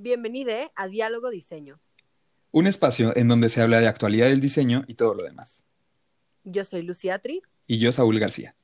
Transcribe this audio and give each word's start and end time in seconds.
Bienvenido 0.00 0.52
a 0.76 0.86
Diálogo 0.86 1.28
Diseño. 1.28 1.80
Un 2.52 2.68
espacio 2.68 3.10
en 3.16 3.26
donde 3.26 3.48
se 3.48 3.62
habla 3.62 3.80
de 3.80 3.88
actualidad 3.88 4.28
del 4.28 4.40
diseño 4.40 4.84
y 4.86 4.94
todo 4.94 5.12
lo 5.12 5.24
demás. 5.24 5.66
Yo 6.44 6.64
soy 6.64 6.82
Lucía 6.82 7.18
Tri. 7.18 7.42
Y 7.66 7.80
yo, 7.80 7.90
Saúl 7.90 8.20
García. 8.20 8.54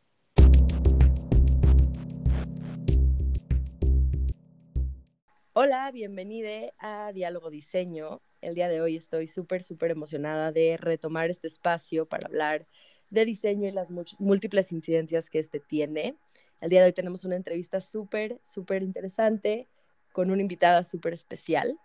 Hola, 5.55 5.91
bienvenida 5.91 6.73
a 6.79 7.11
Diálogo 7.13 7.51
Diseño. 7.51 8.23
El 8.41 8.55
día 8.55 8.69
de 8.69 8.81
hoy 8.81 8.95
estoy 8.95 9.27
súper, 9.27 9.65
súper 9.65 9.91
emocionada 9.91 10.53
de 10.53 10.77
retomar 10.77 11.31
este 11.31 11.49
espacio 11.49 12.07
para 12.07 12.29
hablar 12.29 12.69
de 13.11 13.25
diseño 13.25 13.67
y 13.67 13.73
las 13.73 13.91
múltiples 14.21 14.71
incidencias 14.71 15.31
que 15.31 15.41
este 15.41 15.59
tiene. 15.59 16.15
El 16.61 16.71
día 16.71 16.83
de 16.83 16.87
hoy 16.87 16.93
tenemos 16.93 17.25
una 17.25 17.35
entrevista 17.35 17.81
súper, 17.81 18.39
súper 18.45 18.85
interesante 18.85 19.67
con 20.15 20.31
una 20.31 20.41
invitada 20.41 20.85
súper 20.85 21.13
especial. 21.13 21.77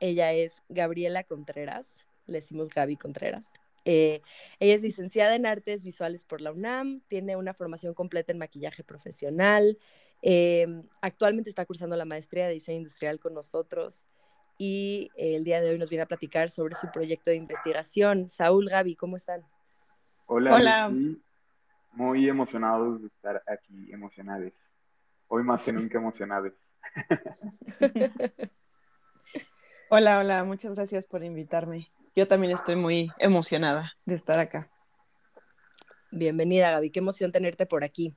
Ella 0.00 0.32
es 0.32 0.62
Gabriela 0.68 1.22
Contreras, 1.22 2.04
le 2.26 2.38
decimos 2.38 2.70
Gaby 2.70 2.96
Contreras. 2.96 3.50
Eh, 3.84 4.20
ella 4.58 4.74
es 4.74 4.82
licenciada 4.82 5.36
en 5.36 5.46
artes 5.46 5.84
visuales 5.84 6.24
por 6.24 6.40
la 6.40 6.50
UNAM, 6.50 7.02
tiene 7.06 7.36
una 7.36 7.54
formación 7.54 7.94
completa 7.94 8.32
en 8.32 8.38
maquillaje 8.38 8.82
profesional, 8.82 9.78
eh, 10.22 10.66
actualmente 11.00 11.50
está 11.50 11.64
cursando 11.66 11.94
la 11.94 12.04
maestría 12.04 12.48
de 12.48 12.54
diseño 12.54 12.78
industrial 12.78 13.20
con 13.20 13.32
nosotros 13.32 14.08
y 14.58 15.12
eh, 15.14 15.36
el 15.36 15.44
día 15.44 15.60
de 15.60 15.70
hoy 15.70 15.78
nos 15.78 15.88
viene 15.88 16.02
a 16.02 16.06
platicar 16.06 16.50
sobre 16.50 16.74
su 16.74 16.90
proyecto 16.90 17.30
de 17.30 17.36
investigación. 17.36 18.28
Saúl, 18.28 18.68
Gaby, 18.68 18.96
¿cómo 18.96 19.16
están? 19.16 19.42
Hola. 20.26 20.52
Hola. 20.52 20.92
Muy 21.92 22.28
emocionados 22.28 23.00
de 23.02 23.06
estar 23.06 23.40
aquí, 23.46 23.92
emocionados. 23.92 24.52
Hoy 25.28 25.44
más 25.44 25.62
que 25.62 25.72
nunca 25.72 25.98
emocionados. 25.98 26.52
hola, 29.90 30.18
hola, 30.18 30.44
muchas 30.44 30.74
gracias 30.74 31.06
por 31.06 31.24
invitarme. 31.24 31.90
Yo 32.14 32.26
también 32.26 32.52
estoy 32.52 32.76
muy 32.76 33.10
emocionada 33.18 33.92
de 34.04 34.14
estar 34.14 34.38
acá. 34.38 34.70
Bienvenida, 36.10 36.70
Gaby, 36.70 36.90
qué 36.90 37.00
emoción 37.00 37.32
tenerte 37.32 37.66
por 37.66 37.84
aquí. 37.84 38.16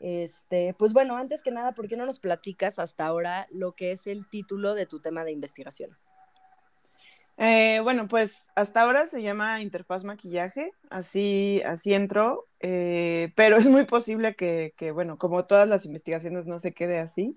Este, 0.00 0.74
pues 0.78 0.92
bueno, 0.92 1.16
antes 1.16 1.42
que 1.42 1.50
nada, 1.50 1.72
¿por 1.72 1.88
qué 1.88 1.96
no 1.96 2.04
nos 2.06 2.20
platicas 2.20 2.78
hasta 2.78 3.06
ahora 3.06 3.46
lo 3.50 3.72
que 3.72 3.92
es 3.92 4.06
el 4.06 4.28
título 4.28 4.74
de 4.74 4.86
tu 4.86 5.00
tema 5.00 5.24
de 5.24 5.32
investigación? 5.32 5.96
Eh, 7.36 7.80
bueno, 7.82 8.06
pues 8.06 8.52
hasta 8.54 8.82
ahora 8.82 9.06
se 9.06 9.22
llama 9.22 9.60
interfaz 9.60 10.04
maquillaje, 10.04 10.70
así, 10.90 11.62
así 11.66 11.92
entró, 11.92 12.46
eh, 12.60 13.32
pero 13.34 13.56
es 13.56 13.66
muy 13.66 13.84
posible 13.86 14.36
que, 14.36 14.72
que, 14.76 14.92
bueno, 14.92 15.18
como 15.18 15.44
todas 15.44 15.68
las 15.68 15.86
investigaciones 15.86 16.46
no 16.46 16.60
se 16.60 16.72
quede 16.72 17.00
así 17.00 17.36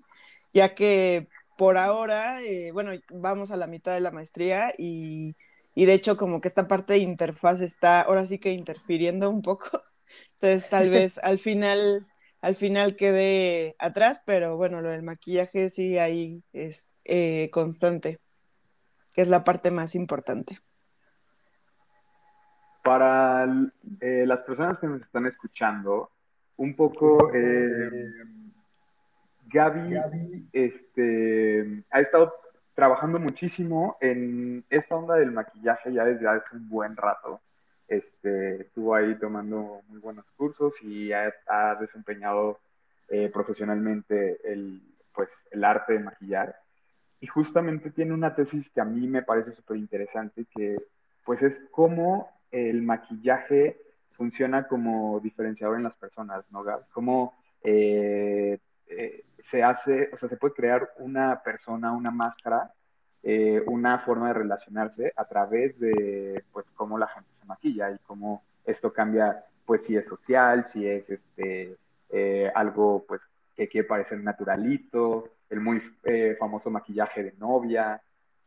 ya 0.52 0.74
que 0.74 1.28
por 1.58 1.76
ahora, 1.76 2.40
eh, 2.42 2.70
bueno, 2.70 2.92
vamos 3.10 3.50
a 3.50 3.56
la 3.56 3.66
mitad 3.66 3.92
de 3.92 4.00
la 4.00 4.12
maestría 4.12 4.72
y, 4.78 5.34
de 5.74 5.92
hecho 5.92 6.16
como 6.16 6.40
que 6.40 6.46
esta 6.46 6.68
parte 6.68 6.92
de 6.94 7.00
interfaz 7.00 7.60
está 7.60 8.02
ahora 8.02 8.24
sí 8.26 8.38
que 8.38 8.52
interfiriendo 8.52 9.28
un 9.28 9.42
poco, 9.42 9.82
entonces 10.34 10.68
tal 10.70 10.88
vez 10.88 11.18
al 11.22 11.38
final, 11.38 12.06
al 12.40 12.54
final 12.54 12.94
quede 12.94 13.74
atrás, 13.80 14.22
pero 14.24 14.56
bueno, 14.56 14.80
lo 14.80 14.88
del 14.88 15.02
maquillaje 15.02 15.68
sí 15.68 15.98
ahí 15.98 16.44
es 16.52 16.92
eh, 17.04 17.50
constante, 17.52 18.20
que 19.12 19.22
es 19.22 19.28
la 19.28 19.42
parte 19.42 19.72
más 19.72 19.96
importante. 19.96 20.58
Para 22.84 23.44
eh, 24.00 24.24
las 24.26 24.40
personas 24.40 24.78
que 24.78 24.86
nos 24.86 25.02
están 25.02 25.26
escuchando, 25.26 26.12
un 26.56 26.76
poco... 26.76 27.32
Gaby, 29.50 30.48
este, 30.52 31.84
ha 31.90 32.00
estado 32.00 32.34
trabajando 32.74 33.18
muchísimo 33.18 33.96
en 34.00 34.64
esta 34.70 34.94
onda 34.94 35.16
del 35.16 35.32
maquillaje 35.32 35.92
ya 35.92 36.04
desde 36.04 36.28
hace 36.28 36.56
un 36.56 36.68
buen 36.68 36.96
rato. 36.96 37.40
Este, 37.88 38.62
estuvo 38.62 38.94
ahí 38.94 39.18
tomando 39.18 39.80
muy 39.88 39.98
buenos 39.98 40.26
cursos 40.36 40.74
y 40.82 41.10
ha, 41.12 41.74
desempeñado 41.80 42.60
eh, 43.08 43.30
profesionalmente 43.32 44.38
el, 44.44 44.82
pues, 45.14 45.28
el 45.50 45.64
arte 45.64 45.94
de 45.94 46.00
maquillar. 46.00 46.56
Y 47.20 47.26
justamente 47.26 47.90
tiene 47.90 48.12
una 48.12 48.34
tesis 48.34 48.70
que 48.70 48.80
a 48.80 48.84
mí 48.84 49.08
me 49.08 49.22
parece 49.22 49.52
súper 49.52 49.78
interesante, 49.78 50.44
que 50.54 50.76
pues 51.24 51.42
es 51.42 51.60
cómo 51.70 52.30
el 52.50 52.82
maquillaje 52.82 53.76
funciona 54.12 54.68
como 54.68 55.20
diferenciador 55.20 55.76
en 55.76 55.84
las 55.84 55.94
personas, 55.94 56.44
¿no, 56.50 56.62
Gab? 56.62 56.88
Cómo 56.90 57.34
eh, 57.62 58.58
eh, 58.86 59.24
se 59.44 59.62
hace, 59.62 60.10
o 60.12 60.18
sea, 60.18 60.28
se 60.28 60.36
puede 60.36 60.54
crear 60.54 60.90
una 60.98 61.42
persona, 61.42 61.92
una 61.92 62.10
máscara, 62.10 62.72
eh, 63.22 63.62
una 63.66 63.98
forma 64.00 64.28
de 64.28 64.34
relacionarse 64.34 65.12
a 65.16 65.24
través 65.24 65.78
de, 65.78 66.44
pues, 66.52 66.66
cómo 66.74 66.98
la 66.98 67.08
gente 67.08 67.30
se 67.38 67.46
maquilla 67.46 67.90
y 67.90 67.98
cómo 67.98 68.42
esto 68.64 68.92
cambia, 68.92 69.44
pues, 69.66 69.84
si 69.84 69.96
es 69.96 70.06
social, 70.06 70.68
si 70.72 70.86
es, 70.86 71.08
este, 71.10 71.76
eh, 72.10 72.50
algo, 72.54 73.04
pues, 73.06 73.20
que 73.56 73.68
quiere 73.68 73.88
parecer 73.88 74.20
naturalito, 74.20 75.30
el 75.50 75.60
muy 75.60 75.82
eh, 76.04 76.36
famoso 76.38 76.70
maquillaje 76.70 77.24
de 77.24 77.34
novia 77.38 78.00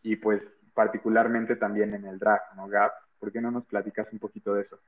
y, 0.03 0.15
pues, 0.15 0.41
particularmente 0.73 1.55
también 1.55 1.93
en 1.93 2.05
el 2.05 2.17
drag, 2.17 2.41
¿no, 2.55 2.67
Gap? 2.67 2.93
¿Por 3.19 3.31
qué 3.31 3.41
no 3.41 3.51
nos 3.51 3.65
platicas 3.65 4.07
un 4.13 4.19
poquito 4.19 4.53
de 4.53 4.63
eso? 4.63 4.79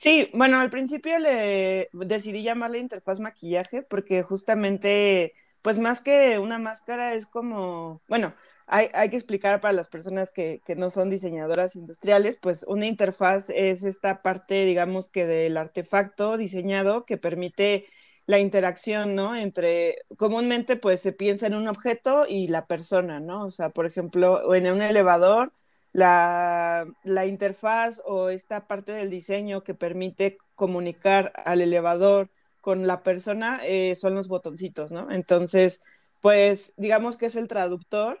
Sí, 0.00 0.30
bueno, 0.32 0.58
al 0.58 0.70
principio 0.70 1.18
le 1.18 1.90
decidí 1.92 2.42
llamarle 2.42 2.78
interfaz 2.78 3.20
maquillaje 3.20 3.82
porque 3.82 4.22
justamente, 4.22 5.34
pues 5.60 5.78
más 5.78 6.00
que 6.00 6.38
una 6.38 6.58
máscara 6.58 7.12
es 7.12 7.26
como, 7.26 8.00
bueno, 8.08 8.34
hay, 8.66 8.88
hay 8.94 9.10
que 9.10 9.16
explicar 9.16 9.60
para 9.60 9.74
las 9.74 9.88
personas 9.90 10.30
que, 10.30 10.62
que, 10.64 10.74
no 10.74 10.88
son 10.88 11.10
diseñadoras 11.10 11.76
industriales, 11.76 12.38
pues 12.40 12.64
una 12.66 12.86
interfaz 12.86 13.50
es 13.50 13.82
esta 13.84 14.22
parte, 14.22 14.64
digamos 14.64 15.08
que 15.08 15.26
del 15.26 15.58
artefacto 15.58 16.38
diseñado 16.38 17.04
que 17.04 17.18
permite 17.18 17.86
la 18.24 18.38
interacción, 18.38 19.14
¿no? 19.14 19.36
Entre, 19.36 19.96
comúnmente 20.16 20.76
pues 20.76 21.00
se 21.02 21.12
piensa 21.12 21.46
en 21.46 21.54
un 21.54 21.68
objeto 21.68 22.24
y 22.26 22.48
la 22.48 22.66
persona, 22.66 23.20
¿no? 23.20 23.44
O 23.44 23.50
sea, 23.50 23.68
por 23.70 23.84
ejemplo, 23.84 24.54
en 24.54 24.66
un 24.72 24.80
elevador 24.80 25.52
la, 25.92 26.86
interfaz 27.26 28.02
o 28.04 28.28
esta 28.28 28.66
parte 28.66 28.92
del 28.92 29.10
diseño 29.10 29.62
que 29.62 29.74
permite 29.74 30.38
comunicar 30.54 31.32
al 31.44 31.60
elevador 31.60 32.30
con 32.60 32.86
la 32.86 33.02
persona 33.02 33.60
eh, 33.64 33.94
son 33.96 34.14
los 34.14 34.28
botoncitos, 34.28 34.92
¿no? 34.92 35.10
Entonces, 35.10 35.82
pues 36.20 36.74
digamos 36.76 37.16
que 37.16 37.26
es 37.26 37.36
el 37.36 37.48
traductor, 37.48 38.20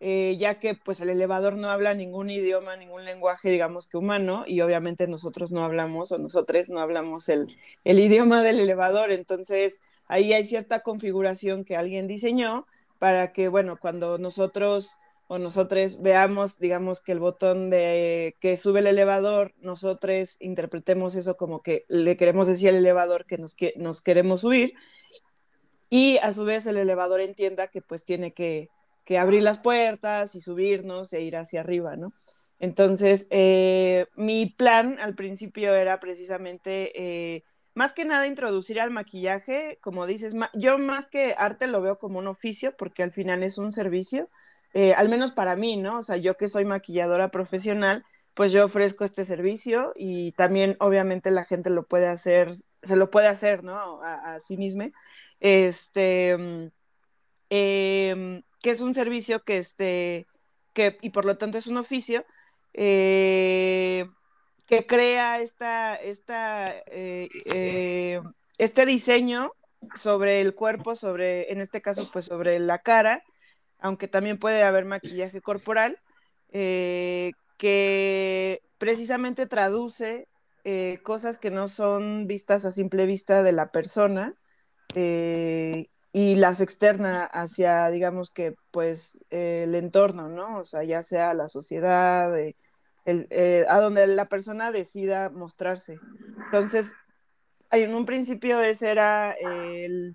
eh, 0.00 0.36
ya 0.38 0.58
que 0.58 0.74
pues 0.74 1.00
el 1.00 1.08
elevador 1.10 1.56
no 1.56 1.70
habla 1.70 1.94
ningún 1.94 2.30
idioma, 2.30 2.76
ningún 2.76 3.04
lenguaje, 3.04 3.50
digamos 3.50 3.86
que 3.88 3.96
humano, 3.96 4.44
y 4.46 4.60
obviamente 4.60 5.08
nosotros 5.08 5.52
no 5.52 5.64
hablamos 5.64 6.12
o 6.12 6.18
nosotros 6.18 6.70
no 6.70 6.80
hablamos 6.80 7.28
el, 7.28 7.56
el 7.84 7.98
idioma 7.98 8.42
del 8.42 8.60
elevador, 8.60 9.12
entonces 9.12 9.80
ahí 10.06 10.32
hay 10.32 10.44
cierta 10.44 10.80
configuración 10.80 11.64
que 11.64 11.76
alguien 11.76 12.06
diseñó 12.08 12.66
para 12.98 13.32
que, 13.32 13.48
bueno, 13.48 13.76
cuando 13.80 14.18
nosotros 14.18 14.98
o 15.28 15.38
nosotros 15.38 16.02
veamos, 16.02 16.58
digamos, 16.58 17.00
que 17.00 17.12
el 17.12 17.20
botón 17.20 17.70
de 17.70 18.36
que 18.40 18.56
sube 18.56 18.80
el 18.80 18.86
elevador, 18.86 19.54
nosotros 19.58 20.36
interpretemos 20.40 21.14
eso 21.14 21.36
como 21.36 21.62
que 21.62 21.84
le 21.88 22.16
queremos 22.16 22.46
decir 22.46 22.70
al 22.70 22.76
elevador 22.76 23.26
que 23.26 23.38
nos, 23.38 23.54
que 23.54 23.74
nos 23.76 24.02
queremos 24.02 24.40
subir 24.40 24.74
y 25.90 26.18
a 26.18 26.32
su 26.32 26.44
vez 26.44 26.66
el 26.66 26.78
elevador 26.78 27.20
entienda 27.20 27.68
que 27.68 27.82
pues 27.82 28.04
tiene 28.04 28.32
que, 28.32 28.70
que 29.04 29.18
abrir 29.18 29.42
las 29.42 29.58
puertas 29.58 30.34
y 30.34 30.40
subirnos 30.40 31.12
e 31.12 31.22
ir 31.22 31.36
hacia 31.36 31.60
arriba, 31.60 31.96
¿no? 31.96 32.12
Entonces, 32.58 33.28
eh, 33.30 34.06
mi 34.16 34.46
plan 34.46 34.98
al 35.00 35.14
principio 35.14 35.74
era 35.74 36.00
precisamente, 36.00 36.92
eh, 36.94 37.44
más 37.74 37.94
que 37.94 38.04
nada, 38.04 38.26
introducir 38.26 38.80
al 38.80 38.90
maquillaje, 38.90 39.78
como 39.80 40.06
dices, 40.06 40.34
yo 40.54 40.78
más 40.78 41.06
que 41.06 41.34
arte 41.38 41.68
lo 41.68 41.80
veo 41.80 41.98
como 41.98 42.18
un 42.18 42.26
oficio, 42.26 42.76
porque 42.76 43.02
al 43.04 43.12
final 43.12 43.42
es 43.42 43.58
un 43.58 43.72
servicio, 43.72 44.28
eh, 44.74 44.94
al 44.94 45.08
menos 45.08 45.32
para 45.32 45.56
mí, 45.56 45.76
¿no? 45.76 45.98
O 45.98 46.02
sea, 46.02 46.16
yo 46.16 46.36
que 46.36 46.48
soy 46.48 46.64
maquilladora 46.64 47.30
profesional, 47.30 48.04
pues 48.34 48.52
yo 48.52 48.64
ofrezco 48.64 49.04
este 49.04 49.24
servicio 49.24 49.92
y 49.96 50.32
también 50.32 50.76
obviamente 50.78 51.30
la 51.30 51.44
gente 51.44 51.70
lo 51.70 51.84
puede 51.84 52.06
hacer, 52.06 52.52
se 52.82 52.96
lo 52.96 53.10
puede 53.10 53.26
hacer, 53.26 53.64
¿no? 53.64 54.00
A, 54.02 54.38
sí 54.40 54.56
misma. 54.56 54.90
Este, 55.40 56.36
mm, 56.36 56.68
em, 57.50 58.42
que 58.62 58.70
es 58.70 58.80
un 58.80 58.94
servicio 58.94 59.42
que, 59.42 59.58
este, 59.58 60.26
que, 60.74 60.98
y 61.02 61.10
por 61.10 61.24
lo 61.24 61.36
tanto 61.38 61.58
es 61.58 61.66
un 61.66 61.78
oficio, 61.78 62.24
eh, 62.74 64.06
que 64.68 64.86
crea 64.86 65.40
esta, 65.40 65.96
esta, 65.96 66.74
eh, 66.86 68.20
este 68.58 68.86
diseño 68.86 69.52
sobre 69.96 70.40
el 70.40 70.54
cuerpo, 70.54 70.96
sobre, 70.96 71.52
en 71.52 71.60
este 71.60 71.80
caso, 71.80 72.10
pues 72.12 72.26
sobre 72.26 72.58
la 72.58 72.78
cara, 72.78 73.24
aunque 73.80 74.08
también 74.08 74.38
puede 74.38 74.62
haber 74.62 74.84
maquillaje 74.84 75.40
corporal, 75.40 75.98
eh, 76.50 77.32
que 77.56 78.62
precisamente 78.78 79.46
traduce 79.46 80.28
eh, 80.64 80.98
cosas 81.02 81.38
que 81.38 81.50
no 81.50 81.68
son 81.68 82.26
vistas 82.26 82.64
a 82.64 82.72
simple 82.72 83.06
vista 83.06 83.42
de 83.42 83.52
la 83.52 83.70
persona, 83.70 84.34
eh, 84.94 85.88
y 86.12 86.34
las 86.36 86.60
externa 86.60 87.22
hacia, 87.22 87.88
digamos 87.90 88.30
que, 88.30 88.54
pues, 88.70 89.20
el 89.30 89.74
entorno, 89.74 90.28
¿no? 90.28 90.58
O 90.58 90.64
sea, 90.64 90.82
ya 90.82 91.02
sea 91.02 91.34
la 91.34 91.48
sociedad, 91.48 92.32
eh, 93.04 93.64
a 93.68 93.78
donde 93.80 94.06
la 94.06 94.26
persona 94.26 94.70
decida 94.70 95.30
mostrarse. 95.30 95.98
Entonces, 96.46 96.94
en 97.70 97.94
un 97.94 98.04
principio 98.04 98.60
ese 98.60 98.90
era 98.90 99.32
el, 99.32 100.14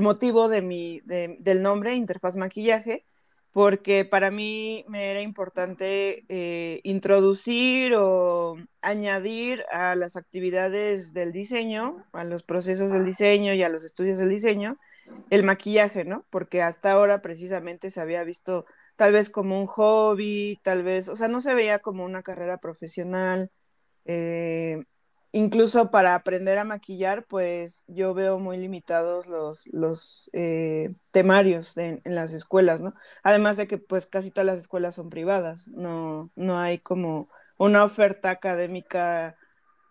motivo 0.00 0.48
de 0.48 0.62
mi, 0.62 1.00
del 1.04 1.62
nombre, 1.62 1.94
Interfaz 1.94 2.36
Maquillaje, 2.36 3.04
porque 3.52 4.04
para 4.04 4.30
mí 4.30 4.84
me 4.88 5.10
era 5.10 5.22
importante 5.22 6.24
eh, 6.28 6.80
introducir 6.84 7.94
o 7.96 8.56
añadir 8.80 9.64
a 9.72 9.96
las 9.96 10.16
actividades 10.16 11.12
del 11.12 11.32
diseño, 11.32 12.06
a 12.12 12.24
los 12.24 12.42
procesos 12.42 12.92
del 12.92 13.04
diseño 13.04 13.52
y 13.54 13.62
a 13.62 13.68
los 13.68 13.84
estudios 13.84 14.18
del 14.18 14.28
diseño, 14.28 14.78
el 15.30 15.42
maquillaje, 15.42 16.04
¿no? 16.04 16.26
Porque 16.30 16.62
hasta 16.62 16.92
ahora 16.92 17.22
precisamente 17.22 17.90
se 17.90 18.00
había 18.00 18.22
visto 18.22 18.66
tal 18.94 19.12
vez 19.12 19.30
como 19.30 19.58
un 19.58 19.66
hobby, 19.66 20.60
tal 20.62 20.84
vez, 20.84 21.08
o 21.08 21.16
sea, 21.16 21.26
no 21.28 21.40
se 21.40 21.54
veía 21.54 21.80
como 21.80 22.04
una 22.04 22.22
carrera 22.22 22.58
profesional. 22.58 23.50
Eh, 24.04 24.84
incluso 25.32 25.90
para 25.90 26.14
aprender 26.14 26.58
a 26.58 26.64
maquillar, 26.64 27.24
pues 27.26 27.84
yo 27.86 28.14
veo 28.14 28.38
muy 28.38 28.58
limitados 28.58 29.26
los, 29.26 29.68
los 29.72 30.30
eh, 30.32 30.94
temarios 31.12 31.76
en, 31.76 32.00
las 32.04 32.32
escuelas, 32.32 32.80
¿no? 32.80 32.94
Además 33.22 33.56
de 33.56 33.66
que 33.66 33.78
pues 33.78 34.06
casi 34.06 34.30
todas 34.30 34.46
las 34.46 34.58
escuelas 34.58 34.94
son 34.94 35.10
privadas, 35.10 35.68
no, 35.68 36.30
no 36.34 36.58
hay 36.58 36.78
como 36.78 37.28
una 37.58 37.84
oferta 37.84 38.30
académica, 38.30 39.36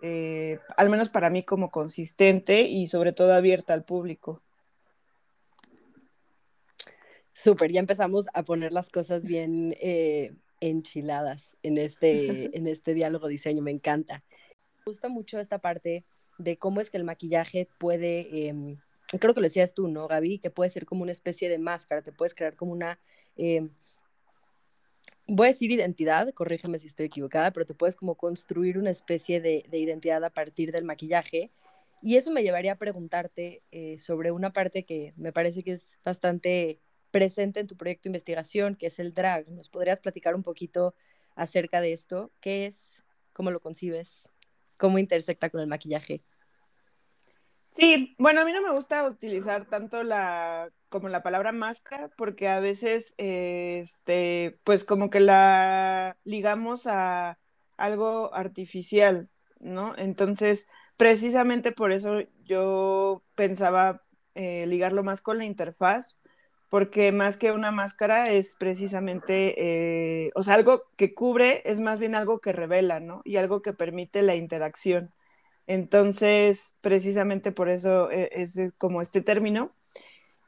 eh, 0.01 0.59
al 0.75 0.89
menos 0.89 1.09
para 1.09 1.30
mí 1.30 1.44
como 1.44 1.71
consistente 1.71 2.62
y 2.63 2.88
sobre 2.88 3.13
todo 3.13 3.33
abierta 3.33 3.74
al 3.74 3.85
público. 3.85 4.42
Súper, 7.33 7.71
ya 7.71 7.80
empezamos 7.80 8.25
a 8.33 8.44
poner 8.44 8.74
las 8.74 8.89
cosas 8.89 9.25
bien 9.25 9.74
eh, 9.80 10.33
enchiladas 10.59 11.56
en 11.63 11.77
este, 11.77 12.50
en 12.57 12.68
este 12.68 12.94
diálogo 12.94 13.27
diseño, 13.30 13.62
me 13.62 13.71
encanta 13.71 14.24
gusta 14.89 15.07
mucho 15.07 15.39
esta 15.39 15.59
parte 15.59 16.03
de 16.38 16.57
cómo 16.57 16.81
es 16.81 16.89
que 16.89 16.97
el 16.97 17.03
maquillaje 17.03 17.68
puede, 17.77 18.47
em, 18.47 18.77
creo 19.19 19.33
que 19.33 19.41
lo 19.41 19.45
decías 19.45 19.74
tú, 19.74 19.88
¿no, 19.88 20.07
Gaby? 20.07 20.39
Que 20.39 20.50
puede 20.50 20.69
ser 20.69 20.86
como 20.86 21.03
una 21.03 21.12
especie 21.12 21.47
de 21.50 21.59
máscara, 21.59 22.01
te 22.01 22.12
puedes 22.12 22.33
crear 22.33 22.56
como 22.56 22.71
una, 22.71 23.00
em, 23.38 23.69
voy 25.27 25.47
a 25.47 25.50
decir 25.50 25.71
identidad, 25.71 26.33
corrígeme 26.33 26.80
si 26.80 26.88
estoy 26.88 27.06
equivocada, 27.07 27.51
pero 27.51 27.65
te 27.65 27.75
puedes 27.75 27.95
como 27.95 28.15
construir 28.15 28.77
una 28.77 28.89
especie 28.89 29.41
de, 29.41 29.65
identidad 29.71 30.24
a 30.24 30.31
partir 30.31 30.71
del 30.71 30.86
maquillaje. 30.86 31.51
Y 32.01 32.15
eso 32.18 32.31
me 32.31 32.44
llevaría 32.44 32.74
a 32.74 32.77
preguntarte 32.77 33.62
eh, 33.71 33.97
sobre 34.00 34.31
una 34.31 34.53
parte 34.53 34.83
que 34.83 35.13
me 35.18 35.31
parece 35.33 35.63
que 35.63 35.74
es 35.74 36.00
bastante 36.03 36.80
presente 37.12 37.59
en 37.59 37.68
tu 37.68 37.75
proyecto 37.77 38.03
de 38.03 38.09
investigación, 38.09 38.75
que 38.75 38.88
es 38.88 39.00
el 39.00 39.13
drag. 39.13 39.50
¿Nos 39.50 39.69
podrías 39.69 40.00
platicar 40.00 40.35
un 40.35 40.44
poquito 40.44 40.95
acerca 41.35 41.81
de 41.81 41.94
esto? 41.94 42.31
¿Qué 42.42 42.65
es? 42.65 43.03
¿Cómo 43.33 43.51
lo 43.51 43.59
concibes? 43.59 44.30
Cómo 44.80 44.98
intersecta 44.98 45.52
con 45.52 45.62
el 45.62 45.68
maquillaje. 45.68 46.24
Sí, 47.72 48.16
bueno, 48.18 48.42
a 48.42 48.46
mí 48.46 48.52
no 48.52 48.62
me 48.64 48.72
gusta 48.72 49.06
utilizar 49.08 49.66
tanto 49.68 50.04
la 50.04 50.72
como 50.90 51.08
la 51.08 51.22
palabra 51.22 51.52
máscara 51.52 52.10
porque 52.18 52.48
a 52.48 52.60
veces 52.60 53.14
este 53.18 54.60
pues 54.64 54.84
como 54.84 55.12
que 55.12 55.20
la 55.20 56.18
ligamos 56.24 56.88
a 56.88 57.38
algo 57.78 58.34
artificial, 58.34 59.30
¿no? 59.60 59.96
Entonces, 59.98 60.68
precisamente 60.98 61.72
por 61.72 61.92
eso 61.92 62.22
yo 62.44 63.24
pensaba 63.36 64.04
eh, 64.36 64.66
ligarlo 64.68 65.04
más 65.04 65.22
con 65.22 65.38
la 65.38 65.46
interfaz, 65.46 66.18
porque 66.69 67.12
más 67.12 67.38
que 67.38 67.51
una 67.51 67.71
máscara 67.71 68.31
es 68.31 68.56
precisamente, 68.56 69.56
eh, 70.27 70.31
o 70.36 70.44
sea, 70.44 70.54
algo 70.54 70.83
que 70.95 71.13
cubre 71.16 71.63
es 71.66 71.80
más 71.80 72.00
bien 72.00 72.16
algo 72.16 72.39
que 72.39 72.54
revela, 72.54 73.00
¿no? 73.00 73.21
Y 73.25 73.38
algo 73.38 73.62
que 73.62 73.74
permite 73.74 74.21
la 74.21 74.36
interacción. 74.36 75.13
Entonces, 75.68 76.75
precisamente 76.81 77.51
por 77.51 77.69
eso 77.69 78.12
eh, 78.12 78.30
es, 78.33 78.74
como 78.77 79.01
este 79.01 79.21
término. 79.21 79.74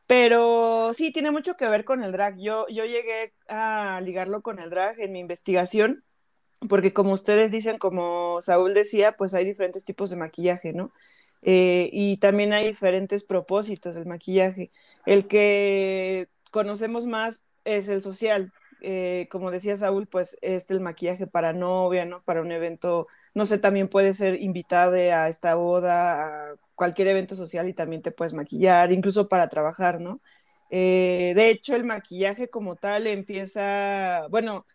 Pero 0.08 0.94
sí, 0.94 1.12
tiene 1.12 1.32
mucho 1.32 1.56
que 1.56 1.70
ver 1.70 1.86
con 1.86 2.04
el 2.04 2.12
drag. 2.12 2.38
Yo, 2.40 2.68
yo 2.70 2.86
llegué 2.86 3.34
a 3.48 4.02
ligarlo 4.04 4.42
con 4.42 4.60
el 4.60 4.70
drag 4.70 5.00
en 5.00 5.14
mi 5.14 5.20
investigación, 5.20 6.04
porque 6.70 6.94
como 6.94 7.14
ustedes 7.14 7.52
dicen, 7.52 7.78
como 7.78 8.42
Saúl 8.42 8.74
decía, 8.74 9.14
pues 9.14 9.34
hay 9.34 9.46
diferentes 9.46 9.86
tipos 9.86 10.10
de 10.10 10.18
maquillaje, 10.18 10.74
¿no? 10.74 10.92
Eh, 11.42 11.90
y 11.94 12.18
también 12.18 12.54
hay 12.54 12.68
diferentes 12.68 13.24
propósitos 13.24 13.96
del 13.96 14.06
maquillaje. 14.06 14.72
El 15.06 15.28
que 15.28 16.30
conocemos 16.52 17.06
más 17.06 17.44
es 17.64 17.88
el 17.90 18.02
social. 18.02 18.54
Eh, 18.82 19.28
como 19.30 19.52
decía 19.52 19.78
Saúl, 19.78 20.08
pues 20.08 20.38
es 20.42 20.70
el 20.72 20.82
maquillaje 20.82 21.28
para 21.28 21.54
novia, 21.54 22.06
¿no? 22.06 22.24
Para 22.24 22.42
un 22.42 22.52
evento, 22.52 23.08
no 23.36 23.46
sé, 23.46 23.60
también 23.60 23.88
puede 23.88 24.14
ser 24.14 24.42
invitada 24.42 25.24
a 25.24 25.30
esta 25.30 25.56
boda, 25.56 26.52
a 26.52 26.56
cualquier 26.76 27.10
evento 27.10 27.36
social 27.36 27.70
y 27.70 27.74
también 27.74 28.02
te 28.02 28.12
puedes 28.12 28.34
maquillar, 28.34 28.92
incluso 28.92 29.28
para 29.28 29.50
trabajar, 29.50 30.02
¿no? 30.02 30.20
Eh, 30.72 31.34
de 31.36 31.50
hecho, 31.50 31.76
el 31.76 31.84
maquillaje 31.84 32.50
como 32.50 32.76
tal 32.76 33.06
empieza, 33.06 34.28
bueno, 34.30 34.66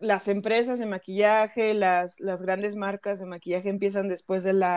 las 0.00 0.26
empresas 0.28 0.78
de 0.80 0.86
maquillaje, 0.86 1.74
las 1.74 2.18
grandes 2.42 2.74
marcas 2.74 3.20
de 3.20 3.26
maquillaje 3.26 3.68
empiezan 3.68 4.08
después 4.08 4.42
de 4.42 4.54
la 4.54 4.76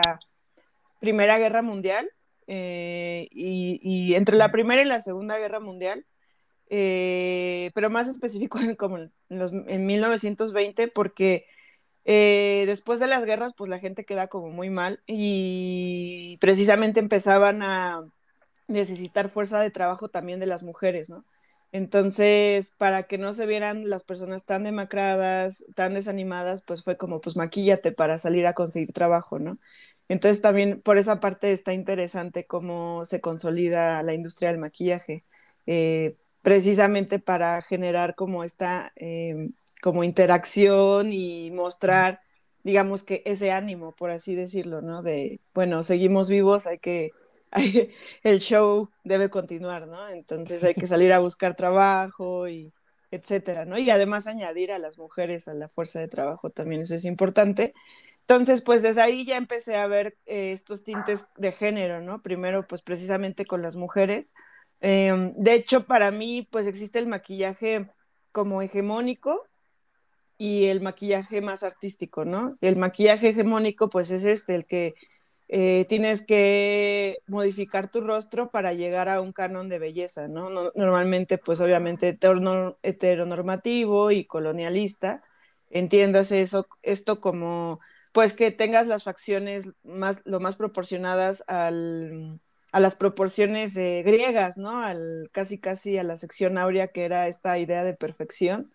Primera 1.00 1.38
Guerra 1.38 1.62
Mundial 1.62 2.08
eh, 2.46 3.28
y, 3.32 4.14
entre 4.14 4.36
la 4.36 4.50
Primera 4.50 4.82
y 4.82 4.86
la 4.86 5.00
Segunda 5.00 5.38
Guerra 5.38 5.60
Mundial, 5.60 6.06
eh, 6.70 7.70
pero 7.74 7.90
más 7.90 8.08
específico 8.08 8.58
en, 8.58 8.74
como 8.76 8.98
en, 8.98 9.12
los, 9.28 9.52
en 9.52 9.86
1920, 9.86 10.88
porque 10.88 11.46
eh, 12.04 12.64
después 12.66 13.00
de 13.00 13.08
las 13.08 13.24
guerras, 13.24 13.54
pues 13.56 13.68
la 13.70 13.80
gente 13.80 14.04
queda 14.04 14.28
como 14.28 14.50
muy 14.50 14.70
mal 14.70 15.02
y 15.06 16.38
precisamente 16.40 17.00
empezaban 17.00 17.62
a 17.62 18.04
necesitar 18.68 19.28
fuerza 19.30 19.60
de 19.60 19.70
trabajo 19.70 20.08
también 20.08 20.40
de 20.40 20.46
las 20.46 20.62
mujeres, 20.62 21.10
¿no? 21.10 21.24
Entonces, 21.72 22.72
para 22.78 23.04
que 23.04 23.18
no 23.18 23.34
se 23.34 23.46
vieran 23.46 23.90
las 23.90 24.04
personas 24.04 24.44
tan 24.44 24.64
demacradas, 24.64 25.64
tan 25.74 25.94
desanimadas, 25.94 26.62
pues 26.62 26.82
fue 26.82 26.96
como, 26.96 27.20
pues 27.20 27.36
maquíllate 27.36 27.92
para 27.92 28.18
salir 28.18 28.46
a 28.46 28.54
conseguir 28.54 28.92
trabajo, 28.92 29.38
¿no? 29.38 29.58
Entonces 30.08 30.40
también 30.42 30.80
por 30.82 30.98
esa 30.98 31.20
parte 31.20 31.52
está 31.52 31.72
interesante 31.74 32.46
cómo 32.46 33.04
se 33.04 33.20
consolida 33.20 34.02
la 34.02 34.14
industria 34.14 34.50
del 34.50 34.60
maquillaje, 34.60 35.24
eh, 35.66 36.16
precisamente 36.42 37.18
para 37.18 37.60
generar 37.62 38.14
como 38.14 38.44
esta 38.44 38.92
em, 38.96 39.52
como 39.82 40.04
interacción 40.04 41.12
y 41.12 41.50
mostrar, 41.50 42.20
digamos 42.62 43.04
que 43.04 43.22
ese 43.26 43.52
ánimo, 43.52 43.92
por 43.94 44.10
así 44.10 44.34
decirlo, 44.34 44.82
¿no? 44.82 45.02
De, 45.02 45.40
bueno, 45.54 45.82
seguimos 45.82 46.28
vivos, 46.28 46.66
hay 46.66 46.78
que, 46.78 47.12
el 48.22 48.40
show 48.40 48.90
debe 49.04 49.30
continuar, 49.30 49.86
¿no? 49.88 50.08
Entonces 50.08 50.64
hay 50.64 50.74
que 50.74 50.86
salir 50.86 51.12
a 51.12 51.20
buscar 51.20 51.54
trabajo 51.54 52.48
y 52.48 52.72
etcétera, 53.10 53.64
¿no? 53.64 53.78
Y 53.78 53.90
además 53.90 54.26
añadir 54.26 54.72
a 54.72 54.78
las 54.78 54.98
mujeres 54.98 55.48
a 55.48 55.54
la 55.54 55.68
fuerza 55.68 56.00
de 56.00 56.08
trabajo 56.08 56.50
también, 56.50 56.82
eso 56.82 56.94
es 56.94 57.04
importante. 57.04 57.74
Entonces, 58.28 58.60
pues 58.60 58.82
desde 58.82 59.02
ahí 59.02 59.24
ya 59.24 59.36
empecé 59.36 59.76
a 59.76 59.86
ver 59.86 60.18
eh, 60.26 60.50
estos 60.50 60.82
tintes 60.82 61.28
de 61.36 61.52
género, 61.52 62.00
¿no? 62.00 62.22
Primero, 62.22 62.66
pues 62.66 62.82
precisamente 62.82 63.46
con 63.46 63.62
las 63.62 63.76
mujeres. 63.76 64.34
Em, 64.80 65.32
de 65.36 65.54
hecho, 65.54 65.86
para 65.86 66.10
mí, 66.10 66.48
pues 66.50 66.66
existe 66.66 66.98
el 66.98 67.06
maquillaje 67.06 67.88
como 68.32 68.62
hegemónico 68.62 69.46
y 70.38 70.64
el 70.66 70.80
maquillaje 70.80 71.40
más 71.40 71.62
artístico, 71.62 72.24
¿no? 72.24 72.58
El 72.60 72.76
maquillaje 72.76 73.28
hegemónico, 73.28 73.88
pues 73.88 74.10
es 74.10 74.24
este, 74.24 74.56
el 74.56 74.66
que 74.66 74.94
eh, 75.48 75.86
tienes 75.88 76.26
que 76.26 77.18
modificar 77.28 77.88
tu 77.92 78.00
rostro 78.00 78.50
para 78.50 78.72
llegar 78.72 79.08
a 79.08 79.20
un 79.20 79.32
canon 79.32 79.68
de 79.68 79.78
belleza, 79.78 80.26
¿no? 80.26 80.50
normalmente, 80.74 81.38
pues 81.38 81.60
obviamente 81.60 82.18
heteronormativo 82.82 84.10
y 84.10 84.24
colonialista. 84.24 85.22
Entiéndase 85.70 86.42
eso, 86.42 86.66
esto 86.82 87.20
como 87.20 87.80
pues 88.16 88.32
que 88.32 88.50
tengas 88.50 88.86
las 88.86 89.04
facciones 89.04 89.68
más, 89.82 90.22
lo 90.24 90.40
más 90.40 90.56
proporcionadas 90.56 91.44
al, 91.48 92.40
a 92.72 92.80
las 92.80 92.96
proporciones 92.96 93.74
griegas, 93.74 94.56
¿no? 94.56 94.80
Al, 94.82 95.28
casi 95.32 95.58
casi 95.58 95.98
a 95.98 96.02
la 96.02 96.16
sección 96.16 96.56
áurea 96.56 96.88
que 96.88 97.04
era 97.04 97.28
esta 97.28 97.58
idea 97.58 97.84
de 97.84 97.92
perfección. 97.92 98.72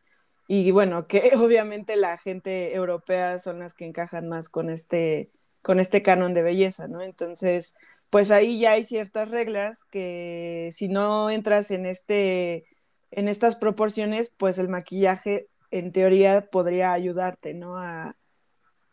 Y 0.48 0.70
bueno, 0.70 1.08
que 1.08 1.32
obviamente 1.36 1.96
la 1.96 2.20
gente 2.20 2.76
europea 2.76 3.40
son 3.40 3.58
las 3.58 3.74
que 3.74 3.86
encajan 3.86 4.30
más 4.30 4.48
con 4.48 4.70
este, 4.70 5.32
con 5.64 5.80
este 5.80 6.04
canon 6.04 6.36
de 6.36 6.44
belleza, 6.44 6.88
¿no? 6.88 7.02
Entonces, 7.02 7.74
pues 8.12 8.30
ahí 8.30 8.60
ya 8.60 8.74
hay 8.74 8.84
ciertas 8.84 9.32
reglas 9.32 9.86
que 9.86 10.70
si 10.72 10.88
no 10.88 11.32
entras 11.32 11.72
en 11.72 11.88
este, 11.88 12.68
en 13.10 13.28
estas 13.28 13.56
proporciones, 13.56 14.30
pues 14.38 14.60
el 14.60 14.70
maquillaje 14.70 15.48
en 15.72 15.92
teoría 15.92 16.48
podría 16.52 16.94
ayudarte, 16.94 17.56
¿no? 17.56 17.78
A, 17.80 18.16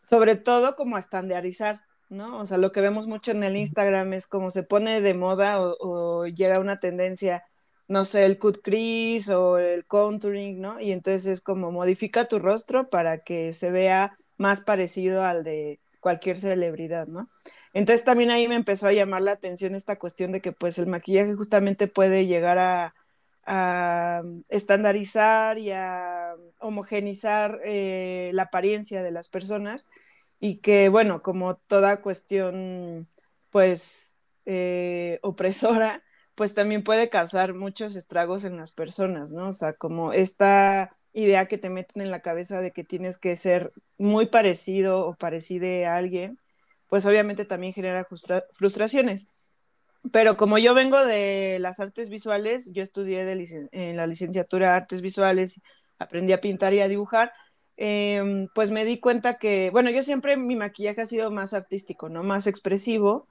sobre 0.09 0.35
todo 0.35 0.75
como 0.75 0.95
a 0.95 0.99
estandarizar, 0.99 1.81
¿no? 2.09 2.39
O 2.39 2.45
sea, 2.47 2.57
lo 2.57 2.71
que 2.71 2.81
vemos 2.81 3.05
mucho 3.07 3.29
en 3.31 3.43
el 3.43 3.55
Instagram 3.55 4.13
es 4.13 4.25
como 4.25 4.49
se 4.49 4.63
pone 4.63 5.01
de 5.01 5.13
moda 5.13 5.61
o, 5.61 5.75
o 5.79 6.25
llega 6.25 6.59
una 6.59 6.77
tendencia, 6.77 7.43
no 7.87 8.05
sé, 8.05 8.25
el 8.25 8.39
cut 8.39 8.59
crease 8.63 9.33
o 9.35 9.59
el 9.59 9.85
contouring, 9.85 10.59
¿no? 10.59 10.79
Y 10.79 10.93
entonces 10.93 11.27
es 11.27 11.41
como 11.41 11.71
modifica 11.71 12.25
tu 12.25 12.39
rostro 12.39 12.89
para 12.89 13.19
que 13.19 13.53
se 13.53 13.71
vea 13.71 14.17
más 14.37 14.61
parecido 14.61 15.23
al 15.23 15.43
de 15.43 15.79
cualquier 15.99 16.37
celebridad, 16.37 17.07
¿no? 17.07 17.29
Entonces 17.73 18.03
también 18.03 18.31
ahí 18.31 18.47
me 18.47 18.55
empezó 18.55 18.87
a 18.87 18.93
llamar 18.93 19.21
la 19.21 19.33
atención 19.33 19.75
esta 19.75 19.97
cuestión 19.99 20.31
de 20.31 20.41
que 20.41 20.53
pues 20.53 20.79
el 20.79 20.87
maquillaje 20.87 21.35
justamente 21.35 21.87
puede 21.87 22.25
llegar 22.25 22.57
a, 22.57 22.95
a 23.45 24.21
estandarizar 24.49 25.57
y 25.57 25.71
a 25.71 26.35
homogenizar 26.59 27.59
eh, 27.65 28.31
la 28.33 28.43
apariencia 28.43 29.03
de 29.03 29.11
las 29.11 29.29
personas 29.29 29.87
y 30.39 30.57
que, 30.61 30.89
bueno, 30.89 31.21
como 31.21 31.55
toda 31.57 32.01
cuestión, 32.01 33.07
pues, 33.49 34.15
eh, 34.45 35.19
opresora, 35.23 36.03
pues 36.35 36.53
también 36.53 36.83
puede 36.83 37.09
causar 37.09 37.53
muchos 37.53 37.95
estragos 37.95 38.43
en 38.45 38.57
las 38.57 38.71
personas, 38.71 39.31
¿no? 39.31 39.49
O 39.49 39.53
sea, 39.53 39.73
como 39.73 40.13
esta 40.13 40.95
idea 41.13 41.47
que 41.47 41.57
te 41.57 41.69
meten 41.69 42.01
en 42.03 42.11
la 42.11 42.21
cabeza 42.21 42.61
de 42.61 42.71
que 42.71 42.83
tienes 42.83 43.17
que 43.17 43.35
ser 43.35 43.73
muy 43.97 44.27
parecido 44.27 45.05
o 45.05 45.15
parecide 45.15 45.85
a 45.85 45.95
alguien, 45.97 46.39
pues 46.87 47.05
obviamente 47.05 47.45
también 47.45 47.73
genera 47.73 48.05
frustraciones. 48.53 49.27
Pero 50.11 50.37
como 50.37 50.57
yo 50.57 50.73
vengo 50.73 51.05
de 51.05 51.57
las 51.59 51.79
artes 51.79 52.09
visuales, 52.09 52.71
yo 52.73 52.83
estudié 52.83 53.21
en 53.71 53.97
la 53.97 54.07
licenciatura 54.07 54.69
de 54.69 54.73
artes 54.77 55.01
visuales, 55.01 55.61
aprendí 55.97 56.33
a 56.33 56.41
pintar 56.41 56.73
y 56.73 56.79
a 56.79 56.87
dibujar, 56.87 57.33
eh, 57.77 58.47
pues 58.55 58.71
me 58.71 58.85
di 58.85 58.99
cuenta 58.99 59.37
que, 59.37 59.69
bueno, 59.71 59.89
yo 59.89 60.03
siempre 60.03 60.37
mi 60.37 60.55
maquillaje 60.55 61.01
ha 61.01 61.05
sido 61.05 61.31
más 61.31 61.53
artístico, 61.53 62.09
¿no? 62.09 62.23
Más 62.23 62.47
expresivo. 62.47 63.27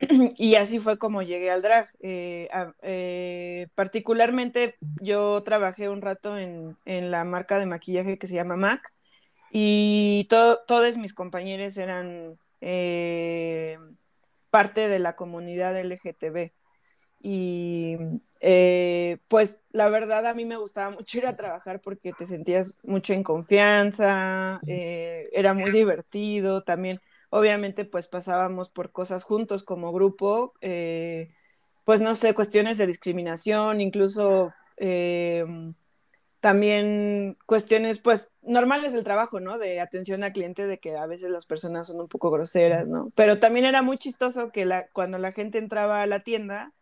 y 0.36 0.54
así 0.54 0.78
fue 0.78 0.98
como 0.98 1.22
llegué 1.22 1.50
al 1.50 1.62
drag. 1.62 1.88
Eh, 2.00 2.48
eh, 2.82 3.68
particularmente 3.74 4.76
yo 5.00 5.42
trabajé 5.42 5.88
un 5.88 6.02
rato 6.02 6.38
en, 6.38 6.76
la 6.84 7.24
marca 7.24 7.58
de 7.58 7.66
maquillaje 7.66 8.18
que 8.18 8.26
se 8.28 8.34
llama 8.34 8.56
MAC 8.56 8.92
y 9.50 10.26
to 10.30 10.60
todos 10.66 10.96
mis 10.98 11.14
compañeros 11.14 11.76
eran 11.78 12.38
eh, 12.60 13.78
parte 14.50 14.88
de 14.88 14.98
la 14.98 15.16
comunidad 15.16 15.76
LGTB. 15.78 16.52
Y 17.20 17.96
eh, 18.40 19.18
pues 19.28 19.62
la 19.72 19.88
verdad 19.88 20.26
a 20.26 20.34
mí 20.34 20.44
me 20.44 20.56
gustaba 20.56 20.90
mucho 20.90 21.18
ir 21.18 21.26
a 21.26 21.36
trabajar 21.36 21.80
porque 21.80 22.12
te 22.12 22.26
sentías 22.26 22.78
mucho 22.84 23.12
en 23.12 23.24
confianza, 23.24 24.60
eh, 24.66 25.28
era 25.32 25.54
muy 25.54 25.70
divertido 25.70 26.62
también. 26.62 27.00
Obviamente 27.30 27.84
pues 27.84 28.06
pasábamos 28.08 28.70
por 28.70 28.92
cosas 28.92 29.24
juntos 29.24 29.64
como 29.64 29.92
grupo, 29.92 30.54
eh, 30.60 31.30
pues 31.84 32.00
no 32.00 32.14
sé, 32.14 32.34
cuestiones 32.34 32.78
de 32.78 32.86
discriminación, 32.86 33.80
incluso 33.80 34.52
también 36.40 37.36
cuestiones, 37.46 37.98
pues, 37.98 38.30
normales 38.42 38.92
del 38.92 39.04
trabajo, 39.04 39.40
¿no? 39.40 39.58
De 39.58 39.80
atención 39.80 40.22
al 40.22 40.32
cliente, 40.32 40.66
de 40.66 40.78
que 40.78 40.96
a 40.96 41.06
veces 41.06 41.30
las 41.30 41.46
personas 41.46 41.86
son 41.88 42.00
un 42.00 42.08
poco 42.08 42.30
groseras, 42.30 42.88
¿no? 42.88 43.10
Pero 43.14 43.38
también 43.38 43.64
era 43.64 43.82
muy 43.82 43.98
chistoso 43.98 44.50
que 44.52 44.64
la, 44.64 44.88
cuando 44.88 45.18
la 45.18 45.32
gente 45.32 45.58
entraba 45.58 46.02
a 46.02 46.06
la 46.06 46.20
tienda, 46.20 46.72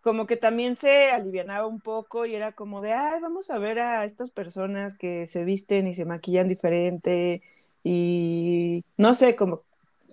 como 0.00 0.26
que 0.26 0.36
también 0.36 0.76
se 0.76 1.10
alivianaba 1.10 1.66
un 1.66 1.80
poco 1.80 2.26
y 2.26 2.34
era 2.34 2.52
como 2.52 2.82
de, 2.82 2.92
ay, 2.92 3.20
vamos 3.20 3.50
a 3.50 3.58
ver 3.58 3.78
a 3.80 4.04
estas 4.04 4.30
personas 4.30 4.96
que 4.96 5.26
se 5.26 5.44
visten 5.44 5.86
y 5.86 5.94
se 5.94 6.04
maquillan 6.04 6.46
diferente 6.46 7.42
y 7.82 8.84
no 8.98 9.14
sé, 9.14 9.34
como, 9.34 9.62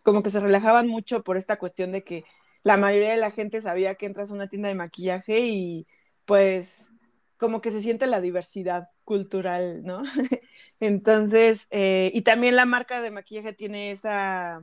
como 0.03 0.23
que 0.23 0.29
se 0.29 0.39
relajaban 0.39 0.87
mucho 0.87 1.23
por 1.23 1.37
esta 1.37 1.57
cuestión 1.59 1.91
de 1.91 2.03
que 2.03 2.23
la 2.63 2.77
mayoría 2.77 3.11
de 3.11 3.17
la 3.17 3.31
gente 3.31 3.61
sabía 3.61 3.95
que 3.95 4.05
entras 4.05 4.31
a 4.31 4.33
una 4.33 4.47
tienda 4.47 4.69
de 4.69 4.75
maquillaje 4.75 5.39
y 5.41 5.87
pues 6.25 6.95
como 7.41 7.59
que 7.59 7.71
se 7.71 7.81
siente 7.81 8.05
la 8.05 8.21
diversidad 8.21 8.89
cultural, 9.03 9.81
¿no? 9.83 10.03
Entonces, 10.79 11.65
eh, 11.71 12.11
y 12.13 12.21
también 12.21 12.55
la 12.55 12.65
marca 12.65 13.01
de 13.01 13.09
maquillaje 13.09 13.51
tiene 13.51 13.89
esa, 13.89 14.61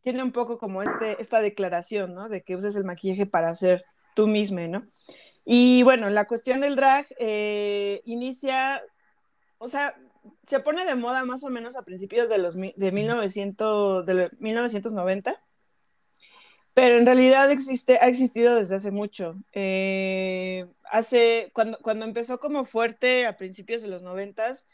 tiene 0.00 0.22
un 0.22 0.30
poco 0.30 0.56
como 0.56 0.80
este, 0.84 1.20
esta 1.20 1.40
declaración, 1.40 2.14
¿no? 2.14 2.28
De 2.28 2.42
que 2.42 2.54
uses 2.54 2.76
el 2.76 2.84
maquillaje 2.84 3.26
para 3.26 3.52
ser 3.56 3.84
tú 4.14 4.28
mismo, 4.28 4.60
¿no? 4.60 4.86
Y 5.44 5.82
bueno, 5.82 6.08
la 6.08 6.28
cuestión 6.28 6.60
del 6.60 6.76
drag 6.76 7.04
eh, 7.18 8.00
inicia, 8.04 8.80
o 9.58 9.68
sea, 9.68 9.96
se 10.46 10.60
pone 10.60 10.84
de 10.84 10.94
moda 10.94 11.24
más 11.24 11.42
o 11.42 11.50
menos 11.50 11.76
a 11.76 11.82
principios 11.82 12.28
de 12.28 12.38
los 12.38 12.54
de 12.54 12.92
1900, 12.92 14.06
de 14.06 14.30
1990 14.38 15.42
pero 16.74 16.98
en 16.98 17.06
realidad 17.06 17.50
existe, 17.50 17.98
ha 18.00 18.08
existido 18.08 18.54
desde 18.54 18.76
hace 18.76 18.90
mucho. 18.90 19.36
Eh, 19.52 20.66
hace, 20.90 21.50
cuando, 21.52 21.78
cuando 21.78 22.04
empezó 22.04 22.38
como 22.38 22.64
fuerte 22.64 23.26
a 23.26 23.36
principios 23.36 23.82
de 23.82 23.88
los 23.88 24.02
noventas, 24.02 24.66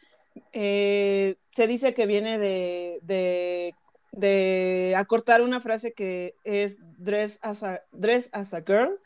eh, 0.53 1.37
se 1.51 1.67
dice 1.67 1.95
que 1.95 2.07
viene 2.07 2.39
de, 2.39 2.99
de, 3.03 3.75
de, 4.13 4.95
acortar 4.97 5.43
una 5.43 5.61
frase 5.61 5.93
que 5.93 6.35
es 6.45 6.79
dress 6.99 7.39
as, 7.43 7.63
a, 7.63 7.83
dress 7.93 8.29
as 8.33 8.53
a 8.53 8.61
girl 8.61 8.99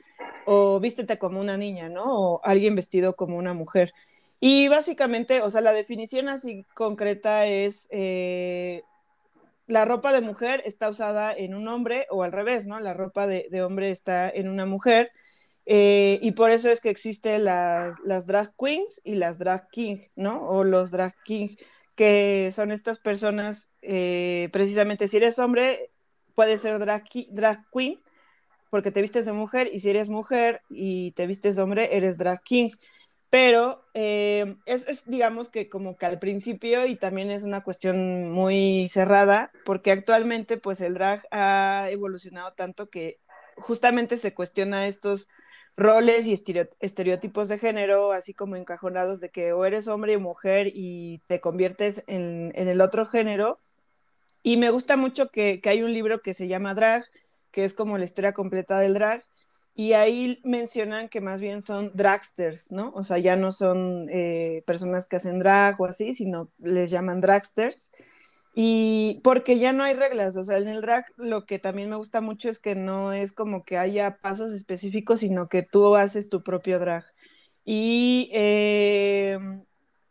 o 0.47 0.81
vístete 0.81 1.19
como 1.19 1.41
una 1.41 1.57
niña, 1.57 1.89
¿no? 1.89 2.05
O 2.05 2.41
alguien 2.45 2.75
vestido 2.75 3.15
como 3.15 3.37
una 3.37 3.55
mujer. 3.55 3.93
Y 4.41 4.69
básicamente, 4.69 5.43
o 5.43 5.51
sea, 5.51 5.61
la 5.61 5.73
definición 5.73 6.29
así 6.29 6.65
concreta 6.75 7.47
es 7.47 7.89
eh, 7.91 8.83
la 9.71 9.85
ropa 9.85 10.13
de 10.13 10.21
mujer 10.21 10.63
está 10.65 10.89
usada 10.89 11.33
en 11.33 11.55
un 11.55 11.69
hombre 11.69 12.07
o 12.11 12.25
al 12.25 12.33
revés, 12.33 12.67
¿no? 12.67 12.81
La 12.81 12.93
ropa 12.93 13.27
de, 13.27 13.63
hombre 13.63 13.91
está 13.91 14.29
en 14.29 14.49
una 14.49 14.67
mujer. 14.67 15.13
Eh, 15.65 16.19
y 16.23 16.33
por 16.33 16.51
eso 16.51 16.71
es 16.71 16.81
que 16.81 16.91
existen 16.91 17.45
las, 17.45 17.97
las, 18.05 18.27
drag 18.27 18.53
queens 18.59 19.01
y 19.05 19.15
las 19.15 19.39
drag 19.39 19.69
king, 19.71 19.99
¿no? 20.17 20.43
O 20.49 20.65
los 20.65 20.91
drag 20.91 21.15
king, 21.25 21.49
que 21.95 22.51
son 22.53 22.73
estas 22.73 22.99
personas, 22.99 23.71
eh, 23.83 24.49
precisamente 24.53 25.07
si 25.07 25.19
eres 25.19 25.39
hombre, 25.39 25.91
puedes 26.35 26.61
ser 26.61 26.79
drag, 26.81 27.05
drag 27.31 27.61
queen 27.71 28.01
porque 28.71 28.93
te 28.93 29.03
vistes 29.03 29.27
de 29.27 29.33
mujer 29.33 29.69
y 29.73 29.81
si 29.81 29.91
eres 29.91 30.09
mujer 30.09 30.63
y 30.69 31.13
te 31.13 31.27
vistes 31.27 31.57
de 31.57 31.63
hombre, 31.63 31.97
eres 31.97 32.19
drag 32.19 32.43
king 32.43 32.71
pero 33.31 33.85
eh, 33.95 34.57
es, 34.67 35.05
digamos 35.07 35.49
que 35.49 35.69
como 35.69 35.97
que 35.97 36.07
al 36.07 36.19
principio 36.19 36.87
y 36.87 36.97
también 36.97 37.31
es 37.31 37.45
una 37.45 37.63
cuestión 37.63 38.31
muy 38.31 38.89
cerrada, 38.89 39.53
porque 39.65 39.93
actualmente 39.93 40.57
pues 40.57 40.81
el 40.81 40.95
drag 40.95 41.27
ha 41.31 41.87
evolucionado 41.91 42.53
tanto 42.55 42.91
que 42.91 43.21
justamente 43.57 44.17
se 44.17 44.35
cuestiona 44.35 44.89
estos 44.89 45.29
roles 45.77 46.27
y 46.27 46.35
estereotipos 46.81 47.49
de 47.49 47.59
género, 47.59 48.13
así 48.13 48.35
como 48.35 48.57
encajonados 48.57 49.21
de 49.21 49.31
que 49.31 49.53
o 49.53 49.65
eres 49.65 49.89
hombre 49.89 50.17
o 50.17 50.21
mujer 50.21 50.73
y 50.75 51.23
te 51.27 51.41
conviertes 51.41 52.05
en, 52.09 52.53
el 52.55 52.81
otro 52.81 53.07
género. 53.07 53.61
Y 54.43 54.57
me 54.57 54.71
gusta 54.71 54.97
mucho 54.97 55.31
que 55.31 55.61
hay 55.67 55.83
un 55.83 55.93
libro 55.93 56.23
que 56.23 56.35
se 56.35 56.49
llama 56.49 56.75
Drag, 56.75 57.05
que 57.51 57.65
es 57.65 57.75
como 57.75 57.99
la 57.99 58.05
historia 58.05 58.33
completa 58.33 58.79
del 58.81 58.95
drag, 58.95 59.25
y 59.75 59.93
ahí 59.93 60.41
mencionan 60.45 61.09
que 61.09 61.21
más 61.21 61.41
bien 61.41 61.63
son 61.63 61.93
dragsters, 61.95 62.73
¿no? 62.73 62.93
O 62.95 63.03
sea, 63.03 63.19
ya 63.19 63.37
no 63.37 63.53
son 63.53 64.09
eh, 64.11 64.63
personas 64.67 65.07
que 65.07 65.17
hacen 65.17 65.39
drag 65.39 65.81
o 65.81 65.87
así, 65.87 66.15
sino 66.15 66.51
les 66.59 66.91
llaman 66.91 67.21
dragsters. 67.21 67.93
Y 68.55 69.21
porque 69.23 69.59
ya 69.59 69.73
no 69.73 69.85
hay 69.85 69.95
reglas, 69.95 70.37
o 70.37 70.45
sea, 70.45 70.59
en 70.59 70.69
el 70.69 70.81
drag 70.81 71.07
lo 71.17 71.47
que 71.47 71.61
también 71.61 71.89
me 71.89 71.97
gusta 71.97 72.21
mucho 72.21 72.49
es 72.49 72.59
que 72.59 72.75
no 72.75 73.13
es 73.13 73.33
como 73.33 73.65
que 73.65 73.79
haya 73.79 74.19
pasos 74.21 74.53
específicos, 74.53 75.21
sino 75.21 75.49
que 75.49 75.63
tú 75.63 75.95
haces 75.97 76.29
tu 76.29 76.43
propio 76.43 76.79
drag. 76.81 77.05
Y 77.65 78.31
eh, 78.35 79.39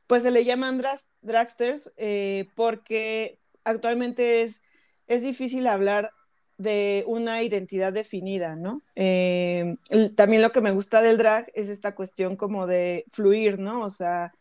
pues 0.07 0.23
se 0.23 0.31
le 0.31 0.45
llaman 0.45 0.81
dragsters 1.21 1.93
eh, 1.97 2.47
porque 2.55 3.39
actualmente 3.65 4.41
es, 4.41 4.63
es 5.07 5.21
difícil 5.21 5.67
hablar 5.67 6.11
de 6.59 7.05
una 7.07 7.41
identidad 7.41 7.93
definida, 7.93 8.55
¿no? 8.57 8.83
Eh, 8.95 9.77
también 10.15 10.41
lo 10.41 10.51
que 10.51 10.59
me 10.59 10.71
gusta 10.71 11.01
del 11.01 11.17
drag 11.17 11.49
es 11.55 11.69
esta 11.69 11.95
cuestión 11.95 12.35
como 12.35 12.67
de 12.67 13.05
fluir, 13.09 13.59
¿no? 13.59 13.81
O 13.83 13.89
sea, 13.89 14.33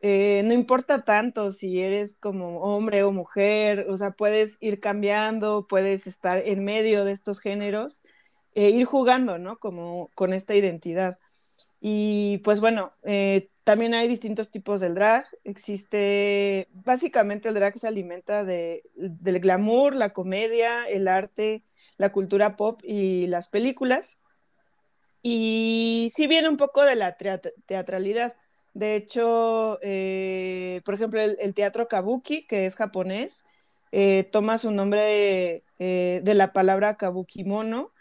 eh, 0.00 0.42
no 0.44 0.52
importa 0.52 1.04
tanto 1.04 1.52
si 1.52 1.80
eres 1.80 2.16
como 2.16 2.58
hombre 2.60 3.04
o 3.04 3.12
mujer, 3.12 3.86
o 3.88 3.96
sea, 3.96 4.10
puedes 4.10 4.58
ir 4.60 4.80
cambiando, 4.80 5.66
puedes 5.68 6.08
estar 6.08 6.42
en 6.44 6.64
medio 6.64 7.04
de 7.04 7.12
estos 7.12 7.40
géneros, 7.40 8.02
e 8.54 8.70
ir 8.70 8.84
jugando, 8.84 9.38
¿no? 9.38 9.58
Como 9.58 10.10
con 10.14 10.32
esta 10.32 10.56
identidad. 10.56 11.18
Y 11.86 12.38
pues 12.38 12.60
bueno, 12.60 12.94
eh, 13.02 13.50
también 13.62 13.92
hay 13.92 14.08
distintos 14.08 14.50
tipos 14.50 14.80
del 14.80 14.94
drag. 14.94 15.26
Existe, 15.44 16.66
básicamente 16.72 17.50
el 17.50 17.54
drag 17.54 17.78
se 17.78 17.86
alimenta 17.86 18.42
de, 18.42 18.84
del 18.94 19.38
glamour, 19.38 19.94
la 19.94 20.14
comedia, 20.14 20.84
el 20.84 21.08
arte, 21.08 21.62
la 21.98 22.10
cultura 22.10 22.56
pop 22.56 22.80
y 22.82 23.26
las 23.26 23.48
películas. 23.48 24.18
Y 25.20 26.10
sí 26.14 26.26
viene 26.26 26.48
un 26.48 26.56
poco 26.56 26.86
de 26.86 26.96
la 26.96 27.18
teatralidad. 27.66 28.34
De 28.72 28.96
hecho, 28.96 29.78
eh, 29.82 30.80
por 30.86 30.94
ejemplo, 30.94 31.20
el, 31.20 31.52
teatro 31.52 31.86
kabuki, 31.86 32.46
que 32.46 32.64
es 32.64 32.76
japonés, 32.76 33.44
eh, 33.92 34.26
toma 34.32 34.56
su 34.56 34.70
nombre 34.70 35.62
de 35.78 36.34
la 36.34 36.54
palabra 36.54 36.96
kabukimono, 36.96 37.92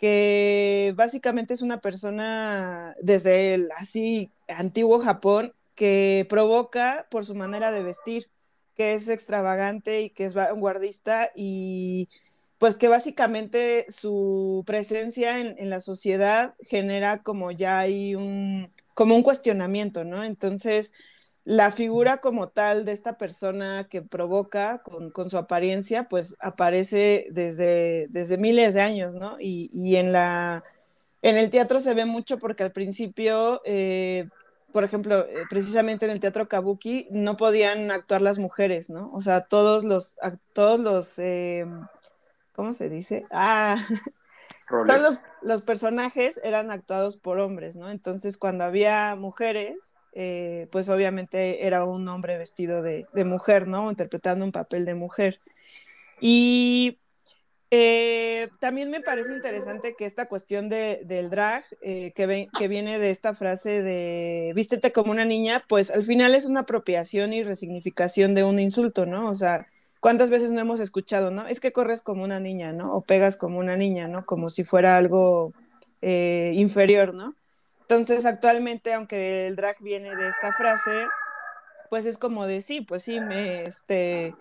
que 0.00 0.94
básicamente 0.96 1.54
es 1.54 1.62
una 1.62 1.80
persona 1.80 2.96
desde 3.02 3.54
el 3.54 3.68
así 3.76 4.30
antiguo 4.48 4.98
Japón 5.00 5.52
que 5.74 6.26
provoca 6.28 7.06
por 7.10 7.26
su 7.26 7.34
manera 7.34 7.70
de 7.70 7.82
vestir, 7.82 8.30
que 8.76 8.94
es 8.94 9.08
extravagante 9.08 10.00
y 10.02 10.10
que 10.10 10.24
es 10.24 10.34
vanguardista 10.34 11.30
y 11.36 12.08
pues 12.58 12.76
que 12.76 12.88
básicamente 12.88 13.86
su 13.90 14.64
presencia 14.66 15.38
en, 15.38 15.54
en, 15.58 15.70
la 15.70 15.80
sociedad 15.80 16.54
genera 16.60 17.22
como 17.22 17.50
ya 17.52 17.78
hay 17.78 18.14
un, 18.14 18.72
como 18.94 19.16
un 19.16 19.22
cuestionamiento, 19.22 20.04
¿no? 20.04 20.24
Entonces, 20.24 20.92
la 21.44 21.72
figura 21.72 22.18
como 22.18 22.48
tal 22.48 22.84
de 22.84 22.92
esta 22.92 23.16
persona 23.16 23.88
que 23.88 24.02
provoca 24.02 24.78
con, 24.82 25.10
con 25.10 25.30
su 25.30 25.38
apariencia, 25.38 26.08
pues 26.08 26.36
aparece 26.38 27.26
desde, 27.30 28.08
desde 28.10 28.36
miles 28.36 28.74
de 28.74 28.82
años, 28.82 29.14
¿no? 29.14 29.36
Y, 29.40 29.70
y, 29.72 29.96
en, 29.96 30.12
la, 30.12 30.62
en 31.22 31.38
el 31.38 31.50
teatro 31.50 31.80
se 31.80 31.94
ve 31.94 32.04
mucho 32.04 32.38
porque 32.38 32.64
al 32.64 32.72
principio, 32.72 33.62
eh, 33.64 34.28
por 34.72 34.84
ejemplo, 34.84 35.26
eh, 35.26 35.44
precisamente 35.48 36.04
en 36.04 36.12
el 36.12 36.20
teatro 36.20 36.46
kabuki 36.46 37.08
no 37.10 37.36
podían 37.36 37.90
actuar 37.90 38.20
las 38.20 38.38
mujeres, 38.38 38.90
¿no? 38.90 39.10
O 39.14 39.20
sea, 39.22 39.42
todos 39.42 39.82
los, 39.82 40.18
todos 40.52 40.78
los, 40.78 41.18
eh, 41.18 41.64
¿cómo 42.52 42.74
se 42.74 42.90
dice? 42.90 43.24
Ah, 43.30 43.76
todos 44.68 45.00
los, 45.00 45.20
los, 45.40 45.62
personajes 45.62 46.38
eran 46.44 46.70
actuados 46.70 47.16
por 47.16 47.38
hombres, 47.38 47.76
¿no? 47.76 47.90
Entonces, 47.90 48.36
cuando 48.36 48.64
había 48.64 49.16
mujeres, 49.16 49.96
eh, 50.12 50.66
pues 50.72 50.88
obviamente 50.88 51.66
era 51.66 51.84
un 51.84 52.06
hombre 52.08 52.36
vestido 52.36 52.82
de, 52.82 53.06
mujer, 53.24 53.68
¿no? 53.68 53.90
Interpretando 53.90 54.44
un 54.44 54.52
papel 54.52 54.84
de 54.84 54.94
mujer. 54.94 55.40
Y 56.20 56.98
eh, 57.70 58.48
también 58.58 58.90
me 58.90 59.00
parece 59.00 59.32
interesante 59.32 59.94
que 59.96 60.06
esta 60.06 60.26
cuestión 60.26 60.68
de, 60.68 61.02
del 61.04 61.30
drag, 61.30 61.64
eh, 61.82 62.12
que, 62.14 62.48
que, 62.58 62.68
viene 62.68 62.98
de 62.98 63.10
esta 63.10 63.34
frase 63.34 63.82
de 63.82 64.52
vístete 64.54 64.92
como 64.92 65.12
una 65.12 65.24
niña, 65.24 65.64
pues 65.68 65.90
al 65.92 66.02
final 66.02 66.34
es 66.34 66.46
una 66.46 66.60
apropiación 66.60 67.32
y 67.32 67.44
resignificación 67.44 68.34
de 68.34 68.44
un 68.44 68.58
insulto, 68.58 69.06
¿no? 69.06 69.30
O 69.30 69.34
sea, 69.36 69.68
¿cuántas 70.00 70.30
veces 70.30 70.50
no 70.50 70.60
hemos 70.60 70.80
escuchado, 70.80 71.30
¿no? 71.30 71.46
Es 71.46 71.60
que 71.60 71.72
corres 71.72 72.02
como 72.02 72.24
una 72.24 72.40
niña, 72.40 72.72
¿no? 72.72 72.94
O 72.94 73.02
pegas 73.02 73.36
como 73.36 73.58
una 73.58 73.76
niña, 73.76 74.08
¿no? 74.08 74.26
Como 74.26 74.50
si 74.50 74.64
fuera 74.64 74.96
algo 74.96 75.52
inferior, 76.02 77.12
¿no? 77.14 77.34
Entonces, 77.90 78.24
actualmente, 78.24 78.92
aunque 78.94 79.48
el 79.48 79.56
drag 79.56 79.80
viene 79.80 80.14
de 80.14 80.28
esta 80.28 80.52
frase, 80.52 81.08
pues 81.88 82.06
es 82.06 82.18
como 82.18 82.46
de 82.46 82.62
sí, 82.62 82.82
pues 82.82 83.02
sí, 83.02 83.18
me, 83.18 83.64
este, 83.64 84.32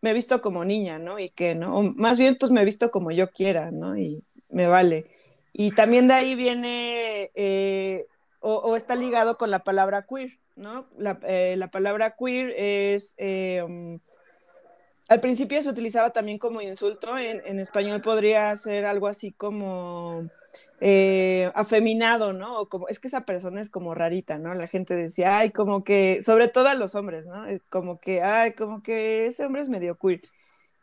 me 0.00 0.10
he 0.10 0.12
visto 0.12 0.42
como 0.42 0.64
niña, 0.64 0.98
¿no? 0.98 1.20
Y 1.20 1.28
que, 1.28 1.54
¿no? 1.54 1.76
O 1.76 1.82
más 1.84 2.18
bien, 2.18 2.34
pues 2.34 2.50
me 2.50 2.62
he 2.62 2.64
visto 2.64 2.90
como 2.90 3.12
yo 3.12 3.30
quiera, 3.30 3.70
¿no? 3.70 3.96
Y 3.96 4.24
me 4.48 4.66
vale. 4.66 5.06
Y 5.52 5.70
también 5.70 6.08
de 6.08 6.14
ahí 6.14 6.34
viene, 6.34 7.30
eh, 7.36 8.08
o, 8.40 8.56
o, 8.56 8.74
está 8.74 8.96
ligado 8.96 9.38
con 9.38 9.52
la 9.52 9.62
palabra 9.62 10.04
queer, 10.04 10.40
¿no? 10.56 10.88
La, 10.98 11.20
eh, 11.28 11.54
la 11.56 11.70
palabra 11.70 12.16
queer 12.18 12.54
es, 12.56 13.14
eh, 13.18 13.62
um, 13.64 14.00
al 15.08 15.20
principio 15.20 15.62
se 15.62 15.70
utilizaba 15.70 16.10
también 16.10 16.38
como 16.38 16.60
insulto, 16.60 17.16
en, 17.16 17.40
en 17.46 17.60
español 17.60 18.00
podría 18.00 18.56
ser 18.56 18.84
algo 18.84 19.06
así 19.06 19.30
como 19.30 20.28
eh, 20.80 21.50
afeminado, 21.54 22.32
¿no? 22.32 22.60
O 22.60 22.68
como, 22.68 22.88
es 22.88 22.98
que 22.98 23.08
esa 23.08 23.24
persona 23.24 23.60
es 23.60 23.70
como 23.70 23.94
rarita, 23.94 24.38
¿no? 24.38 24.54
La 24.54 24.68
gente 24.68 24.94
decía, 24.94 25.38
ay, 25.38 25.50
como 25.50 25.84
que, 25.84 26.20
sobre 26.22 26.48
todo 26.48 26.68
a 26.68 26.74
los 26.74 26.94
hombres, 26.94 27.26
¿no? 27.26 27.46
Eh, 27.48 27.62
como 27.70 27.98
que, 27.98 28.22
ay, 28.22 28.52
como 28.52 28.82
que 28.82 29.26
ese 29.26 29.44
hombre 29.46 29.62
es 29.62 29.68
medio 29.68 29.96
queer. 29.98 30.22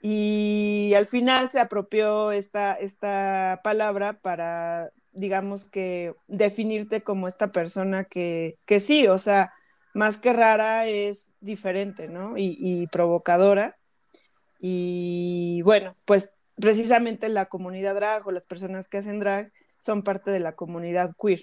Y 0.02 0.94
al 0.96 1.06
final 1.06 1.50
se 1.50 1.60
apropió 1.60 2.32
esta, 2.32 2.74
esta 2.74 3.62
palabra 3.64 4.14
para, 4.14 4.92
digamos 5.14 5.70
que, 5.70 6.16
definirte 6.28 7.02
como 7.04 7.28
esta 7.28 7.52
persona 7.52 8.06
que, 8.06 8.58
que 8.66 8.80
sí, 8.80 9.08
o 9.08 9.18
sea, 9.18 9.54
más 9.94 10.18
que 10.18 10.34
rara 10.34 10.88
es 10.88 11.36
diferente, 11.40 12.08
¿no? 12.10 12.38
Y, 12.38 12.58
y 12.60 12.88
provocadora. 12.88 13.78
Y 14.60 15.62
bueno, 15.64 15.96
pues 16.06 16.34
precisamente 16.56 17.30
la 17.30 17.48
comunidad 17.48 17.96
drag 17.96 18.28
o 18.28 18.32
las 18.32 18.46
personas 18.46 18.88
que 18.88 18.98
hacen 18.98 19.20
drag 19.20 19.52
son 19.84 20.02
parte 20.02 20.32
de 20.32 20.40
la 20.40 20.56
comunidad 20.56 21.14
queer. 21.22 21.42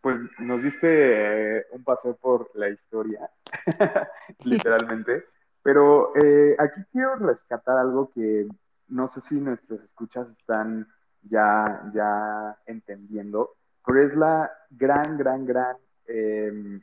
Pues, 0.00 0.16
nos 0.38 0.62
diste 0.62 1.58
eh, 1.58 1.66
un 1.72 1.84
paseo 1.84 2.16
por 2.16 2.50
la 2.54 2.70
historia, 2.70 3.28
literalmente, 4.44 5.24
pero 5.62 6.16
eh, 6.16 6.56
aquí 6.58 6.80
quiero 6.90 7.16
rescatar 7.16 7.76
algo 7.76 8.10
que 8.14 8.48
no 8.88 9.08
sé 9.08 9.20
si 9.20 9.34
nuestros 9.34 9.82
escuchas 9.82 10.30
están 10.30 10.88
ya, 11.22 11.90
ya 11.92 12.56
entendiendo, 12.66 13.56
pero 13.84 14.02
es 14.02 14.16
la 14.16 14.50
gran, 14.70 15.18
gran, 15.18 15.44
gran 15.44 15.76
eh, 16.06 16.80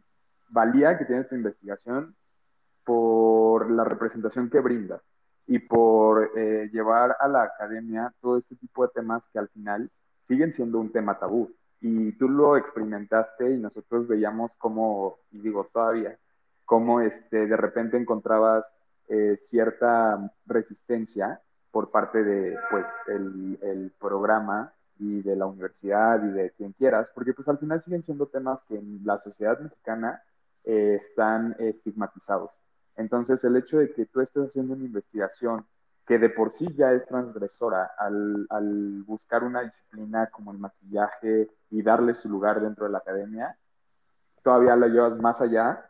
valía 0.50 0.96
que 0.98 1.06
tiene 1.06 1.24
tu 1.24 1.34
investigación 1.34 2.16
por 2.84 3.72
la 3.72 3.84
representación 3.84 4.50
que 4.50 4.60
brinda 4.60 5.02
y 5.48 5.58
por 5.58 6.32
eh, 6.38 6.70
llevar 6.72 7.16
a 7.20 7.28
la 7.28 7.44
academia 7.44 8.14
todo 8.22 8.38
este 8.38 8.56
tipo 8.58 8.86
de 8.86 8.94
temas 8.94 9.28
que 9.30 9.40
al 9.40 9.50
final 9.50 9.90
siguen 10.24 10.54
siendo 10.54 10.80
un 10.80 10.92
tema 10.92 11.20
tabú. 11.20 11.54
Y 11.80 12.12
tú 12.14 12.30
lo 12.30 12.58
experimentaste 12.58 13.52
y 13.52 13.58
nosotros 13.58 14.08
veíamos 14.08 14.56
cómo, 14.58 15.18
y 15.32 15.40
digo 15.40 15.68
todavía, 15.74 16.18
cómo 16.66 17.02
este, 17.02 17.48
de 17.48 17.58
repente 17.58 17.98
encontrabas 17.98 18.74
eh, 19.10 19.36
cierta 19.38 20.32
resistencia 20.46 21.42
por 21.72 21.90
parte 21.90 22.24
de 22.24 22.58
pues, 22.70 22.88
el, 23.08 23.58
el, 23.62 23.92
programa 24.00 24.74
y 25.00 25.22
de 25.22 25.36
la 25.36 25.48
universidad 25.48 26.24
y 26.24 26.32
de 26.32 26.52
quien 26.52 26.74
quieras, 26.74 27.12
porque 27.14 27.34
pues 27.34 27.48
al 27.48 27.58
final 27.58 27.82
siguen 27.82 28.04
siendo 28.04 28.28
temas 28.28 28.64
que 28.64 28.76
en 28.76 29.02
la 29.04 29.18
sociedad 29.18 29.60
mexicana 29.60 30.22
eh, 30.64 30.98
están 31.02 31.56
estigmatizados. 31.60 32.62
Entonces 32.96 33.44
el 33.44 33.56
hecho 33.56 33.80
de 33.80 33.92
que 33.92 34.06
tú 34.06 34.22
estés 34.22 34.46
haciendo 34.46 34.76
una 34.76 34.86
investigación 34.86 35.66
que 36.06 36.18
de 36.20 36.30
por 36.30 36.52
sí 36.52 36.68
ya 36.76 36.92
es 36.94 37.06
transgresora 37.06 37.92
al, 37.98 39.04
buscar 39.06 39.44
una 39.44 39.62
disciplina 39.62 40.30
como 40.32 40.52
el 40.52 40.58
maquillaje 40.58 41.50
y 41.70 41.82
darle 41.82 42.16
su 42.16 42.30
lugar 42.30 42.62
dentro 42.62 42.86
de 42.86 42.92
la 42.92 43.00
academia, 43.00 43.58
todavía 44.44 44.76
lo 44.76 44.88
llevas 44.88 45.18
más 45.18 45.42
allá, 45.42 45.86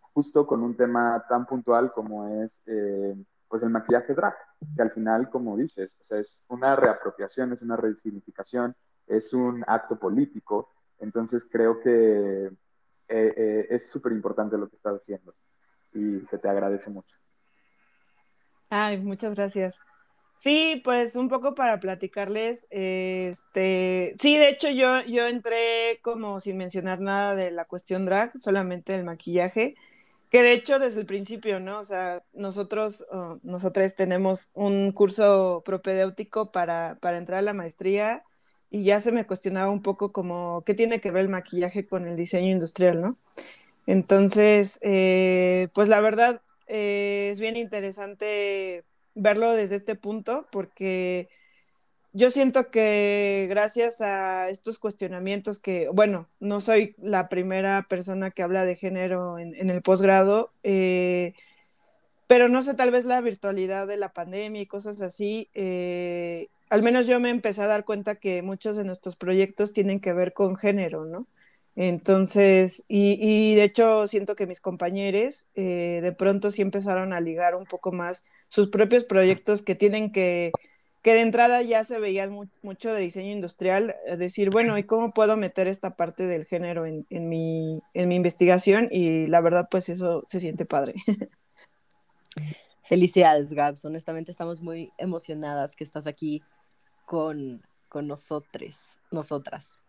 justo 0.00 0.46
con 0.46 0.62
un 0.62 0.76
tema 0.76 1.24
tan 1.28 1.46
puntual 1.46 1.92
como 1.92 2.42
es 2.42 2.62
eh, 2.66 3.16
pues 3.48 3.62
el 3.62 3.70
maquillaje 3.70 4.14
drag, 4.14 4.34
que 4.74 4.82
al 4.82 4.90
final, 4.90 5.30
como 5.30 5.56
dices, 5.56 5.98
o 6.00 6.04
sea, 6.04 6.18
es 6.18 6.44
una 6.48 6.76
reapropiación, 6.76 7.52
es 7.52 7.62
una 7.62 7.76
resignificación, 7.76 8.74
es 9.06 9.32
un 9.32 9.64
acto 9.66 9.98
político, 9.98 10.70
entonces 10.98 11.46
creo 11.50 11.80
que 11.80 12.46
eh, 12.46 12.52
eh, 13.08 13.66
es 13.70 13.88
súper 13.88 14.12
importante 14.12 14.58
lo 14.58 14.68
que 14.68 14.76
estás 14.76 14.96
haciendo 14.96 15.34
y 15.92 16.20
se 16.26 16.38
te 16.38 16.48
agradece 16.48 16.90
mucho. 16.90 17.16
Ay, 18.70 18.98
muchas 18.98 19.34
gracias. 19.36 19.82
Sí, 20.38 20.82
pues 20.84 21.16
un 21.16 21.28
poco 21.28 21.54
para 21.54 21.80
platicarles, 21.80 22.66
este, 22.70 24.14
sí, 24.20 24.36
de 24.38 24.50
hecho 24.50 24.70
yo, 24.70 25.02
yo 25.02 25.26
entré 25.28 26.00
como 26.02 26.40
sin 26.40 26.58
mencionar 26.58 27.00
nada 27.00 27.36
de 27.36 27.50
la 27.52 27.66
cuestión 27.66 28.06
drag, 28.06 28.38
solamente 28.38 28.94
el 28.94 29.04
maquillaje, 29.04 29.76
que 30.30 30.42
de 30.42 30.52
hecho 30.54 30.78
desde 30.80 31.00
el 31.00 31.06
principio, 31.06 31.60
¿no? 31.60 31.78
O 31.80 31.84
sea, 31.84 32.24
nosotros, 32.34 33.06
nosotros 33.44 33.94
tenemos 33.96 34.50
un 34.54 34.92
curso 34.92 35.62
propedéutico 35.64 36.52
para, 36.52 36.98
para 37.00 37.18
entrar 37.18 37.40
a 37.40 37.42
la 37.42 37.54
maestría 37.54 38.24
y 38.70 38.84
ya 38.84 39.00
se 39.00 39.12
me 39.12 39.26
cuestionaba 39.26 39.70
un 39.72 39.82
poco 39.82 40.12
como 40.12 40.64
qué 40.66 40.74
tiene 40.74 41.00
que 41.00 41.10
ver 41.12 41.22
el 41.24 41.30
maquillaje 41.30 41.86
con 41.88 42.06
el 42.08 42.16
diseño 42.16 42.50
industrial, 42.52 43.00
¿no? 43.02 43.18
Entonces, 43.86 44.78
eh, 44.82 45.68
pues 45.74 45.88
la 45.88 46.00
verdad, 46.00 46.42
eh, 46.66 47.30
es 47.32 47.40
bien 47.40 47.56
interesante 47.56 48.84
verlo 49.14 49.52
desde 49.52 49.76
este 49.76 49.94
punto 49.94 50.46
porque 50.50 51.28
yo 52.16 52.30
siento 52.30 52.70
que 52.70 53.46
gracias 53.50 54.00
a 54.00 54.48
estos 54.48 54.78
cuestionamientos 54.78 55.58
que, 55.58 55.90
bueno, 55.92 56.30
no 56.40 56.62
soy 56.62 56.94
la 56.96 57.28
primera 57.28 57.86
persona 57.90 58.30
que 58.30 58.42
habla 58.42 58.64
de 58.64 58.74
género 58.74 59.38
en, 59.38 59.68
el 59.68 59.82
posgrado, 59.82 60.50
eh, 60.62 61.34
pero 62.26 62.48
no 62.48 62.62
sé, 62.62 62.72
tal 62.72 62.90
vez 62.90 63.04
la 63.04 63.20
virtualidad 63.20 63.86
de 63.86 63.98
la 63.98 64.14
pandemia 64.14 64.62
y 64.62 64.66
cosas 64.66 65.02
así, 65.02 65.50
eh, 65.52 66.48
al 66.70 66.82
menos 66.82 67.06
yo 67.06 67.20
me 67.20 67.28
empecé 67.28 67.60
a 67.60 67.66
dar 67.66 67.84
cuenta 67.84 68.14
que 68.14 68.40
muchos 68.40 68.78
de 68.78 68.84
nuestros 68.84 69.16
proyectos 69.16 69.74
tienen 69.74 70.00
que 70.00 70.14
ver 70.14 70.32
con 70.32 70.56
género, 70.56 71.04
¿no? 71.04 71.26
Entonces, 71.76 72.84
y, 72.88 73.54
de 73.54 73.64
hecho 73.64 74.08
siento 74.08 74.34
que 74.34 74.46
mis 74.46 74.62
compañeros 74.62 75.46
eh, 75.54 76.00
de 76.02 76.12
pronto 76.12 76.50
sí 76.50 76.62
empezaron 76.62 77.12
a 77.12 77.20
ligar 77.20 77.54
un 77.54 77.66
poco 77.66 77.92
más 77.92 78.24
sus 78.48 78.68
propios 78.68 79.04
proyectos 79.04 79.62
que 79.62 79.74
tienen 79.74 80.10
que, 80.10 80.52
que 81.02 81.12
de 81.12 81.20
entrada 81.20 81.60
ya 81.60 81.84
se 81.84 82.00
veían 82.00 82.32
mu 82.32 82.46
mucho 82.62 82.94
de 82.94 83.02
diseño 83.02 83.30
industrial, 83.30 83.94
decir, 84.16 84.48
bueno, 84.50 84.78
¿y 84.78 84.84
cómo 84.84 85.12
puedo 85.12 85.36
meter 85.36 85.68
esta 85.68 85.96
parte 85.96 86.26
del 86.26 86.46
género 86.46 86.86
en, 86.86 87.06
en, 87.10 87.28
mi, 87.28 87.82
en 87.92 88.08
mi 88.08 88.16
investigación? 88.16 88.88
Y 88.90 89.26
la 89.26 89.42
verdad, 89.42 89.68
pues 89.70 89.90
eso 89.90 90.22
se 90.26 90.40
siente 90.40 90.64
padre. 90.64 90.94
Felicidades, 92.82 93.52
Gabs. 93.52 93.84
Honestamente 93.84 94.30
estamos 94.30 94.62
muy 94.62 94.90
emocionadas 94.96 95.76
que 95.76 95.84
estás 95.84 96.06
aquí 96.06 96.42
con, 97.04 97.62
con 97.88 98.06
nosotros, 98.06 98.98
nosotras. 99.10 99.82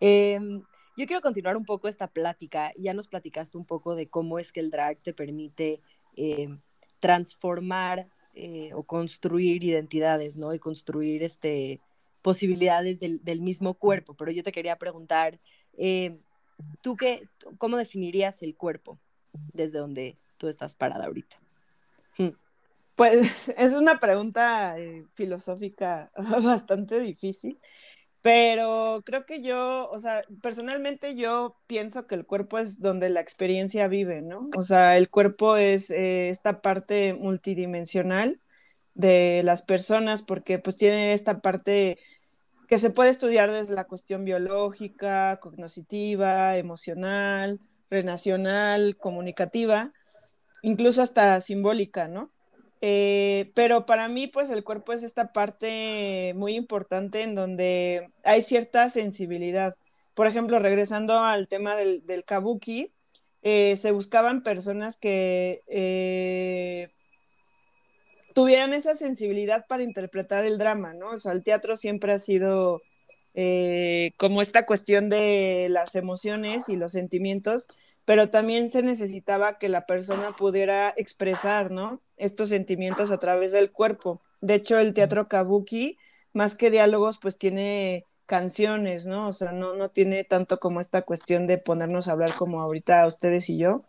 Em, 0.00 0.62
yo 1.02 1.06
quiero 1.08 1.20
continuar 1.20 1.56
un 1.56 1.64
poco 1.64 1.88
esta 1.88 2.06
plática. 2.06 2.72
Ya 2.76 2.94
nos 2.94 3.08
platicaste 3.08 3.58
un 3.58 3.64
poco 3.64 3.96
de 3.96 4.06
cómo 4.06 4.38
es 4.38 4.52
que 4.52 4.60
el 4.60 4.70
drag 4.70 4.98
te 4.98 5.12
permite 5.12 5.80
em, 6.14 6.60
transformar 7.00 8.06
eh, 8.34 8.70
o 8.72 8.84
construir 8.84 9.64
identidades, 9.64 10.36
¿no? 10.36 10.54
Y 10.54 10.60
construir 10.60 11.24
este, 11.24 11.80
posibilidades 12.22 13.00
del, 13.00 13.40
mismo 13.40 13.74
cuerpo. 13.74 14.14
Pero 14.14 14.30
yo 14.30 14.44
te 14.44 14.52
quería 14.52 14.76
preguntar, 14.76 15.40
em, 15.76 16.20
¿tú 16.82 16.96
qué, 16.96 17.28
cómo 17.58 17.78
definirías 17.78 18.40
el 18.42 18.54
cuerpo 18.54 19.00
desde 19.52 19.78
donde 19.80 20.16
tú 20.36 20.46
estás 20.46 20.76
parada 20.76 21.06
ahorita? 21.06 21.36
Hmm. 22.16 22.36
Pues 22.94 23.48
es 23.58 23.74
una 23.74 23.98
pregunta 23.98 24.78
eh, 24.78 25.04
filosófica 25.14 26.12
bastante 26.44 27.00
difícil, 27.00 27.58
pero 28.22 29.02
creo 29.04 29.26
que 29.26 29.42
yo, 29.42 29.90
o 29.90 29.98
sea, 29.98 30.22
personalmente 30.42 31.16
yo 31.16 31.56
pienso 31.66 32.06
que 32.06 32.14
el 32.14 32.24
cuerpo 32.24 32.58
es 32.58 32.80
donde 32.80 33.10
la 33.10 33.20
experiencia 33.20 33.88
vive, 33.88 34.22
¿no? 34.22 34.48
O 34.56 34.62
sea, 34.62 34.96
el 34.96 35.10
cuerpo 35.10 35.56
es 35.56 35.90
eh, 35.90 36.30
esta 36.30 36.62
parte 36.62 37.14
multidimensional 37.14 38.40
de 38.94 39.42
las 39.44 39.62
personas 39.62 40.22
porque 40.22 40.60
pues 40.60 40.76
tiene 40.76 41.12
esta 41.14 41.40
parte 41.40 41.98
que 42.68 42.78
se 42.78 42.90
puede 42.90 43.10
estudiar 43.10 43.50
desde 43.50 43.74
la 43.74 43.84
cuestión 43.84 44.24
biológica, 44.24 45.38
cognitiva, 45.40 46.56
emocional, 46.56 47.58
renacional, 47.90 48.96
comunicativa, 48.96 49.92
incluso 50.62 51.02
hasta 51.02 51.40
simbólica, 51.40 52.06
¿no? 52.06 52.30
Eh, 52.84 53.52
pero 53.54 53.86
para 53.86 54.08
mí, 54.08 54.26
pues 54.26 54.50
el 54.50 54.64
cuerpo 54.64 54.92
es 54.92 55.04
esta 55.04 55.32
parte 55.32 56.32
muy 56.34 56.54
importante 56.54 57.22
en 57.22 57.36
donde 57.36 58.08
hay 58.24 58.42
cierta 58.42 58.90
sensibilidad. 58.90 59.76
Por 60.14 60.26
ejemplo, 60.26 60.58
regresando 60.58 61.20
al 61.20 61.46
tema 61.46 61.76
del, 61.76 62.24
kabuki, 62.26 62.90
eh, 63.42 63.76
se 63.76 63.92
buscaban 63.92 64.42
personas 64.42 64.96
que 64.96 65.60
eh, 65.68 66.88
tuvieran 68.34 68.72
esa 68.74 68.96
sensibilidad 68.96 69.64
para 69.68 69.84
interpretar 69.84 70.44
el 70.44 70.58
drama, 70.58 70.92
¿no? 70.92 71.10
O 71.10 71.20
sea, 71.20 71.32
el 71.32 71.44
teatro 71.44 71.76
siempre 71.76 72.12
ha 72.12 72.18
sido 72.18 72.80
como 74.18 74.42
esta 74.42 74.66
cuestión 74.66 75.08
de 75.08 75.68
las 75.70 75.94
emociones 75.94 76.68
y 76.68 76.76
los 76.76 76.92
sentimientos, 76.92 77.66
pero 78.04 78.30
también 78.30 78.68
se 78.68 78.82
necesitaba 78.82 79.58
que 79.58 79.68
la 79.68 79.86
persona 79.86 80.36
pudiera 80.36 80.92
expresar, 80.96 81.70
¿no? 81.70 82.00
Estos 82.16 82.48
sentimientos 82.50 83.10
a 83.10 83.18
través 83.18 83.52
del 83.52 83.70
cuerpo. 83.70 84.20
De 84.40 84.54
hecho, 84.54 84.78
el 84.78 84.92
teatro 84.92 85.28
kabuki, 85.28 85.98
más 86.32 86.56
que 86.56 86.70
diálogos, 86.70 87.18
pues 87.18 87.38
tiene 87.38 88.06
canciones, 88.26 89.06
¿no? 89.06 89.28
O 89.28 89.32
sea, 89.32 89.52
no, 89.52 89.74
no 89.74 89.90
tiene 89.90 90.24
tanto 90.24 90.58
como 90.58 90.80
esta 90.80 91.02
cuestión 91.02 91.46
de 91.46 91.58
ponernos 91.58 92.08
a 92.08 92.12
hablar 92.12 92.34
como 92.34 92.60
ahorita 92.60 93.06
ustedes 93.06 93.48
y 93.50 93.58
yo, 93.58 93.84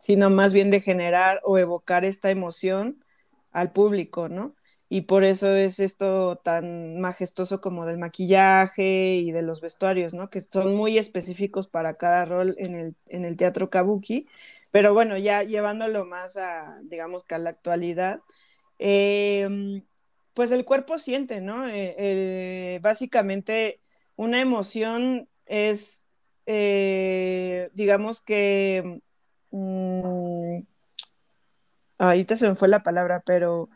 sino 0.00 0.30
más 0.30 0.52
bien 0.52 0.70
de 0.70 0.80
generar 0.80 1.40
o 1.44 1.58
evocar 1.58 2.04
esta 2.04 2.30
emoción 2.30 3.04
al 3.52 3.72
público, 3.72 4.28
¿no? 4.28 4.54
Y 4.92 5.02
por 5.02 5.24
eso 5.24 5.54
es 5.56 5.80
esto 5.80 6.36
tan 6.44 7.00
majestuoso 7.00 7.62
como 7.62 7.86
del 7.86 7.96
maquillaje 7.96 9.14
y 9.16 9.32
de 9.32 9.40
los 9.40 9.62
vestuarios, 9.62 10.12
¿no? 10.12 10.28
Que 10.28 10.42
son 10.42 10.74
muy 10.74 10.98
específicos 10.98 11.66
para 11.66 11.94
cada 11.96 12.26
rol 12.26 12.56
en 12.58 12.74
el, 12.74 12.94
en 13.06 13.24
el 13.24 13.38
teatro 13.38 13.70
kabuki, 13.70 14.28
pero 14.70 14.92
bueno, 14.92 15.16
ya 15.16 15.44
llevándolo 15.44 16.04
más 16.04 16.36
a, 16.36 16.78
digamos 16.82 17.24
que 17.24 17.34
a 17.34 17.38
la 17.38 17.48
actualidad, 17.48 18.20
em, 18.78 19.82
pues 20.34 20.50
el 20.52 20.66
cuerpo 20.66 20.98
siente, 20.98 21.40
¿no? 21.40 21.64
Eh, 21.68 22.78
básicamente 22.82 23.80
una 24.16 24.42
emoción 24.42 25.26
es, 25.46 26.04
eh, 26.44 27.70
digamos 27.72 28.20
que, 28.20 29.00
mm, 29.52 30.58
ahorita 31.96 32.36
se 32.36 32.48
me 32.48 32.54
fue 32.54 32.68
la 32.68 32.82
palabra, 32.82 33.22
pero 33.24 33.70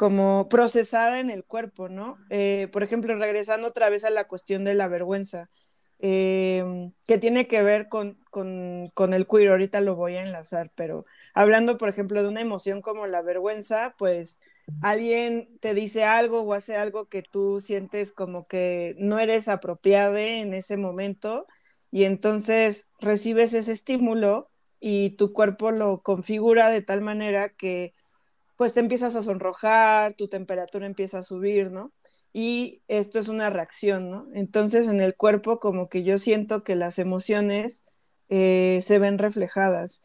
como 0.00 0.48
procesada 0.48 1.20
en 1.20 1.28
el 1.28 1.44
cuerpo, 1.44 1.90
¿no? 1.90 2.16
Eh, 2.30 2.68
por 2.72 2.82
ejemplo, 2.82 3.14
regresando 3.16 3.68
otra 3.68 3.90
vez 3.90 4.02
a 4.06 4.08
la 4.08 4.26
cuestión 4.26 4.64
de 4.64 4.72
la 4.72 4.88
vergüenza, 4.88 5.50
eh, 5.98 6.90
que 7.06 7.18
tiene 7.18 7.46
que 7.46 7.62
ver 7.62 7.90
con, 7.90 8.18
con, 8.30 9.12
el 9.12 9.26
queer, 9.26 9.50
ahorita 9.50 9.82
lo 9.82 9.96
voy 9.96 10.16
a 10.16 10.22
enlazar, 10.22 10.72
pero 10.74 11.04
hablando, 11.34 11.76
por 11.76 11.90
ejemplo, 11.90 12.22
de 12.22 12.30
una 12.30 12.40
emoción 12.40 12.80
como 12.80 13.06
la 13.06 13.20
vergüenza, 13.20 13.94
pues 13.98 14.40
alguien 14.80 15.58
te 15.60 15.74
dice 15.74 16.02
algo 16.02 16.40
o 16.40 16.54
hace 16.54 16.76
algo 16.76 17.10
que 17.10 17.22
tú 17.22 17.60
sientes 17.60 18.10
como 18.10 18.46
que 18.46 18.96
no 18.96 19.18
eres 19.18 19.48
apropiado 19.48 20.16
en 20.16 20.54
ese 20.54 20.78
momento 20.78 21.46
y 21.90 22.04
entonces 22.04 22.90
recibes 23.00 23.52
ese 23.52 23.72
estímulo 23.72 24.48
y 24.80 25.10
tu 25.16 25.34
cuerpo 25.34 25.72
lo 25.72 26.00
configura 26.00 26.70
de 26.70 26.80
tal 26.80 27.02
manera 27.02 27.50
que 27.50 27.92
pues 28.60 28.74
te 28.74 28.80
empiezas 28.80 29.16
a 29.16 29.22
sonrojar, 29.22 30.12
tu 30.16 30.28
temperatura 30.28 30.84
empieza 30.84 31.20
a 31.20 31.22
subir, 31.22 31.70
¿no? 31.70 31.94
Y 32.30 32.82
esto 32.88 33.18
es 33.18 33.28
una 33.28 33.48
reacción, 33.48 34.10
¿no? 34.10 34.26
Entonces 34.34 34.86
en 34.86 35.00
el 35.00 35.16
cuerpo 35.16 35.58
como 35.60 35.88
que 35.88 36.04
yo 36.04 36.18
siento 36.18 36.62
que 36.62 36.76
las 36.76 36.98
emociones 36.98 37.84
eh, 38.28 38.80
se 38.82 38.98
ven 38.98 39.16
reflejadas. 39.16 40.02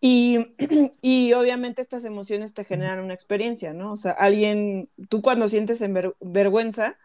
Y, 0.00 0.54
y, 1.02 1.34
obviamente 1.34 1.82
estas 1.82 2.06
emociones 2.06 2.54
te 2.54 2.64
generan 2.64 3.00
una 3.00 3.12
experiencia, 3.12 3.74
¿no? 3.74 3.92
O 3.92 3.98
sea, 3.98 4.12
alguien, 4.12 4.88
tú 5.10 5.20
cuando 5.20 5.46
sientes 5.50 5.82
en 5.82 6.14
vergüenza, 6.18 6.96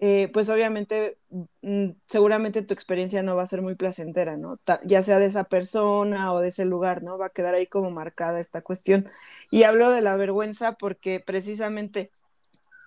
eh, 0.00 0.30
pues 0.32 0.48
obviamente 0.48 1.18
mm, 1.62 1.90
seguramente 2.06 2.62
tu 2.62 2.72
experiencia 2.72 3.22
no 3.22 3.34
va 3.34 3.42
a 3.42 3.48
ser 3.48 3.62
muy 3.62 3.74
placentera, 3.74 4.36
¿no? 4.36 4.60
ya 4.84 5.02
sea 5.02 5.18
de 5.18 5.26
esa 5.26 5.44
persona 5.44 6.32
o 6.32 6.40
de 6.40 6.48
ese 6.48 6.64
lugar, 6.64 7.02
¿no? 7.02 7.18
Va 7.18 7.26
a 7.26 7.30
quedar 7.30 7.54
ahí 7.54 7.66
como 7.66 7.90
marcada 7.90 8.38
esta 8.40 8.62
cuestión. 8.62 9.08
Y 9.50 9.64
hablo 9.64 9.90
de 9.90 10.00
la 10.02 10.16
vergüenza 10.16 10.74
porque 10.74 11.20
precisamente 11.20 12.10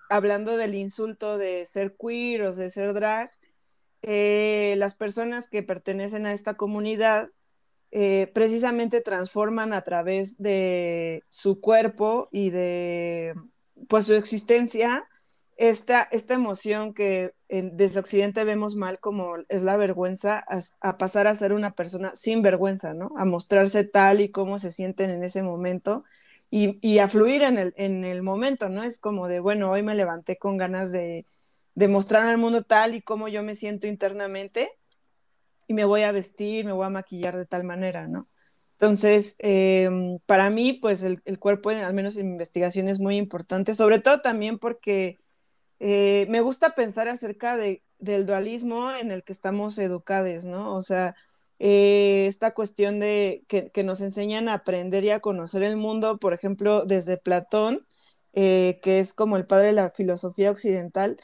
hablando 0.08 0.56
del 0.56 0.74
insulto 0.74 1.38
de 1.38 1.66
ser 1.66 1.96
queer 1.96 2.42
o 2.42 2.54
de 2.54 2.70
ser 2.70 2.92
drag, 2.94 3.30
eh, 4.02 4.74
las 4.78 4.94
personas 4.94 5.48
que 5.48 5.62
pertenecen 5.62 6.26
a 6.26 6.32
esta 6.32 6.54
comunidad 6.54 7.30
eh, 7.90 8.30
precisamente 8.34 9.02
transforman 9.02 9.74
a 9.74 9.82
través 9.82 10.38
de 10.38 11.24
su 11.28 11.60
cuerpo 11.60 12.28
y 12.32 12.50
de 12.50 13.34
pues 13.88 14.06
su 14.06 14.14
existencia 14.14 15.06
esta, 15.56 16.02
esta 16.10 16.34
emoción 16.34 16.94
que 16.94 17.34
desde 17.48 18.00
Occidente 18.00 18.44
vemos 18.44 18.74
mal 18.74 18.98
como 18.98 19.36
es 19.48 19.62
la 19.62 19.76
vergüenza, 19.76 20.44
a, 20.80 20.98
pasar 20.98 21.26
a 21.26 21.34
ser 21.34 21.52
una 21.52 21.72
persona 21.72 22.12
sin 22.14 22.42
vergüenza, 22.42 22.94
¿no? 22.94 23.12
A 23.16 23.24
mostrarse 23.24 23.84
tal 23.84 24.20
y 24.20 24.30
como 24.30 24.58
se 24.58 24.72
sienten 24.72 25.10
en 25.10 25.22
ese 25.24 25.42
momento 25.42 26.04
y, 26.50 26.98
a 26.98 27.08
fluir 27.08 27.42
en 27.42 27.58
el, 27.58 27.74
en 27.76 28.04
el 28.04 28.22
momento, 28.22 28.68
¿no? 28.68 28.82
Es 28.82 28.98
como 28.98 29.28
de, 29.28 29.40
bueno, 29.40 29.70
hoy 29.70 29.82
me 29.82 29.94
levanté 29.94 30.36
con 30.36 30.56
ganas 30.56 30.92
de, 30.92 31.26
de 31.74 31.88
mostrar 31.88 32.24
al 32.24 32.38
mundo 32.38 32.62
tal 32.62 32.94
y 32.94 33.02
como 33.02 33.28
yo 33.28 33.42
me 33.42 33.54
siento 33.54 33.86
internamente 33.86 34.70
y 35.66 35.74
me 35.74 35.84
voy 35.84 36.02
a 36.02 36.12
vestir, 36.12 36.64
me 36.64 36.72
voy 36.72 36.86
a 36.86 36.90
maquillar 36.90 37.36
de 37.36 37.46
tal 37.46 37.64
manera, 37.64 38.08
¿no? 38.08 38.28
Entonces, 38.72 39.36
em, 39.38 40.18
para 40.26 40.50
mí, 40.50 40.72
pues 40.72 41.02
el, 41.04 41.22
el, 41.24 41.38
cuerpo, 41.38 41.70
al 41.70 41.94
menos 41.94 42.16
en 42.16 42.26
mi 42.26 42.32
investigación, 42.32 42.88
es 42.88 42.98
muy 42.98 43.16
importante, 43.16 43.74
sobre 43.74 44.00
todo 44.00 44.20
también 44.20 44.58
porque 44.58 45.21
eh, 45.84 46.26
me 46.28 46.40
gusta 46.42 46.76
pensar 46.76 47.08
acerca 47.08 47.56
de, 47.56 47.82
del 47.98 48.24
dualismo 48.24 48.92
en 48.92 49.10
el 49.10 49.24
que 49.24 49.32
estamos 49.32 49.78
educados, 49.78 50.44
¿no? 50.44 50.76
O 50.76 50.80
sea, 50.80 51.16
eh, 51.58 52.26
esta 52.28 52.54
cuestión 52.54 53.00
de 53.00 53.44
que, 53.48 53.72
nos 53.82 54.00
enseñan 54.00 54.48
a 54.48 54.54
aprender 54.54 55.02
y 55.02 55.10
a 55.10 55.18
conocer 55.20 55.64
el 55.64 55.76
mundo, 55.76 56.18
por 56.18 56.34
ejemplo, 56.34 56.86
desde 56.86 57.16
Platón, 57.18 57.84
eh, 58.32 58.78
que 58.82 59.00
es 59.00 59.12
como 59.12 59.36
el 59.36 59.46
padre 59.46 59.68
de 59.68 59.72
la 59.74 59.90
filosofía 59.90 60.52
occidental, 60.52 61.18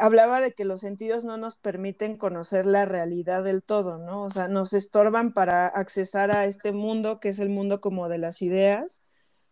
hablaba 0.00 0.40
de 0.40 0.52
que 0.52 0.64
los 0.64 0.80
sentidos 0.82 1.24
no 1.24 1.38
nos 1.38 1.56
permiten 1.56 2.16
conocer 2.18 2.66
la 2.66 2.84
realidad 2.84 3.44
del 3.44 3.62
todo, 3.62 3.98
¿no? 3.98 4.22
O 4.22 4.30
sea, 4.30 4.48
nos 4.48 4.72
estorban 4.74 5.32
para 5.32 5.66
accesar 5.68 6.30
a 6.30 6.46
este 6.46 6.72
mundo 6.72 7.20
que 7.20 7.30
es 7.30 7.38
el 7.38 7.48
mundo 7.48 7.80
como 7.80 8.08
de 8.08 8.18
las 8.18 8.42
ideas 8.42 9.02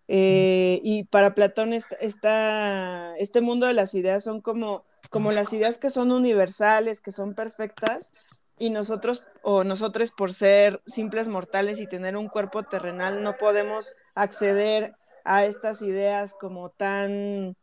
eh, 0.08 0.80
y 0.82 1.04
para 1.04 1.34
Platón 1.34 1.72
esta, 1.72 3.16
este 3.16 3.40
mundo 3.40 3.66
de 3.66 3.74
las 3.74 3.94
ideas 3.94 4.24
son 4.24 4.40
como, 4.40 4.84
como 5.10 5.32
las 5.32 5.52
ideas 5.52 5.78
que 5.78 5.90
son 5.90 6.12
universales, 6.12 7.00
que 7.00 7.10
son 7.10 7.34
perfectas, 7.34 8.10
y 8.58 8.70
nosotros 8.70 9.22
o 9.42 9.64
nosotros 9.64 10.12
por 10.12 10.32
ser 10.32 10.80
simples 10.86 11.28
mortales 11.28 11.80
y 11.80 11.88
tener 11.88 12.16
un 12.16 12.28
cuerpo 12.28 12.62
terrenal 12.62 13.22
no 13.22 13.36
podemos 13.36 13.96
acceder 14.14 14.94
a 15.24 15.44
estas 15.44 15.82
ideas 15.82 16.34
como 16.34 16.70
tan 16.70 17.56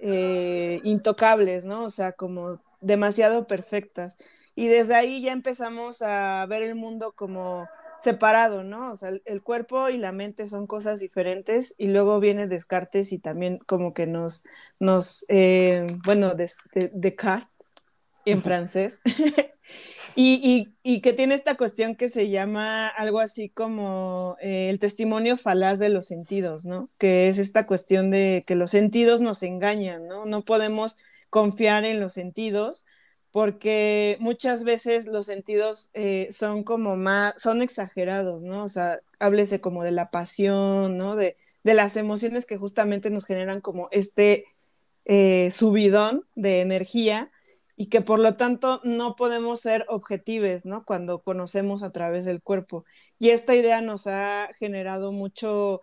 eh, 0.00 0.80
intocables, 0.84 1.64
¿no? 1.64 1.84
O 1.84 1.90
sea, 1.90 2.12
como 2.12 2.60
demasiado 2.80 3.46
perfectas. 3.46 4.16
Y 4.54 4.68
desde 4.68 4.94
ahí 4.94 5.22
ya 5.22 5.32
empezamos 5.32 6.02
a 6.02 6.44
ver 6.46 6.62
el 6.62 6.74
mundo 6.74 7.12
como 7.12 7.68
separado, 7.98 8.62
¿no? 8.62 8.92
O 8.92 8.96
sea, 8.96 9.10
el, 9.24 9.42
cuerpo 9.42 9.88
y 9.88 9.98
la 9.98 10.12
mente 10.12 10.46
son 10.46 10.66
cosas 10.66 11.00
diferentes 11.00 11.74
y 11.78 11.86
luego 11.86 12.20
viene 12.20 12.46
Descartes 12.46 13.12
y 13.12 13.18
también 13.18 13.58
como 13.66 13.94
que 13.94 14.06
nos, 14.06 14.44
nos 14.78 15.24
eh, 15.28 15.86
bueno, 16.04 16.34
Descartes 16.34 17.48
en 18.26 18.42
francés, 18.42 19.00
y, 20.16 21.00
que 21.00 21.12
tiene 21.12 21.34
esta 21.34 21.56
cuestión 21.56 21.94
que 21.94 22.08
se 22.08 22.28
llama 22.28 22.88
algo 22.88 23.20
así 23.20 23.48
como 23.48 24.36
eh, 24.40 24.68
el 24.70 24.78
testimonio 24.78 25.36
falaz 25.36 25.78
de 25.78 25.88
los 25.88 26.06
sentidos, 26.06 26.64
¿no? 26.64 26.90
Que 26.98 27.28
es 27.28 27.38
esta 27.38 27.66
cuestión 27.66 28.10
de 28.10 28.44
que 28.46 28.56
los 28.56 28.70
sentidos 28.70 29.20
nos 29.20 29.42
engañan, 29.42 30.08
¿no? 30.08 30.26
No 30.26 30.44
podemos 30.44 30.96
confiar 31.30 31.84
en 31.84 32.00
los 32.00 32.14
sentidos 32.14 32.84
porque 33.36 34.16
muchas 34.18 34.64
veces 34.64 35.06
los 35.06 35.26
sentidos 35.26 35.90
eh, 35.92 36.28
son 36.30 36.64
como 36.64 36.96
más, 36.96 37.34
son 37.36 37.60
exagerados, 37.60 38.40
¿no? 38.40 38.64
O 38.64 38.70
sea, 38.70 39.00
háblese 39.18 39.60
como 39.60 39.84
de 39.84 39.90
la 39.90 40.10
pasión, 40.10 40.96
¿no? 40.96 41.16
De, 41.16 41.36
las 41.62 41.98
emociones 41.98 42.46
que 42.46 42.56
justamente 42.56 43.10
nos 43.10 43.26
generan 43.26 43.60
como 43.60 43.88
este 43.90 44.46
eh, 45.04 45.50
subidón 45.50 46.26
de 46.34 46.62
energía 46.62 47.30
y 47.76 47.90
que 47.90 48.00
por 48.00 48.20
lo 48.20 48.32
tanto 48.36 48.80
no 48.84 49.16
podemos 49.16 49.60
ser 49.60 49.84
objetivos, 49.90 50.64
¿no? 50.64 50.86
Cuando 50.86 51.20
conocemos 51.20 51.82
a 51.82 51.92
través 51.92 52.24
del 52.24 52.40
cuerpo. 52.42 52.86
Y 53.18 53.30
esta 53.30 53.54
idea 53.54 53.82
nos 53.82 54.06
ha 54.06 54.48
generado 54.58 55.12
mucho, 55.12 55.82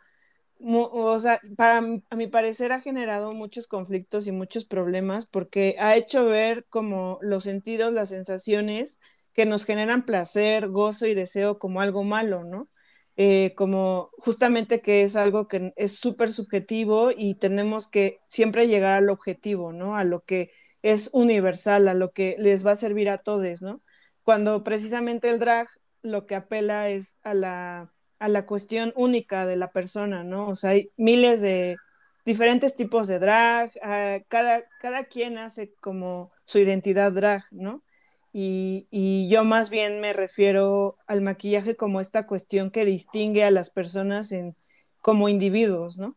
o 0.65 1.19
sea, 1.19 1.39
para, 1.57 1.79
a 2.09 2.15
mi 2.15 2.27
parecer 2.27 2.71
ha 2.71 2.81
generado 2.81 3.33
muchos 3.33 3.67
conflictos 3.67 4.27
y 4.27 4.31
muchos 4.31 4.65
problemas 4.65 5.25
porque 5.25 5.75
ha 5.79 5.95
hecho 5.95 6.25
ver 6.25 6.65
como 6.69 7.19
los 7.21 7.43
sentidos, 7.43 7.93
las 7.93 8.09
sensaciones 8.09 8.99
que 9.33 9.45
nos 9.45 9.65
generan 9.65 10.05
placer, 10.05 10.69
gozo 10.69 11.07
y 11.07 11.13
deseo 11.15 11.59
como 11.59 11.81
algo 11.81 12.03
malo, 12.03 12.43
¿no? 12.43 12.69
Eh, 13.15 13.53
como 13.55 14.09
justamente 14.17 14.81
que 14.81 15.03
es 15.03 15.15
algo 15.15 15.47
que 15.47 15.73
es 15.75 15.93
súper 15.99 16.33
subjetivo 16.33 17.11
y 17.15 17.35
tenemos 17.35 17.87
que 17.87 18.21
siempre 18.27 18.67
llegar 18.67 18.93
al 18.93 19.09
objetivo, 19.09 19.71
¿no? 19.73 19.95
A 19.95 20.03
lo 20.03 20.23
que 20.25 20.51
es 20.81 21.09
universal, 21.13 21.87
a 21.87 21.93
lo 21.93 22.11
que 22.11 22.35
les 22.39 22.65
va 22.65 22.71
a 22.71 22.75
servir 22.75 23.09
a 23.09 23.19
todos, 23.19 23.61
¿no? 23.61 23.81
Cuando 24.23 24.63
precisamente 24.63 25.29
el 25.29 25.39
drag 25.39 25.67
lo 26.01 26.25
que 26.25 26.35
apela 26.35 26.89
es 26.89 27.17
a 27.23 27.33
la 27.33 27.92
a 28.23 28.29
la 28.29 28.45
cuestión 28.45 28.93
única 28.95 29.45
de 29.45 29.57
la 29.57 29.73
persona, 29.73 30.23
¿no? 30.23 30.47
O 30.47 30.55
sea, 30.55 30.69
hay 30.69 30.89
miles 30.95 31.41
de 31.41 31.75
diferentes 32.23 32.73
tipos 32.73 33.09
de 33.09 33.19
drag, 33.19 33.69
ah, 33.83 34.19
cada, 34.29 34.63
cada 34.79 35.03
quien 35.03 35.37
hace 35.37 35.73
como 35.81 36.31
su 36.45 36.59
identidad 36.59 37.11
drag, 37.11 37.43
¿no? 37.51 37.83
Y, 38.31 39.27
yo 39.29 39.43
más 39.43 39.69
bien 39.69 39.99
me 39.99 40.13
refiero 40.13 40.95
al 41.05 41.21
maquillaje 41.21 41.75
como 41.75 41.99
esta 41.99 42.25
cuestión 42.25 42.71
que 42.71 42.85
distingue 42.85 43.43
a 43.43 43.51
las 43.51 43.69
personas 43.69 44.31
en, 44.31 44.55
como 45.01 45.27
individuos, 45.27 45.97
¿no? 45.99 46.15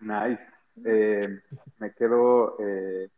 Nice. 0.00 0.42
Eh, 0.84 1.40
me 1.78 1.94
quedo 1.94 2.54
eh, 2.60 3.08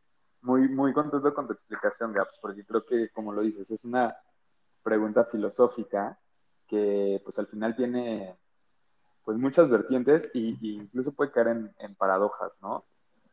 muy, 0.42 0.68
muy 0.68 0.92
contento 0.92 1.34
con 1.34 1.48
tu 1.48 1.54
explicación, 1.54 2.12
Gaps, 2.12 2.38
porque 2.40 2.64
creo 2.64 2.86
que, 2.86 3.08
como 3.08 3.32
lo 3.32 3.42
dices, 3.42 3.68
es 3.72 3.84
una 3.84 4.16
pregunta 4.84 5.24
filosófica 5.24 6.20
que 6.70 7.20
pues 7.24 7.38
al 7.38 7.48
final 7.48 7.74
tiene 7.76 8.36
pues 9.24 9.36
muchas 9.36 9.68
vertientes 9.68 10.28
y, 10.32 10.56
incluso 10.76 11.12
puede 11.12 11.32
caer 11.32 11.48
en, 11.78 11.94
paradojas, 11.96 12.58
¿no? 12.62 12.84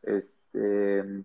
Este, 0.02 1.24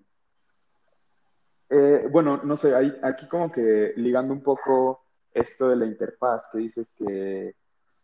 eh, 1.69 2.07
bueno, 2.11 2.41
no 2.43 2.55
sé, 2.55 2.73
aquí 3.03 3.27
como 3.27 3.51
que 3.51 3.93
ligando 3.97 4.33
un 4.33 4.41
poco 4.41 5.05
esto 5.33 5.69
de 5.69 5.75
la 5.75 5.85
interfaz, 5.85 6.47
que 6.51 6.59
dices 6.59 6.91
que 6.97 7.55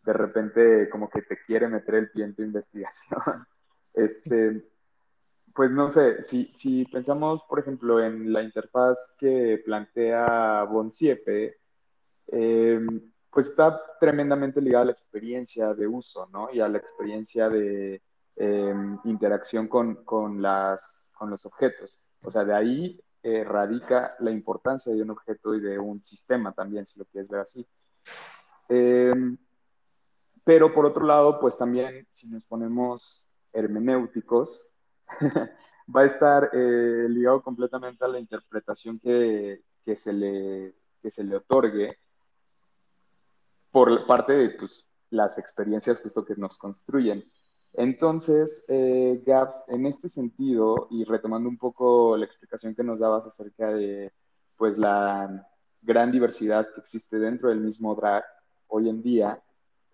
de 0.02 0.12
repente 0.12 0.88
como 0.90 1.08
que 1.08 1.22
te 1.22 1.38
quiere 1.46 1.68
meter 1.68 1.94
el 1.94 2.10
pie 2.10 2.24
en 2.24 2.34
tu 2.34 2.42
investigación. 2.50 3.46
Este, 3.94 4.64
pues 5.54 5.70
no 5.70 5.90
sé, 5.90 6.24
si, 6.24 6.46
si 6.52 6.84
pensamos, 6.84 7.42
por 7.48 7.58
ejemplo, 7.60 8.02
en 8.02 8.32
la 8.32 8.42
interfaz 8.42 9.14
que 9.18 9.62
plantea 9.64 10.64
Bonsiepe, 10.64 11.58
eh, 12.28 12.80
pues 13.30 13.48
está 13.48 13.80
tremendamente 14.00 14.60
ligada 14.60 14.82
a 14.82 14.86
la 14.86 14.92
experiencia 14.92 15.72
de 15.74 15.86
uso, 15.86 16.28
¿no? 16.32 16.48
Y 16.52 16.60
a 16.60 16.68
la 16.68 16.78
experiencia 16.78 17.48
de 17.48 18.02
em, 18.36 18.98
interacción 19.04 19.68
con, 19.68 20.42
las, 20.42 21.10
con 21.16 21.30
los 21.30 21.46
objetos. 21.46 21.96
O 22.22 22.30
sea, 22.30 22.44
de 22.44 22.54
ahí 22.54 23.00
eh, 23.22 23.44
radica 23.44 24.16
la 24.18 24.30
importancia 24.30 24.92
de 24.92 25.02
un 25.02 25.10
objeto 25.10 25.54
y 25.54 25.60
de 25.60 25.78
un 25.78 26.02
sistema 26.02 26.52
también, 26.52 26.86
si 26.86 26.98
lo 26.98 27.04
quieres 27.04 27.30
ver 27.30 27.40
así. 27.40 27.66
Em, 28.68 29.38
pero 30.44 30.72
por 30.72 30.86
otro 30.86 31.04
lado, 31.06 31.38
pues 31.40 31.56
también 31.56 32.06
si 32.10 32.28
nos 32.28 32.44
ponemos 32.46 33.28
hermenéuticos, 33.52 34.70
va 35.94 36.02
a 36.02 36.06
estar 36.06 36.50
eh, 36.52 37.06
ligado 37.08 37.42
completamente 37.42 38.04
a 38.04 38.08
la 38.08 38.18
interpretación 38.18 38.98
que, 38.98 39.62
se, 39.96 40.12
le, 40.12 40.74
que 41.02 41.10
se 41.10 41.24
le 41.24 41.36
otorgue 41.36 41.98
por 43.70 44.06
parte 44.06 44.32
de 44.32 44.50
pues, 44.50 44.84
las 45.10 45.38
experiencias 45.38 46.00
justo 46.00 46.24
que 46.24 46.36
nos 46.36 46.56
construyen. 46.56 47.24
Entonces, 47.74 48.64
eh, 48.68 49.22
Gaps, 49.24 49.64
en 49.68 49.86
este 49.86 50.08
sentido, 50.08 50.88
y 50.90 51.04
retomando 51.04 51.48
un 51.48 51.58
poco 51.58 52.16
la 52.16 52.24
explicación 52.24 52.74
que 52.74 52.82
nos 52.82 52.98
dabas 52.98 53.26
acerca 53.26 53.68
de 53.72 54.12
pues, 54.56 54.76
la 54.76 55.46
gran 55.82 56.10
diversidad 56.10 56.68
que 56.74 56.80
existe 56.80 57.18
dentro 57.18 57.48
del 57.48 57.60
mismo 57.60 57.94
drag 57.94 58.24
hoy 58.68 58.88
en 58.88 59.02
día, 59.02 59.42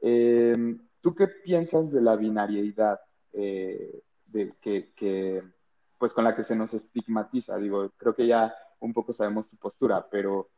em, 0.01 0.79
¿tú 1.01 1.15
qué 1.15 1.29
piensas 1.29 1.93
de 1.93 2.01
la 2.01 2.17
binariedad 2.17 3.01
eh, 3.33 4.03
de, 4.27 4.55
que, 4.61 5.43
pues, 5.99 6.13
con 6.15 6.25
la 6.25 6.35
que 6.35 6.45
se 6.45 6.57
nos 6.57 6.73
estigmatiza? 6.75 7.59
Digo, 7.59 7.91
creo 7.97 8.15
que 8.15 8.27
ya 8.27 8.55
un 8.81 8.93
poco 8.93 9.13
sabemos 9.13 9.49
tu 9.49 9.57
postura, 9.57 10.07
pero 10.11 10.49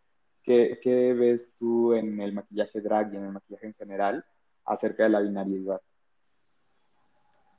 ¿Qué, 0.43 1.15
ves 1.19 1.53
tú 1.57 1.93
en 1.93 2.21
el 2.21 2.33
maquillaje 2.33 2.81
drag 2.81 3.13
y 3.13 3.17
en 3.17 3.25
el 3.25 3.33
maquillaje 3.33 3.67
en 3.67 3.75
general 3.75 4.25
acerca 4.65 5.03
de 5.03 5.09
la 5.11 5.21
binariedad? 5.21 5.81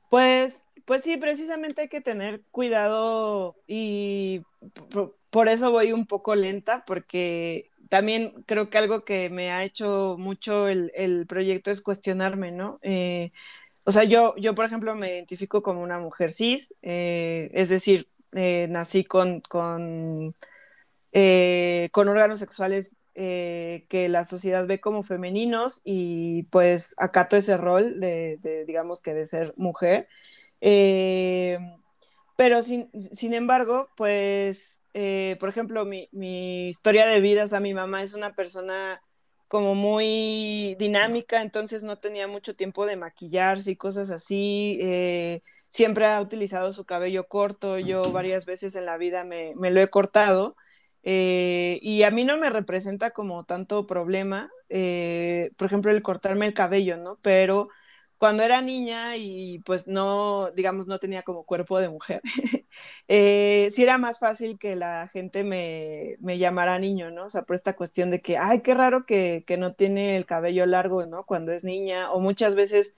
Pues, 0.08 0.68
pues 0.84 1.02
sí, 1.02 1.16
precisamente 1.16 1.82
hay 1.82 1.88
que 1.88 2.00
tener 2.00 2.42
cuidado 2.50 3.56
y 3.68 4.42
por, 5.30 5.48
eso 5.48 5.70
voy 5.70 5.92
un 5.92 6.06
poco 6.06 6.34
lenta, 6.34 6.84
porque 6.84 7.70
también 7.88 8.42
creo 8.44 8.70
que 8.70 8.78
algo 8.78 9.04
que 9.04 9.30
me 9.30 9.52
ha 9.52 9.62
hecho 9.62 10.16
mucho 10.18 10.66
el, 10.66 11.26
proyecto 11.28 11.70
es 11.70 11.80
cuestionarme, 11.80 12.50
¿no? 12.50 12.80
Eh, 12.82 13.30
o 13.84 13.92
sea, 13.92 14.04
yo, 14.04 14.34
yo, 14.36 14.54
por 14.54 14.64
ejemplo, 14.66 14.94
me 14.96 15.14
identifico 15.14 15.62
como 15.62 15.82
una 15.82 15.98
mujer 16.00 16.32
cis, 16.32 16.74
eh, 16.82 17.50
es 17.54 17.68
decir, 17.68 18.06
eh, 18.32 18.66
nací 18.68 19.04
con, 19.04 19.40
con 19.40 20.34
eh, 21.12 21.88
con 21.92 22.08
órganos 22.08 22.38
sexuales 22.38 22.96
eh, 23.14 23.86
que 23.88 24.08
la 24.08 24.24
sociedad 24.24 24.66
ve 24.66 24.80
como 24.80 25.02
femeninos 25.02 25.80
y 25.84 26.44
pues 26.44 26.94
acato 26.98 27.36
ese 27.36 27.56
rol 27.56 27.98
de, 27.98 28.64
digamos 28.66 29.00
que 29.00 29.14
de 29.14 29.26
ser 29.26 29.52
mujer. 29.56 30.08
Eh, 30.60 31.58
pero 32.36 32.62
sin, 32.62 32.90
sin, 33.12 33.34
embargo, 33.34 33.88
pues, 33.96 34.80
por 34.92 35.48
ejemplo, 35.48 35.84
mi, 35.84 36.08
mi, 36.12 36.68
historia 36.68 37.06
de 37.06 37.20
vida, 37.20 37.44
o 37.44 37.48
sea, 37.48 37.60
mi 37.60 37.74
mamá 37.74 38.02
es 38.02 38.14
una 38.14 38.34
persona 38.34 39.02
como 39.48 39.74
muy 39.74 40.76
dinámica, 40.78 41.42
entonces 41.42 41.82
no 41.82 41.98
tenía 41.98 42.28
mucho 42.28 42.54
tiempo 42.56 42.86
de 42.86 42.96
maquillarse 42.96 43.72
y 43.72 43.76
cosas 43.76 44.10
así. 44.10 44.78
siempre 45.70 46.06
ha 46.06 46.20
utilizado 46.20 46.72
su 46.72 46.84
cabello 46.86 47.28
corto, 47.28 47.78
yo 47.78 48.12
varias 48.12 48.46
veces 48.46 48.76
en 48.76 48.86
la 48.86 48.96
vida 48.96 49.24
me, 49.24 49.54
me 49.56 49.70
lo 49.70 49.82
he 49.82 49.90
cortado. 49.90 50.56
Eh, 51.02 51.78
y 51.82 52.02
a 52.02 52.10
mí 52.10 52.24
no 52.24 52.36
me 52.38 52.50
representa 52.50 53.10
como 53.12 53.44
tanto 53.44 53.86
problema, 53.86 54.50
eh, 54.68 55.50
por 55.56 55.66
ejemplo, 55.66 55.90
el 55.90 56.02
cortarme 56.02 56.46
el 56.46 56.54
cabello, 56.54 56.96
¿no? 56.98 57.18
Pero 57.22 57.68
cuando 58.18 58.42
era 58.42 58.60
niña 58.60 59.16
y 59.16 59.60
pues 59.60 59.88
no, 59.88 60.50
digamos, 60.52 60.86
no 60.86 60.98
tenía 60.98 61.22
como 61.22 61.44
cuerpo 61.44 61.78
de 61.80 61.88
mujer, 61.88 62.20
eh, 63.08 63.68
sí 63.72 63.82
era 63.82 63.96
más 63.98 64.18
fácil 64.18 64.58
que 64.58 64.76
la 64.76 65.08
gente 65.08 65.42
me, 65.42 66.16
me, 66.20 66.36
llamara 66.38 66.78
niño, 66.78 67.10
¿no? 67.10 67.26
O 67.26 67.30
sea, 67.30 67.42
por 67.42 67.56
esta 67.56 67.74
cuestión 67.76 68.10
de 68.10 68.20
que, 68.20 68.36
ay, 68.36 68.60
qué 68.62 68.74
raro 68.74 69.06
que, 69.06 69.44
que 69.46 69.56
no 69.56 69.74
tiene 69.74 70.16
el 70.18 70.26
cabello 70.26 70.66
largo, 70.66 71.06
¿no? 71.06 71.24
Cuando 71.24 71.52
es 71.52 71.64
niña, 71.64 72.12
o 72.12 72.20
muchas 72.20 72.54
veces 72.56 72.94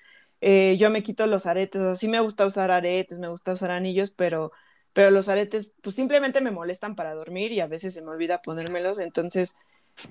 yo 0.78 0.90
me 0.90 1.04
quito 1.04 1.26
los 1.28 1.46
aretes, 1.46 1.80
o 1.80 1.94
sí 1.96 2.08
me 2.08 2.18
gusta 2.20 2.44
usar 2.46 2.72
aretes, 2.72 3.18
me 3.20 3.28
gusta 3.28 3.52
usar 3.52 3.70
anillos, 3.70 4.10
pero 4.10 4.50
pero 4.92 5.10
los 5.10 5.28
aretes 5.28 5.72
pues 5.82 5.96
simplemente 5.96 6.40
me 6.40 6.50
molestan 6.50 6.96
para 6.96 7.14
dormir 7.14 7.52
y 7.52 7.60
a 7.60 7.66
veces 7.66 7.94
se 7.94 8.02
me 8.02 8.10
olvida 8.10 8.42
ponérmelos, 8.42 8.98
entonces 8.98 9.54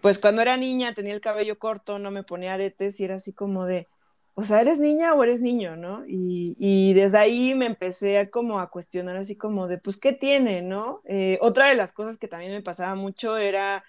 pues 0.02 0.20
cuando 0.20 0.42
era 0.42 0.58
niña 0.58 0.94
tenía 0.94 1.14
el 1.14 1.22
cabello 1.22 1.60
corto, 1.60 2.00
no 2.00 2.12
me 2.12 2.24
ponía 2.24 2.54
aretes 2.54 3.00
y 3.00 3.06
era 3.06 3.16
así 3.16 3.34
como 3.34 3.66
de, 3.66 3.88
o 4.34 4.44
sea, 4.44 4.62
¿eres 4.62 4.80
niña 4.80 5.14
o 5.14 5.24
eres 5.24 5.42
niño, 5.42 5.76
no? 5.76 6.04
Y, 6.08 6.56
y 6.60 6.94
desde 6.94 7.18
ahí 7.18 7.56
me 7.56 7.66
empecé 7.66 8.18
a 8.20 8.30
como 8.30 8.60
a 8.60 8.70
cuestionar 8.70 9.18
así 9.18 9.36
como 9.36 9.68
de, 9.68 9.78
pues, 9.78 9.98
¿qué 9.98 10.14
tiene, 10.14 10.62
no? 10.62 11.02
Eh, 11.06 11.38
otra 11.42 11.68
de 11.70 11.76
las 11.76 11.94
cosas 11.94 12.18
que 12.18 12.28
también 12.28 12.52
me 12.54 12.62
pasaba 12.62 12.96
mucho 12.96 13.38
era 13.38 13.84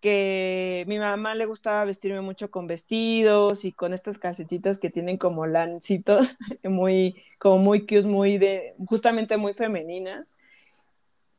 que 0.00 0.84
mi 0.86 0.98
mamá 0.98 1.34
le 1.34 1.46
gustaba 1.46 1.84
vestirme 1.84 2.20
mucho 2.20 2.50
con 2.50 2.66
vestidos 2.68 3.64
y 3.64 3.72
con 3.72 3.92
estas 3.94 4.18
calcetitas 4.18 4.78
que 4.78 4.90
tienen 4.90 5.16
como 5.18 5.46
lancitos, 5.46 6.36
muy, 6.64 7.16
como 7.38 7.58
muy 7.58 7.80
cute, 7.80 8.02
muy 8.02 8.38
de, 8.38 8.74
justamente 8.86 9.36
muy 9.36 9.54
femeninas. 9.54 10.34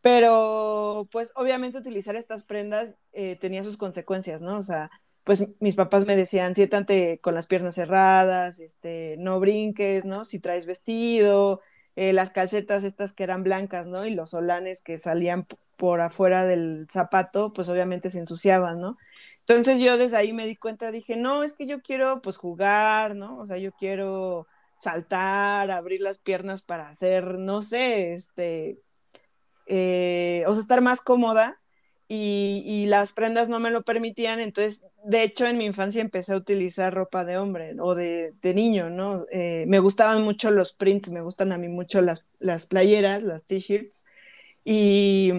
Pero, 0.01 1.07
pues, 1.11 1.31
obviamente 1.35 1.77
utilizar 1.77 2.15
estas 2.15 2.43
prendas 2.43 2.97
eh, 3.11 3.37
tenía 3.39 3.63
sus 3.63 3.77
consecuencias, 3.77 4.41
¿no? 4.41 4.57
O 4.57 4.63
sea, 4.63 4.89
pues 5.23 5.47
mis 5.59 5.75
papás 5.75 6.05
me 6.07 6.15
decían, 6.15 6.55
siéntate 6.55 7.19
con 7.21 7.35
las 7.35 7.45
piernas 7.47 7.75
cerradas, 7.75 8.59
este, 8.59 9.15
no 9.19 9.39
brinques, 9.39 10.05
¿no? 10.05 10.25
Si 10.25 10.39
traes 10.39 10.65
vestido, 10.65 11.61
eh, 11.95 12.13
las 12.13 12.31
calcetas 12.31 12.83
estas 12.83 13.13
que 13.13 13.23
eran 13.23 13.43
blancas, 13.43 13.87
¿no? 13.87 14.05
Y 14.05 14.11
los 14.11 14.31
solanes 14.31 14.81
que 14.81 14.97
salían 14.97 15.45
por 15.77 16.01
afuera 16.01 16.45
del 16.45 16.87
zapato, 16.89 17.53
pues 17.53 17.69
obviamente 17.69 18.09
se 18.09 18.19
ensuciaban, 18.19 18.79
¿no? 18.79 18.97
Entonces 19.41 19.81
yo 19.81 19.97
desde 19.97 20.17
ahí 20.17 20.33
me 20.33 20.47
di 20.47 20.55
cuenta, 20.55 20.91
dije, 20.91 21.15
no, 21.15 21.43
es 21.43 21.55
que 21.55 21.65
yo 21.67 21.81
quiero 21.81 22.21
pues 22.21 22.37
jugar, 22.37 23.15
¿no? 23.15 23.37
O 23.39 23.45
sea, 23.45 23.57
yo 23.57 23.71
quiero 23.73 24.47
saltar, 24.79 25.71
abrir 25.71 26.01
las 26.01 26.17
piernas 26.19 26.61
para 26.61 26.89
hacer, 26.89 27.37
no 27.37 27.61
sé, 27.61 28.13
este, 28.13 28.79
eh, 29.69 30.43
o 30.47 30.53
sea, 30.53 30.61
estar 30.61 30.81
más 30.81 31.01
cómoda 31.01 31.61
y, 32.07 32.87
las 32.87 33.13
prendas 33.13 33.49
no 33.49 33.59
me 33.59 33.69
lo 33.69 33.83
permitían, 33.83 34.39
entonces, 34.39 34.83
de 35.05 35.21
hecho, 35.21 35.45
en 35.45 35.59
mi 35.59 35.65
infancia 35.65 36.01
empecé 36.01 36.33
a 36.33 36.37
utilizar 36.37 36.91
ropa 36.91 37.23
de 37.23 37.37
hombre 37.37 37.75
o 37.79 37.93
de, 37.93 38.33
niño, 38.41 38.89
¿no? 38.89 39.25
Eh, 39.31 39.65
me 39.67 39.77
gustaban 39.77 40.23
mucho 40.23 40.49
los 40.49 40.73
prints, 40.73 41.11
me 41.11 41.21
gustan 41.21 41.51
a 41.51 41.59
mí 41.59 41.67
mucho 41.67 42.01
las, 42.01 42.25
las 42.39 42.65
playeras, 42.65 43.23
las 43.23 43.45
t-shirts, 43.45 44.05
y 44.65 45.33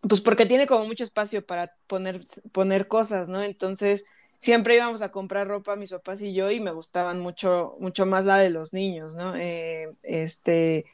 pues 0.00 0.22
porque 0.22 0.46
tiene 0.46 0.66
como 0.66 0.86
mucho 0.86 1.04
espacio 1.04 1.44
para 1.44 1.74
poner, 1.86 2.22
poner 2.52 2.88
cosas, 2.88 3.28
¿no? 3.28 3.42
Entonces, 3.42 4.06
siempre 4.38 4.76
íbamos 4.76 5.02
a 5.02 5.10
comprar 5.10 5.46
ropa 5.46 5.76
mis 5.76 5.90
papás 5.90 6.22
y 6.22 6.32
yo 6.32 6.50
y 6.50 6.60
me 6.60 6.72
gustaban 6.72 7.20
mucho, 7.20 7.76
mucho 7.80 8.06
más 8.06 8.24
la 8.24 8.38
de 8.38 8.48
los 8.48 8.72
niños, 8.72 9.14
¿no? 9.14 9.36
Eh, 9.36 9.92
este 10.02 10.86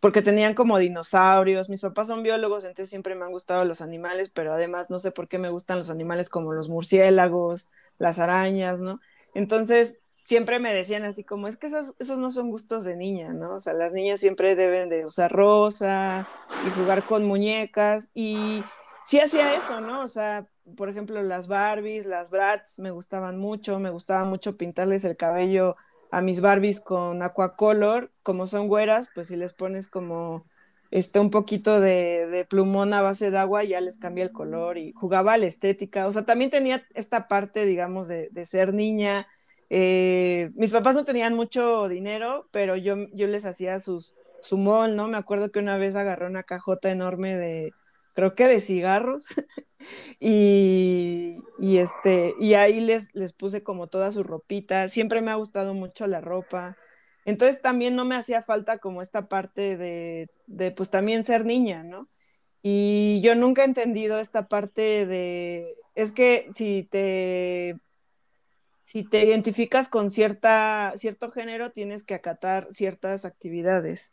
porque 0.00 0.22
tenían 0.22 0.54
como 0.54 0.78
dinosaurios. 0.78 1.68
Mis 1.68 1.82
papás 1.82 2.08
son 2.08 2.22
biólogos, 2.22 2.64
entonces 2.64 2.90
siempre 2.90 3.14
me 3.14 3.24
han 3.24 3.32
gustado 3.32 3.64
los 3.64 3.80
animales, 3.80 4.30
pero 4.30 4.52
además 4.54 4.90
no 4.90 4.98
sé 4.98 5.12
por 5.12 5.28
qué 5.28 5.38
me 5.38 5.50
gustan 5.50 5.78
los 5.78 5.90
animales 5.90 6.30
como 6.30 6.52
los 6.52 6.68
murciélagos, 6.68 7.68
las 7.98 8.18
arañas, 8.18 8.80
¿no? 8.80 9.00
Entonces 9.34 10.00
siempre 10.24 10.58
me 10.58 10.72
decían 10.72 11.04
así 11.04 11.24
como, 11.24 11.48
es 11.48 11.56
que 11.56 11.66
esos, 11.66 11.94
esos 11.98 12.18
no 12.18 12.30
son 12.30 12.50
gustos 12.50 12.84
de 12.84 12.96
niña, 12.96 13.32
¿no? 13.32 13.54
O 13.54 13.60
sea, 13.60 13.74
las 13.74 13.92
niñas 13.92 14.20
siempre 14.20 14.56
deben 14.56 14.88
de 14.88 15.04
usar 15.04 15.30
rosa 15.30 16.28
y 16.66 16.70
jugar 16.70 17.04
con 17.04 17.26
muñecas 17.26 18.10
y 18.14 18.64
sí 19.04 19.20
hacía 19.20 19.54
eso, 19.54 19.80
¿no? 19.80 20.02
O 20.02 20.08
sea, 20.08 20.46
por 20.76 20.88
ejemplo, 20.88 21.22
las 21.22 21.48
Barbies, 21.48 22.06
las 22.06 22.30
Bratz 22.30 22.78
me 22.78 22.90
gustaban 22.90 23.38
mucho, 23.38 23.78
me 23.80 23.90
gustaba 23.90 24.24
mucho 24.24 24.56
pintarles 24.56 25.04
el 25.04 25.16
cabello 25.16 25.76
a 26.10 26.22
mis 26.22 26.40
Barbies 26.40 26.80
con 26.80 27.22
Aquacolor, 27.22 28.10
como 28.22 28.46
son 28.46 28.68
güeras, 28.68 29.08
pues 29.14 29.28
si 29.28 29.36
les 29.36 29.52
pones 29.52 29.88
como 29.88 30.44
este, 30.90 31.20
un 31.20 31.30
poquito 31.30 31.80
de, 31.80 32.46
plumón 32.48 32.92
a 32.92 33.02
base 33.02 33.30
de 33.30 33.38
agua, 33.38 33.64
ya 33.64 33.80
les 33.80 33.98
cambia 33.98 34.24
el 34.24 34.32
color 34.32 34.76
y 34.78 34.92
jugaba 34.92 35.34
a 35.34 35.38
la 35.38 35.46
estética. 35.46 36.06
O 36.06 36.12
sea, 36.12 36.24
también 36.24 36.50
tenía 36.50 36.84
esta 36.94 37.28
parte, 37.28 37.64
digamos, 37.64 38.08
de, 38.08 38.46
ser 38.46 38.74
niña. 38.74 39.28
Eh, 39.70 40.50
mis 40.54 40.70
papás 40.70 40.96
no 40.96 41.04
tenían 41.04 41.34
mucho 41.34 41.88
dinero, 41.88 42.48
pero 42.50 42.76
yo, 42.76 42.96
yo 43.12 43.28
les 43.28 43.46
hacía 43.46 43.78
sus, 43.78 44.16
su 44.40 44.58
mall, 44.58 44.96
¿no? 44.96 45.06
Me 45.06 45.16
acuerdo 45.16 45.52
que 45.52 45.60
una 45.60 45.78
vez 45.78 45.94
agarré 45.94 46.26
una 46.26 46.42
cajota 46.42 46.90
enorme 46.90 47.36
de, 47.36 47.72
creo 48.20 48.34
que 48.34 48.48
de 48.48 48.60
cigarros, 48.60 49.28
y, 50.20 51.38
este, 51.78 52.34
y 52.38 52.54
ahí 52.54 52.80
les, 52.80 53.14
les 53.14 53.32
puse 53.32 53.62
como 53.62 53.88
toda 53.88 54.12
su 54.12 54.22
ropita, 54.22 54.88
siempre 54.90 55.22
me 55.22 55.30
ha 55.30 55.36
gustado 55.36 55.72
mucho 55.72 56.06
la 56.06 56.20
ropa, 56.20 56.76
entonces 57.24 57.62
también 57.62 57.96
no 57.96 58.04
me 58.04 58.16
hacía 58.16 58.42
falta 58.42 58.76
como 58.78 59.00
esta 59.00 59.26
parte 59.28 59.78
de, 59.78 60.28
de 60.46 60.70
pues 60.70 60.90
también 60.90 61.24
ser 61.24 61.46
niña, 61.46 61.82
¿no? 61.82 62.08
Y 62.62 63.22
yo 63.22 63.34
nunca 63.34 63.62
he 63.62 63.64
entendido 63.64 64.20
esta 64.20 64.48
parte 64.48 65.06
de, 65.06 65.74
es 65.94 66.12
que 66.12 66.50
si 66.54 66.82
te, 66.90 67.76
si 68.84 69.04
te 69.04 69.24
identificas 69.24 69.88
con 69.88 70.10
cierta, 70.10 70.92
cierto 70.96 71.30
género, 71.30 71.72
tienes 71.72 72.04
que 72.04 72.14
acatar 72.14 72.68
ciertas 72.70 73.24
actividades. 73.24 74.12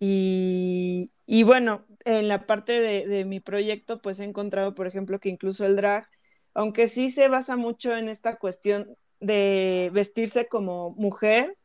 Y, 0.00 1.10
bueno, 1.44 1.84
en 2.04 2.28
la 2.28 2.46
parte 2.46 2.80
de, 2.80 3.24
mi 3.24 3.40
proyecto, 3.40 4.00
pues 4.00 4.20
he 4.20 4.24
encontrado, 4.24 4.74
por 4.74 4.86
ejemplo, 4.86 5.18
que 5.18 5.28
incluso 5.28 5.66
el 5.66 5.76
drag, 5.76 6.08
aunque 6.54 6.88
sí 6.88 7.10
se 7.10 7.28
basa 7.28 7.56
mucho 7.56 7.96
en 7.96 8.08
esta 8.08 8.36
cuestión 8.36 8.96
de 9.20 9.90
vestirse 9.92 10.48
como 10.48 10.90
mujer, 10.92 11.56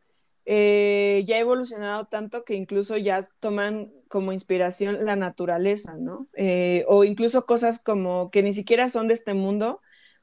eh, 0.45 1.23
ya 1.25 1.37
ha 1.37 1.39
evolucionado 1.39 2.05
tanto 2.05 2.43
que 2.43 2.55
incluso 2.55 2.97
ya 2.97 3.25
toman 3.39 3.93
como 4.09 4.33
inspiración 4.33 5.05
la 5.05 5.15
naturaleza, 5.15 5.95
¿no? 5.97 6.27
Eh, 6.33 6.83
o 6.87 7.05
incluso 7.05 7.45
cosas 7.45 7.81
como 7.81 8.29
que 8.29 8.43
ni 8.43 8.53
siquiera 8.53 8.89
son 8.89 9.07
de 9.07 9.13
este 9.13 9.33
mundo. 9.33 9.79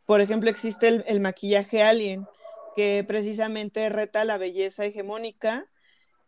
Por 0.07 0.21
ejemplo, 0.21 0.51
existe 0.51 0.89
el, 0.89 1.05
el 1.07 1.21
maquillaje 1.21 1.83
alien, 1.83 2.27
que 2.77 3.05
precisamente 3.07 3.89
reta 3.89 4.25
la 4.25 4.37
belleza 4.37 4.85
hegemónica 4.85 5.70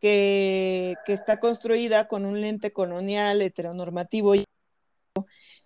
que, 0.02 0.96
está 1.06 1.38
construida 1.38 2.08
con 2.08 2.26
un 2.26 2.40
lente 2.40 2.72
colonial 2.72 3.40
heteronormativo 3.40 4.34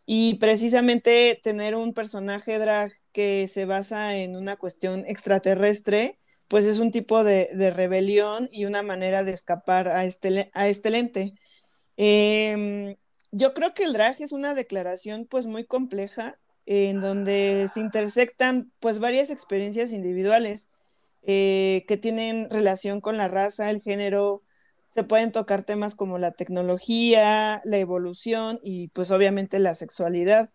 y 0.05 0.35
precisamente 0.37 1.41
tener 1.43 1.75
un 1.75 1.95
personaje 1.95 2.59
drag 2.59 2.93
que 3.13 3.49
se 3.49 3.65
basa 3.65 4.17
en 4.17 4.37
una 4.37 4.57
cuestión 4.57 5.05
extraterrestre, 5.07 6.21
pues 6.49 6.67
es 6.67 6.79
un 6.79 6.93
tipo 6.93 7.25
de, 7.25 7.49
rebelión 7.75 8.49
y 8.53 8.67
una 8.67 8.83
manera 8.83 9.25
de 9.25 9.33
escapar 9.33 9.89
a 9.89 10.05
este, 10.05 10.51
a 10.55 10.69
este 10.69 10.91
lente. 10.91 11.35
Em, 11.97 12.97
yo 13.33 13.55
creo 13.55 13.75
que 13.75 13.85
el 13.85 13.95
drag 13.95 14.21
es 14.21 14.33
una 14.33 14.55
declaración 14.55 15.27
pues 15.27 15.47
muy 15.47 15.65
compleja 15.65 16.39
en 16.67 17.01
donde 17.01 17.69
se 17.73 17.81
intersectan 17.81 18.73
pues 18.81 18.99
varias 18.99 19.31
experiencias 19.31 19.93
individuales. 19.93 20.69
Eh, 21.29 21.85
que 21.89 21.97
tienen 21.97 22.49
relación 22.51 23.01
con 23.01 23.17
la 23.17 23.27
raza, 23.27 23.71
el 23.71 23.83
género, 23.83 24.45
se 24.87 25.03
pueden 25.03 25.33
tocar 25.33 25.65
temas 25.65 25.97
como 25.97 26.19
la 26.19 26.31
tecnología, 26.31 27.61
la 27.65 27.79
evolución 27.79 28.61
y 28.63 28.89
pues 28.89 29.11
obviamente 29.11 29.59
la 29.59 29.75
sexualidad. 29.75 30.51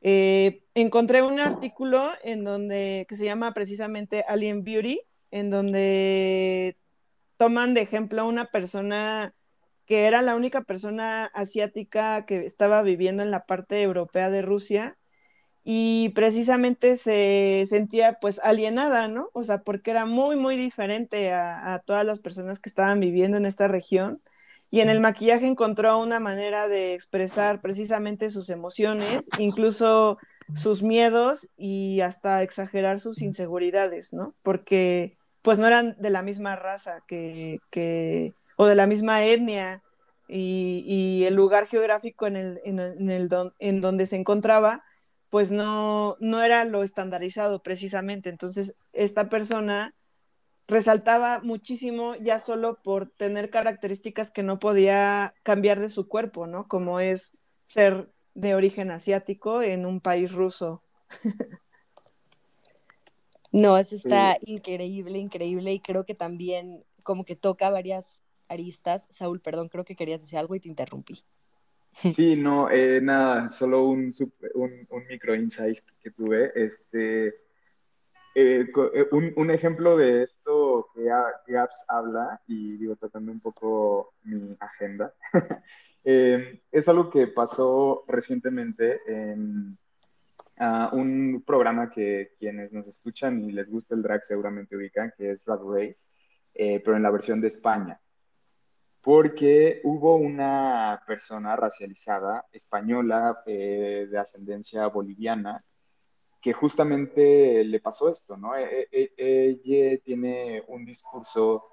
Eh, 0.00 0.64
encontré 0.74 1.22
un 1.22 1.40
artículo 1.40 2.10
en 2.22 2.44
donde, 2.44 3.04
que 3.08 3.16
se 3.16 3.24
llama 3.24 3.52
precisamente 3.52 4.24
Alien 4.28 4.62
Beauty, 4.62 5.00
en 5.32 5.50
donde 5.50 6.78
toman 7.36 7.74
de 7.74 7.80
ejemplo 7.82 8.26
una 8.26 8.46
persona 8.46 9.34
que 9.86 10.06
era 10.06 10.22
la 10.22 10.36
única 10.36 10.62
persona 10.62 11.26
asiática 11.34 12.26
que 12.26 12.44
estaba 12.46 12.82
viviendo 12.82 13.24
en 13.24 13.32
la 13.32 13.44
parte 13.46 13.82
europea 13.82 14.30
de 14.30 14.42
Rusia 14.42 14.98
y 15.64 16.08
precisamente 16.10 16.96
se 16.96 17.62
sentía 17.66 18.18
pues 18.20 18.40
alienada, 18.42 19.06
¿no? 19.06 19.30
O 19.32 19.44
sea, 19.44 19.58
porque 19.58 19.92
era 19.92 20.06
muy, 20.06 20.36
muy 20.36 20.56
diferente 20.56 21.32
a, 21.32 21.80
todas 21.86 22.04
las 22.04 22.18
personas 22.18 22.58
que 22.58 22.68
estaban 22.68 22.98
viviendo 22.98 23.36
en 23.36 23.46
esta 23.46 23.68
región. 23.68 24.20
Y 24.70 24.80
en 24.80 24.88
el 24.88 25.00
maquillaje 25.00 25.46
encontró 25.46 26.00
una 26.00 26.18
manera 26.18 26.66
de 26.66 26.94
expresar 26.94 27.60
precisamente 27.60 28.30
sus 28.30 28.48
emociones, 28.50 29.28
incluso 29.38 30.18
sus 30.54 30.82
miedos 30.82 31.48
y 31.56 32.00
hasta 32.00 32.42
exagerar 32.42 32.98
sus 32.98 33.22
inseguridades, 33.22 34.12
¿no? 34.12 34.34
Porque 34.42 35.16
pues 35.42 35.58
no 35.58 35.66
eran 35.66 35.94
de 35.98 36.10
la 36.10 36.22
misma 36.22 36.56
raza 36.56 37.02
que, 37.06 37.60
que 37.70 38.32
o 38.56 38.66
de 38.66 38.74
la 38.74 38.86
misma 38.86 39.24
etnia 39.24 39.82
y, 40.28 41.24
el 41.26 41.34
lugar 41.34 41.66
geográfico 41.66 42.26
en, 42.26 42.36
el, 42.36 42.60
en, 42.64 43.10
el 43.10 43.28
en 43.58 43.80
donde 43.80 44.06
se 44.06 44.16
encontraba, 44.16 44.82
pues 45.32 45.50
no, 45.50 46.18
no 46.20 46.42
era 46.42 46.66
lo 46.66 46.82
estandarizado 46.82 47.62
precisamente. 47.62 48.28
Entonces, 48.28 48.76
esta 48.92 49.30
persona 49.30 49.94
resaltaba 50.68 51.40
muchísimo 51.42 52.16
ya 52.16 52.38
solo 52.38 52.82
por 52.82 53.08
tener 53.08 53.48
características 53.48 54.30
que 54.30 54.42
no 54.42 54.58
podía 54.58 55.32
cambiar 55.42 55.80
de 55.80 55.88
su 55.88 56.06
cuerpo, 56.06 56.46
¿no? 56.46 56.68
Como 56.68 57.00
es 57.00 57.38
ser 57.64 58.12
de 58.34 58.54
origen 58.54 58.90
asiático 58.90 59.62
en 59.62 59.86
un 59.86 60.02
país 60.02 60.32
ruso. 60.32 60.82
No, 63.52 63.78
eso 63.78 63.96
está 63.96 64.36
increíble, 64.44 65.18
increíble 65.18 65.72
y 65.72 65.80
creo 65.80 66.04
que 66.04 66.14
también 66.14 66.84
como 67.04 67.24
que 67.24 67.36
toca 67.36 67.70
varias 67.70 68.22
aristas. 68.48 69.06
Saúl, 69.08 69.40
perdón, 69.40 69.70
creo 69.70 69.86
que 69.86 69.96
querías 69.96 70.20
decir 70.20 70.38
algo 70.38 70.54
y 70.54 70.60
te 70.60 70.68
interrumpí. 70.68 71.24
Sí, 72.14 72.34
no, 72.34 72.70
eh, 72.70 73.00
nada, 73.00 73.48
solo 73.50 73.84
un, 73.84 74.12
micro 75.08 75.34
insight 75.34 75.78
que 76.00 76.10
tuve. 76.10 76.50
Este, 76.54 77.28
eh, 78.34 78.66
eh, 78.94 79.06
un, 79.36 79.50
ejemplo 79.50 79.96
de 79.96 80.22
esto 80.22 80.88
que 80.94 81.04
Gaps 81.46 81.84
habla, 81.88 82.40
y 82.46 82.78
digo, 82.78 82.96
tratando 82.96 83.30
un 83.30 83.40
poco 83.40 84.14
mi 84.24 84.56
agenda, 84.58 85.14
es 86.04 86.88
algo 86.88 87.10
que 87.10 87.28
pasó 87.28 88.04
recientemente 88.08 89.00
en, 89.06 89.78
un 90.92 91.42
programa 91.44 91.90
que 91.90 92.34
quienes 92.38 92.72
nos 92.72 92.86
escuchan 92.86 93.42
y 93.42 93.52
les 93.52 93.70
gusta 93.70 93.94
el 93.94 94.02
drag 94.02 94.24
seguramente 94.24 94.76
ubican, 94.76 95.12
que 95.16 95.32
es 95.32 95.44
Drag 95.44 95.60
Race, 95.64 96.08
eh, 96.54 96.80
pero 96.84 96.96
en 96.96 97.02
la 97.02 97.10
versión 97.10 97.40
de 97.40 97.48
España. 97.48 98.00
Porque 99.02 99.80
hubo 99.84 100.16
una 100.16 101.02
persona 101.06 101.56
racializada 101.56 102.46
española 102.52 103.42
eh, 103.46 104.06
de 104.10 104.18
ascendencia 104.18 104.86
boliviana 104.86 105.64
que 106.42 106.52
justamente 106.52 107.64
le 107.64 107.80
pasó 107.80 108.08
esto, 108.08 108.36
¿no? 108.36 108.56
E, 108.56 108.88
e, 108.90 109.12
e, 109.16 109.60
ella 109.64 110.00
tiene 110.04 110.62
un 110.68 110.84
discurso 110.84 111.64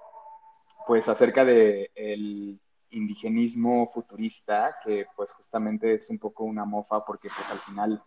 pues 0.86 1.08
acerca 1.08 1.44
de 1.44 1.90
el 1.94 2.60
indigenismo 2.90 3.88
futurista, 3.88 4.76
que 4.84 5.06
pues 5.16 5.32
justamente 5.32 5.94
es 5.94 6.08
un 6.10 6.18
poco 6.18 6.44
una 6.44 6.64
mofa 6.64 7.04
porque 7.04 7.28
pues 7.28 7.48
al 7.50 7.58
final, 7.60 8.02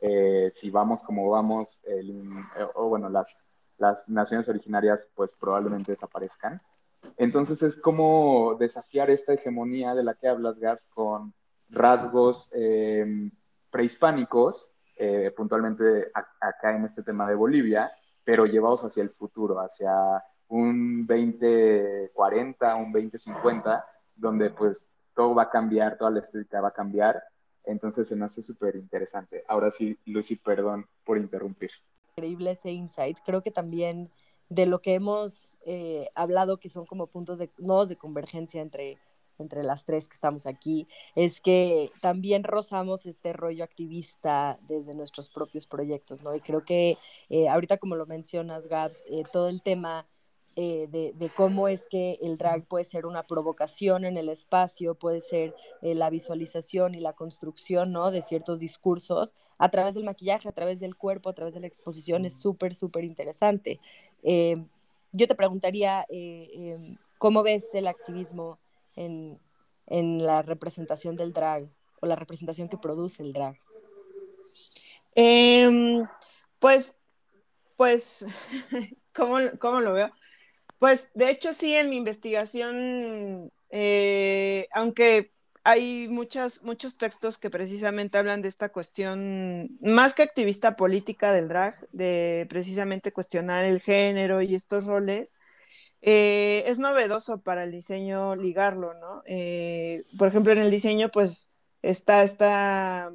eh, 0.00 0.50
si 0.52 0.70
vamos 0.70 1.02
como 1.02 1.28
vamos, 1.28 1.82
el, 1.84 2.30
o 2.74 2.88
bueno, 2.88 3.08
las, 3.08 3.28
las 3.78 4.08
naciones 4.08 4.48
originarias 4.48 5.08
pues 5.14 5.36
probablemente 5.40 5.92
desaparezcan. 5.92 6.60
Entonces 7.16 7.62
es 7.62 7.76
como 7.76 8.56
desafiar 8.58 9.10
esta 9.10 9.34
hegemonía 9.34 9.94
de 9.94 10.04
la 10.04 10.14
que 10.14 10.28
hablas, 10.28 10.58
Gas, 10.58 10.90
con 10.94 11.34
rasgos 11.70 12.50
eh, 12.54 13.30
prehispánicos, 13.70 14.70
eh, 14.98 15.32
puntualmente 15.36 16.06
acá 16.40 16.76
en 16.76 16.84
este 16.84 17.02
tema 17.02 17.28
de 17.28 17.34
Bolivia, 17.34 17.90
pero 18.24 18.44
llevados 18.46 18.84
hacia 18.84 19.02
el 19.02 19.10
futuro, 19.10 19.60
hacia 19.60 19.92
un 20.48 21.06
2040, 21.06 22.74
un 22.76 22.92
2050, 22.92 23.84
donde 24.16 24.50
pues 24.50 24.88
todo 25.14 25.34
va 25.34 25.44
a 25.44 25.50
cambiar, 25.50 25.96
toda 25.96 26.10
la 26.10 26.20
estética 26.20 26.60
va 26.60 26.68
a 26.68 26.72
cambiar. 26.72 27.22
Entonces 27.64 28.08
se 28.08 28.16
me 28.16 28.24
hace 28.24 28.42
súper 28.42 28.76
interesante. 28.76 29.44
Ahora 29.46 29.70
sí, 29.70 29.98
Lucy, 30.06 30.36
perdón 30.36 30.86
por 31.04 31.18
interrumpir. 31.18 31.70
Increíble 32.16 32.52
ese 32.52 32.70
insight. 32.70 33.18
Creo 33.24 33.42
que 33.42 33.50
también 33.50 34.10
de 34.50 34.66
lo 34.66 34.82
que 34.82 34.94
hemos 34.94 35.58
eh, 35.64 36.10
hablado, 36.14 36.58
que 36.58 36.68
son 36.68 36.84
como 36.84 37.06
puntos 37.06 37.38
de 37.38 37.50
nodos 37.56 37.88
de 37.88 37.96
convergencia 37.96 38.60
entre, 38.60 38.98
entre 39.38 39.62
las 39.62 39.84
tres 39.84 40.08
que 40.08 40.14
estamos 40.14 40.44
aquí, 40.44 40.86
es 41.14 41.40
que 41.40 41.88
también 42.02 42.42
rozamos 42.44 43.06
este 43.06 43.32
rollo 43.32 43.64
activista 43.64 44.58
desde 44.68 44.94
nuestros 44.94 45.28
propios 45.28 45.66
proyectos, 45.66 46.22
¿no? 46.22 46.34
Y 46.34 46.40
creo 46.40 46.64
que 46.64 46.98
eh, 47.30 47.48
ahorita, 47.48 47.78
como 47.78 47.94
lo 47.94 48.06
mencionas, 48.06 48.68
Gabs, 48.68 49.04
eh, 49.08 49.22
todo 49.32 49.48
el 49.48 49.62
tema 49.62 50.06
eh, 50.56 50.88
de, 50.90 51.30
cómo 51.36 51.68
es 51.68 51.86
que 51.90 52.18
el 52.22 52.36
drag 52.36 52.66
puede 52.66 52.84
ser 52.84 53.06
una 53.06 53.22
provocación 53.22 54.04
en 54.04 54.16
el 54.16 54.28
espacio, 54.28 54.94
puede 54.94 55.20
ser 55.20 55.54
eh, 55.82 55.94
la 55.94 56.10
visualización 56.10 56.94
y 56.94 57.00
la 57.00 57.12
construcción 57.12 57.92
¿no? 57.92 58.10
de 58.10 58.22
ciertos 58.22 58.58
discursos 58.58 59.34
a 59.58 59.70
través 59.70 59.94
del 59.94 60.04
maquillaje, 60.04 60.48
a 60.48 60.52
través 60.52 60.80
del 60.80 60.96
cuerpo, 60.96 61.30
a 61.30 61.34
través 61.34 61.54
de 61.54 61.60
la 61.60 61.66
exposición, 61.66 62.24
es 62.24 62.34
súper, 62.34 62.74
súper 62.74 63.04
interesante. 63.04 63.78
Eh, 64.22 64.56
yo 65.12 65.26
te 65.28 65.34
preguntaría, 65.34 66.04
em, 66.08 66.96
¿cómo 67.18 67.42
ves 67.42 67.68
el 67.74 67.86
activismo 67.86 68.58
en, 68.96 69.38
en 69.86 70.24
la 70.24 70.42
representación 70.42 71.16
del 71.16 71.32
drag 71.32 71.68
o 72.00 72.06
la 72.06 72.16
representación 72.16 72.68
que 72.68 72.78
produce 72.78 73.22
el 73.22 73.32
drag? 73.32 73.58
Em, 75.14 76.06
pues, 76.58 76.96
pues, 77.76 78.26
¿cómo, 79.14 79.38
¿cómo, 79.58 79.80
lo 79.80 79.92
veo? 79.92 80.10
Pues 80.80 81.10
de 81.14 81.30
hecho 81.30 81.54
sí, 81.54 81.74
en 81.74 81.90
mi 81.90 81.96
investigación, 81.98 83.52
eh, 83.70 84.68
aunque 84.72 85.30
hay 85.64 86.08
muchos, 86.08 86.62
muchos 86.64 86.98
textos 86.98 87.38
que 87.38 87.50
precisamente 87.50 88.18
hablan 88.18 88.42
de 88.42 88.48
esta 88.48 88.70
cuestión, 88.70 89.78
más 89.82 90.14
que 90.14 90.22
activista 90.24 90.76
política 90.76 91.32
del 91.32 91.48
drag, 91.48 91.76
de 91.92 92.46
precisamente 92.50 93.12
cuestionar 93.12 93.64
el 93.64 93.80
género 93.82 94.42
y 94.42 94.54
estos 94.56 94.86
roles, 94.86 95.38
eh, 96.02 96.64
es 96.66 96.78
novedoso 96.78 97.40
para 97.42 97.64
el 97.64 97.72
diseño 97.72 98.36
ligarlo, 98.36 98.94
¿no? 98.94 99.22
Eh, 99.26 100.04
por 100.18 100.28
ejemplo, 100.28 100.52
en 100.52 100.58
el 100.60 100.70
diseño, 100.72 101.10
pues 101.10 101.52
está 101.82 102.24
esta 102.24 103.10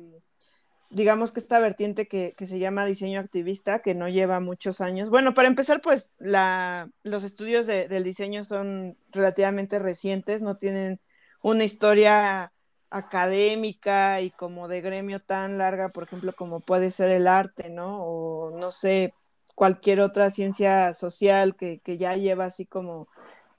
digamos 0.90 1.32
que 1.32 1.40
esta 1.40 1.60
vertiente 1.60 2.08
que, 2.08 2.34
se 2.38 2.60
llama 2.60 2.86
diseño 2.86 3.20
activista, 3.20 3.80
que 3.80 3.96
no 3.96 4.08
lleva 4.08 4.40
muchos 4.40 4.82
años. 4.82 5.10
Bueno, 5.10 5.34
para 5.34 5.48
empezar, 5.48 5.82
pues 5.82 6.12
la, 6.20 6.90
los 7.04 7.24
estudios 7.24 7.68
del 7.68 8.04
diseño 8.04 8.44
son 8.44 8.94
relativamente 9.12 9.80
recientes, 9.80 10.42
no 10.42 10.58
tienen 10.58 11.00
una 11.42 11.64
historia 11.64 12.52
académica 12.90 14.22
y 14.22 14.32
como 14.32 14.68
de 14.68 14.82
gremio 14.82 15.20
tan 15.20 15.58
larga, 15.58 15.90
por 15.90 16.04
ejemplo, 16.04 16.34
como 16.34 16.60
puede 16.62 16.92
ser 16.92 17.10
el 17.10 17.28
arte, 17.28 17.70
¿no? 17.70 18.04
O 18.04 18.58
no 18.58 18.72
sé, 18.72 19.14
cualquier 19.56 20.02
otra 20.02 20.30
ciencia 20.30 20.94
social 20.94 21.56
que, 21.56 21.80
ya 21.98 22.16
lleva 22.16 22.46
así 22.46 22.66
como 22.66 23.08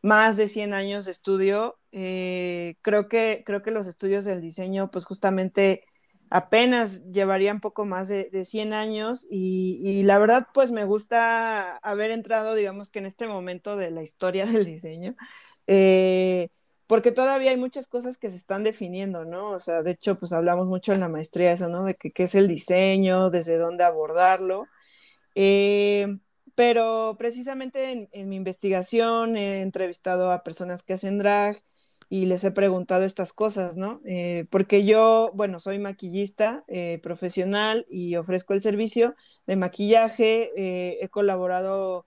más 0.02 0.36
de 0.36 0.48
100 0.48 0.74
años 0.74 1.04
de 1.06 1.12
estudio. 1.12 1.78
Eh, 1.92 2.76
creo, 2.82 3.08
que, 3.08 3.42
creo 3.46 3.62
que 3.62 3.70
los 3.70 3.86
estudios 3.86 4.24
del 4.24 4.40
diseño, 4.40 4.90
pues 4.90 5.04
justamente 5.06 5.84
apenas 6.30 7.02
llevaría 7.12 7.52
un 7.52 7.60
poco 7.60 7.84
más 7.84 8.08
de, 8.08 8.30
de 8.30 8.44
100 8.44 8.72
años 8.72 9.26
y, 9.30 10.02
la 10.02 10.18
verdad 10.18 10.48
pues 10.52 10.70
me 10.70 10.84
gusta 10.84 11.76
haber 11.78 12.10
entrado 12.10 12.54
digamos 12.54 12.90
que 12.90 12.98
en 12.98 13.06
este 13.06 13.26
momento 13.26 13.76
de 13.76 13.90
la 13.90 14.02
historia 14.02 14.46
del 14.46 14.64
diseño 14.64 15.14
eh, 15.66 16.48
porque 16.86 17.12
todavía 17.12 17.50
hay 17.50 17.56
muchas 17.56 17.88
cosas 17.88 18.16
que 18.18 18.30
se 18.30 18.36
están 18.36 18.62
definiendo, 18.62 19.24
¿no? 19.24 19.50
O 19.50 19.58
sea, 19.58 19.82
de 19.82 19.92
hecho 19.92 20.18
pues 20.20 20.32
hablamos 20.32 20.68
mucho 20.68 20.92
en 20.92 21.00
la 21.00 21.08
maestría 21.08 21.52
eso, 21.52 21.68
¿no? 21.68 21.84
De 21.84 21.96
qué 21.96 22.12
es 22.16 22.34
el 22.36 22.46
diseño, 22.46 23.30
desde 23.30 23.58
dónde 23.58 23.82
abordarlo. 23.84 24.66
Eh, 25.34 26.18
pero 26.54 27.16
precisamente 27.18 28.08
en 28.12 28.28
mi 28.28 28.36
investigación 28.36 29.36
he 29.36 29.62
entrevistado 29.62 30.32
a 30.32 30.44
personas 30.44 30.82
que 30.82 30.94
hacen 30.94 31.18
drag, 31.18 31.56
y 32.08 32.26
les 32.26 32.44
he 32.44 32.52
preguntado 32.52 33.04
estas 33.04 33.32
cosas, 33.32 33.76
¿no? 33.76 34.00
Eh, 34.04 34.46
porque 34.50 34.84
yo, 34.84 35.30
bueno, 35.34 35.58
soy 35.58 35.78
maquillista 35.78 36.64
eh, 36.68 37.00
profesional 37.02 37.86
y 37.90 38.16
ofrezco 38.16 38.54
el 38.54 38.60
servicio 38.60 39.16
de 39.46 39.56
maquillaje, 39.56 40.52
eh, 40.56 40.98
he 41.00 41.08
colaborado 41.08 42.06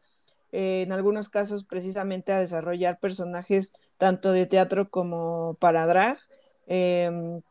en 0.52 0.92
algunos 0.92 1.30
casos 1.30 1.64
precisamente 1.64 2.32
a 2.32 2.40
desarrollar 2.40 3.00
personajes 3.00 3.72
tanto 3.98 4.32
de 4.32 4.48
teatro 4.48 4.90
como 4.90 5.56
para 5.60 5.86
drag, 5.86 6.18
em, 6.66 7.42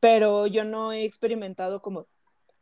pero 0.00 0.46
yo 0.46 0.64
no 0.64 0.92
he 0.92 1.04
experimentado 1.04 1.80
como, 1.80 2.06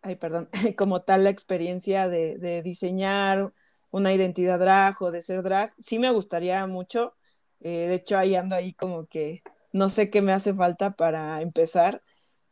ay, 0.03 0.17
perdón, 0.17 0.49
como 0.77 1.03
tal 1.03 1.25
la 1.25 1.31
experiencia 1.31 2.09
de, 2.09 2.39
de 2.39 2.63
diseñar 2.63 3.53
una 3.91 4.13
identidad 4.13 4.61
drag 4.61 5.01
o 5.03 5.11
de 5.11 5.23
ser 5.23 5.43
drag. 5.43 5.73
Sí 5.79 5.99
me 5.99 6.11
gustaría 6.11 6.67
mucho, 6.67 7.15
eh, 7.61 7.87
de 7.89 7.95
hecho, 7.95 8.19
ahí 8.19 8.35
ando 8.35 8.55
ahí 8.57 8.73
como 8.73 9.07
que 9.07 9.43
no 9.73 9.89
sé 9.89 10.11
qué 10.11 10.23
me 10.23 10.33
hace 10.33 10.55
falta 10.55 10.93
para 10.93 11.43
empezar. 11.43 12.03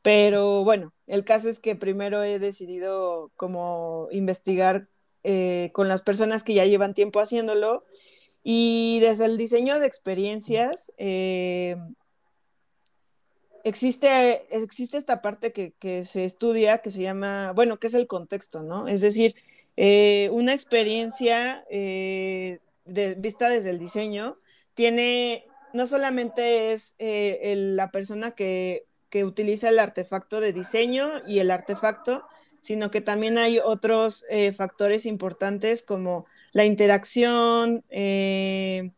Pero 0.03 0.65
bueno, 0.65 0.95
el 1.07 1.25
caso 1.25 1.49
es 1.49 1.61
que 1.61 1.77
primero 1.77 2.23
he 2.23 2.39
decidido 2.39 3.33
como 3.37 4.09
investigar 4.13 4.89
eh, 5.25 5.71
con 5.73 5.89
las 5.89 6.03
personas 6.03 6.45
que 6.45 6.55
ya 6.55 6.65
llevan 6.67 6.95
tiempo 6.95 7.21
haciéndolo 7.21 7.85
y 8.45 9.01
desde 9.01 9.25
el 9.27 9.37
diseño 9.39 9.81
de 9.81 9.87
experiencias 9.87 10.93
eh, 10.99 11.77
existe, 13.65 14.47
existe 14.57 14.99
esta 14.99 15.23
parte 15.23 15.53
que, 15.53 15.73
que, 15.73 16.05
se 16.05 16.25
estudia 16.25 16.79
que 16.79 16.93
se 16.93 17.03
llama, 17.03 17.53
bueno, 17.53 17.79
que 17.79 17.89
es 17.89 17.95
el 17.95 18.07
contexto, 18.07 18.63
¿no? 18.63 18.87
Es 18.87 19.01
decir, 19.01 19.35
una 20.31 20.55
experiencia 20.55 21.65
vista 22.87 23.49
desde 23.49 23.71
el 23.71 23.79
diseño 23.79 24.39
tiene, 24.77 25.47
no 25.72 25.89
solamente 25.89 26.72
es 26.72 26.95
eh, 27.01 27.55
la 27.57 27.91
persona 27.91 28.31
que, 28.31 28.85
utiliza 29.24 29.70
el 29.70 29.79
artefacto 29.79 30.43
de 30.43 30.53
diseño 30.53 31.22
y 31.27 31.39
el 31.39 31.51
artefacto, 31.51 32.22
sino 32.61 32.91
que 32.91 33.01
también 33.01 33.39
hay 33.39 33.59
otros 33.59 34.27
eh, 34.29 34.53
factores 34.53 35.07
importantes 35.07 35.83
como 35.83 36.27
la 36.53 36.66
interacción 36.66 37.83
eh, 37.89 38.91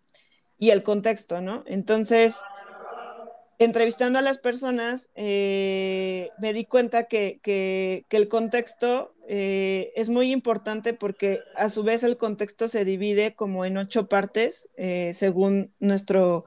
y 0.58 0.70
el 0.70 0.82
contexto, 0.82 1.40
¿no? 1.40 1.62
Entonces, 1.68 2.40
entrevistando 3.60 4.18
a 4.18 4.22
las 4.22 4.38
personas, 4.38 5.08
me 5.14 6.52
di 6.52 6.64
cuenta 6.64 7.04
que, 7.04 8.04
el 8.10 8.28
contexto 8.28 9.14
es 9.28 10.08
muy 10.08 10.32
importante 10.32 10.94
porque 10.94 11.40
a 11.54 11.68
su 11.68 11.82
vez 11.82 12.02
el 12.02 12.16
contexto 12.16 12.66
se 12.66 12.84
divide 12.84 13.34
como 13.34 13.66
en 13.66 13.76
ocho 13.76 14.08
partes, 14.08 14.70
eh, 14.76 15.12
según 15.12 15.70
nuestro, 15.80 16.46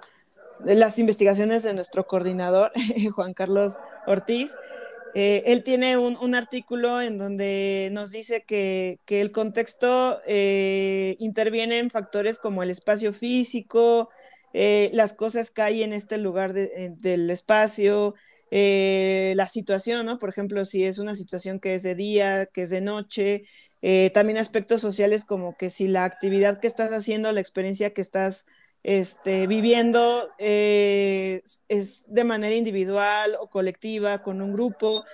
las 0.65 0.97
investigaciones 0.97 1.61
de 1.61 1.75
nuestro 1.75 2.07
coordinador, 2.07 2.71
Juan 3.13 3.33
Carlos 3.33 3.77
Ortiz. 4.07 4.51
Eh, 5.13 5.43
él 5.45 5.63
tiene 5.63 5.97
un, 5.97 6.35
artículo 6.35 7.01
en 7.01 7.17
donde 7.17 7.89
nos 7.91 8.11
dice 8.11 8.43
que, 8.43 8.99
el 9.07 9.31
contexto 9.31 10.21
eh, 10.25 11.17
interviene 11.19 11.79
en 11.79 11.89
factores 11.89 12.39
como 12.39 12.63
el 12.63 12.71
espacio 12.71 13.13
físico, 13.13 14.09
las 14.53 15.13
cosas 15.13 15.51
que 15.51 15.61
hay 15.61 15.83
en 15.83 15.93
este 15.93 16.17
lugar 16.17 16.53
del 16.53 17.29
espacio, 17.29 18.15
eh, 18.53 19.31
la 19.37 19.45
situación, 19.45 20.05
¿no? 20.05 20.17
Por 20.17 20.29
ejemplo, 20.29 20.65
si 20.65 20.83
es 20.85 20.99
una 20.99 21.15
situación 21.15 21.59
que 21.61 21.73
es 21.73 21.83
de 21.83 21.95
día, 21.95 22.47
que 22.47 22.63
es 22.63 22.69
de 22.69 22.81
noche, 22.81 23.43
eh, 23.81 24.11
también 24.13 24.37
aspectos 24.37 24.81
sociales 24.81 25.23
como 25.23 25.55
que 25.55 25.69
si 25.69 25.87
la 25.87 26.03
actividad 26.03 26.59
que 26.59 26.67
estás 26.67 26.91
haciendo, 26.91 27.31
la 27.31 27.39
experiencia 27.39 27.93
que 27.93 28.01
estás 28.01 28.45
este, 28.83 29.47
viviendo 29.47 30.29
eh, 30.37 31.43
es 31.69 32.05
de 32.09 32.23
manera 32.25 32.53
individual 32.55 33.37
o 33.39 33.49
colectiva, 33.49 34.21
con 34.21 34.41
un 34.41 34.51
grupo, 34.53 35.05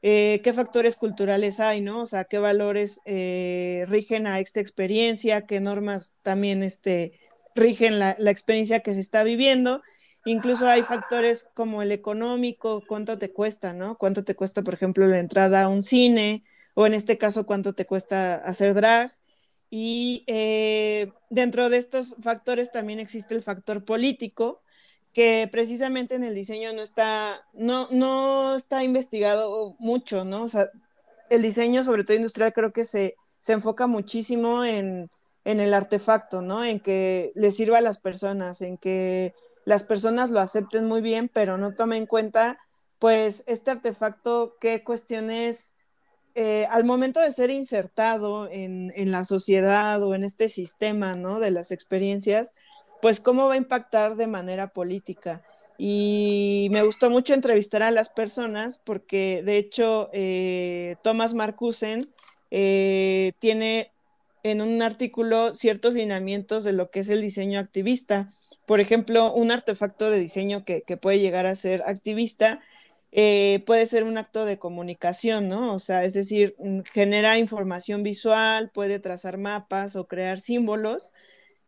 qué 0.00 0.52
factores 0.54 0.96
culturales 0.96 1.58
hay, 1.58 1.80
¿no? 1.80 2.02
O 2.02 2.06
sea, 2.06 2.24
qué 2.24 2.38
valores 2.38 3.00
rigen 3.04 4.26
a 4.28 4.38
esta 4.38 4.60
experiencia, 4.60 5.46
qué 5.46 5.60
normas 5.60 6.14
también 6.22 6.62
este, 6.62 7.18
rigen 7.56 7.98
la, 7.98 8.14
la 8.18 8.30
experiencia 8.30 8.80
que 8.80 8.94
se 8.94 9.00
está 9.00 9.24
viviendo 9.24 9.82
Incluso 10.26 10.68
hay 10.68 10.82
factores 10.82 11.46
como 11.54 11.82
el 11.82 11.92
económico, 11.92 12.82
cuánto 12.88 13.16
te 13.16 13.32
cuesta, 13.32 13.72
¿no? 13.72 13.96
Cuánto 13.96 14.24
te 14.24 14.34
cuesta, 14.34 14.62
por 14.62 14.74
ejemplo, 14.74 15.06
la 15.06 15.20
entrada 15.20 15.62
a 15.62 15.68
un 15.68 15.84
cine, 15.84 16.42
o 16.74 16.84
en 16.84 16.94
este 16.94 17.16
caso, 17.16 17.46
cuánto 17.46 17.74
te 17.74 17.86
cuesta 17.86 18.34
hacer 18.34 18.74
drag. 18.74 19.12
Y 19.70 20.24
eh, 20.26 21.12
dentro 21.30 21.70
de 21.70 21.78
estos 21.78 22.16
factores 22.20 22.72
también 22.72 22.98
existe 22.98 23.36
el 23.36 23.42
factor 23.44 23.84
político, 23.84 24.62
que 25.12 25.48
precisamente 25.52 26.16
en 26.16 26.24
el 26.24 26.34
diseño 26.34 26.72
no 26.72 26.82
está, 26.82 27.46
no, 27.52 27.86
no 27.92 28.56
está 28.56 28.82
investigado 28.82 29.76
mucho, 29.78 30.24
¿no? 30.24 30.42
O 30.42 30.48
sea, 30.48 30.70
el 31.30 31.42
diseño, 31.42 31.84
sobre 31.84 32.02
todo 32.02 32.16
industrial, 32.16 32.52
creo 32.52 32.72
que 32.72 32.84
se, 32.84 33.14
se 33.38 33.52
enfoca 33.52 33.86
muchísimo 33.86 34.64
en, 34.64 35.08
en 35.44 35.60
el 35.60 35.72
artefacto, 35.72 36.42
¿no? 36.42 36.64
En 36.64 36.80
que 36.80 37.30
le 37.36 37.52
sirva 37.52 37.78
a 37.78 37.80
las 37.80 37.98
personas, 37.98 38.60
en 38.60 38.76
que 38.76 39.32
las 39.66 39.82
personas 39.82 40.30
lo 40.30 40.40
acepten 40.40 40.86
muy 40.86 41.02
bien, 41.02 41.28
pero 41.28 41.58
no 41.58 41.74
tomen 41.74 42.02
en 42.02 42.06
cuenta, 42.06 42.56
pues, 42.98 43.44
este 43.46 43.72
artefacto, 43.72 44.56
qué 44.60 44.82
cuestiones, 44.84 45.74
eh, 46.36 46.66
al 46.70 46.84
momento 46.84 47.20
de 47.20 47.32
ser 47.32 47.50
insertado 47.50 48.48
en, 48.48 48.92
en, 48.96 49.10
la 49.10 49.24
sociedad 49.24 50.02
o 50.02 50.14
en 50.14 50.22
este 50.22 50.48
sistema, 50.48 51.16
¿no? 51.16 51.40
De 51.40 51.50
las 51.50 51.72
experiencias, 51.72 52.50
pues, 53.02 53.20
cómo 53.20 53.48
va 53.48 53.54
a 53.54 53.58
impactar 53.58 54.16
de 54.16 54.28
manera 54.28 54.68
política. 54.68 55.42
Y 55.78 56.68
me 56.70 56.82
gustó 56.82 57.10
mucho 57.10 57.34
entrevistar 57.34 57.82
a 57.82 57.90
las 57.90 58.08
personas 58.08 58.78
porque, 58.78 59.42
de 59.44 59.58
hecho, 59.58 60.10
eh, 60.12 60.94
Thomas 61.02 61.34
Marcusen 61.34 62.14
eh, 62.52 63.32
tiene 63.40 63.92
en 64.50 64.60
un 64.62 64.82
artículo 64.82 65.54
ciertos 65.54 65.94
lineamientos 65.94 66.64
de 66.64 66.72
lo 66.72 66.90
que 66.90 67.00
es 67.00 67.08
el 67.08 67.20
diseño 67.20 67.58
activista 67.58 68.30
por 68.66 68.80
ejemplo, 68.80 69.32
un 69.32 69.52
artefacto 69.52 70.10
de 70.10 70.20
diseño 70.20 70.64
que, 70.64 70.82
puede 71.00 71.20
llegar 71.20 71.46
a 71.46 71.54
ser 71.54 71.82
activista 71.86 72.60
eh, 73.12 73.62
puede 73.66 73.86
ser 73.86 74.04
un 74.04 74.18
acto 74.18 74.44
de 74.44 74.58
comunicación, 74.58 75.48
¿no? 75.48 75.72
O 75.74 75.78
sea, 75.78 76.04
es 76.04 76.12
decir, 76.14 76.54
mm, 76.58 76.80
genera 76.92 77.38
información 77.38 78.02
visual, 78.02 78.70
puede 78.74 78.98
trazar 79.00 79.38
mapas 79.38 79.96
o 79.96 80.06
crear 80.06 80.38
símbolos 80.40 81.14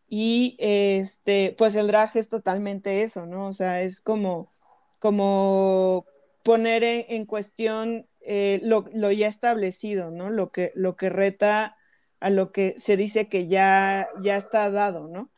y 0.09 0.57
este, 0.59 1.55
pues 1.59 1.75
el 1.77 1.87
drag 1.89 2.17
es 2.17 2.29
totalmente 2.29 3.03
eso, 3.03 3.27
¿no? 3.27 3.47
O 3.47 3.53
sea, 3.53 3.83
es 3.83 4.01
como, 4.01 4.53
como 5.01 6.07
poner 6.43 6.85
en, 6.85 7.27
cuestión 7.27 8.07
eh, 8.21 8.61
lo, 8.65 8.87
lo, 8.95 9.13
ya 9.13 9.29
establecido, 9.29 10.11
¿no? 10.11 10.31
Lo 10.31 10.51
que, 10.53 10.73
lo 10.75 10.97
que 10.97 11.11
reta 11.11 11.78
a 12.21 12.31
lo 12.31 12.53
que 12.53 12.75
se 12.79 12.97
dice 12.97 13.29
que 13.29 13.47
ya, 13.47 14.09
ya 14.21 14.37
está 14.37 14.71
dado, 14.71 15.09
¿no? 15.09 15.31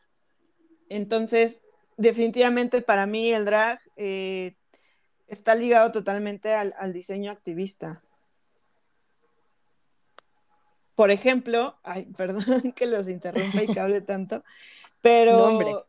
Entonces, 0.89 1.63
definitivamente 1.97 2.81
para 2.81 3.05
mí 3.05 3.31
el 3.31 3.45
drag 3.45 3.79
eh, 3.95 4.55
está 5.27 5.55
ligado 5.55 5.91
totalmente 5.91 6.53
al, 6.53 6.93
diseño 6.93 7.31
activista. 7.31 8.01
Por 10.95 11.11
ejemplo, 11.11 11.79
ay, 11.83 12.05
perdón 12.17 12.73
que 12.73 12.85
los 12.85 13.07
interrumpa 13.07 13.63
y 13.63 13.67
que 13.67 13.79
hable 13.79 14.01
tanto, 14.01 14.43
pero 15.01 15.85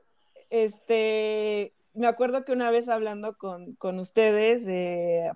este, 0.51 1.75
me 1.95 2.07
acuerdo 2.07 2.45
que 2.45 2.53
una 2.53 2.71
vez 2.71 2.89
hablando 2.89 3.37
con, 3.37 3.99
ustedes, 3.99 4.65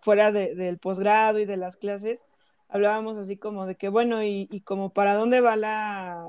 fuera 0.00 0.30
del 0.30 0.78
posgrado 0.78 1.38
y 1.38 1.46
de 1.46 1.56
las 1.56 1.76
clases, 1.76 2.24
hablábamos 2.68 3.16
así 3.16 3.36
como 3.36 3.66
de 3.66 3.76
que, 3.76 3.88
bueno, 3.88 4.22
y, 4.22 4.48
como 4.64 4.92
para 4.92 5.14
dónde 5.14 5.40
va 5.40 5.56
la, 5.56 6.28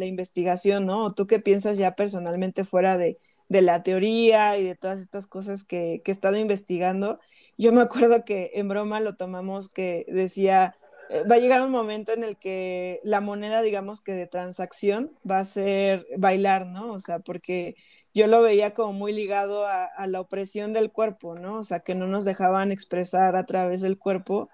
investigación, 0.00 0.86
¿no? 0.86 1.14
¿Tú 1.14 1.26
qué 1.26 1.38
piensas 1.40 1.78
ya 1.78 1.94
personalmente 1.94 2.64
fuera 2.64 2.96
de, 2.96 3.18
la 3.48 3.82
teoría 3.82 4.58
y 4.58 4.64
de 4.64 4.74
todas 4.74 5.00
estas 5.00 5.26
cosas 5.26 5.64
que, 5.64 6.00
que, 6.04 6.10
he 6.10 6.14
estado 6.14 6.36
investigando? 6.36 7.20
Yo 7.58 7.72
me 7.72 7.80
acuerdo 7.80 8.24
que 8.24 8.52
en 8.54 8.68
broma 8.68 9.00
lo 9.00 9.16
tomamos 9.16 9.68
que 9.68 10.06
decía, 10.08 10.76
eh, 11.10 11.22
va 11.30 11.36
a 11.36 11.38
llegar 11.38 11.62
un 11.62 11.70
momento 11.70 12.12
en 12.12 12.24
el 12.24 12.36
que 12.38 13.00
la 13.04 13.20
moneda, 13.20 13.62
digamos 13.62 14.00
que 14.00 14.12
de 14.14 14.26
transacción, 14.26 15.12
va 15.28 15.38
a 15.38 15.44
ser 15.44 16.06
bailar, 16.16 16.66
¿no? 16.66 16.92
O 16.92 17.00
sea, 17.00 17.20
porque 17.20 17.76
yo 18.14 18.26
lo 18.26 18.42
veía 18.42 18.74
como 18.74 18.92
muy 18.94 19.12
ligado 19.12 19.66
a, 19.66 19.84
a 19.84 20.06
la 20.06 20.20
opresión 20.20 20.72
del 20.72 20.90
cuerpo, 20.90 21.34
¿no? 21.36 21.58
O 21.58 21.64
sea, 21.64 21.80
que 21.80 21.94
no 21.94 22.06
nos 22.06 22.24
dejaban 22.24 22.72
expresar 22.72 23.36
a 23.36 23.46
través 23.46 23.82
del 23.82 23.98
cuerpo 23.98 24.48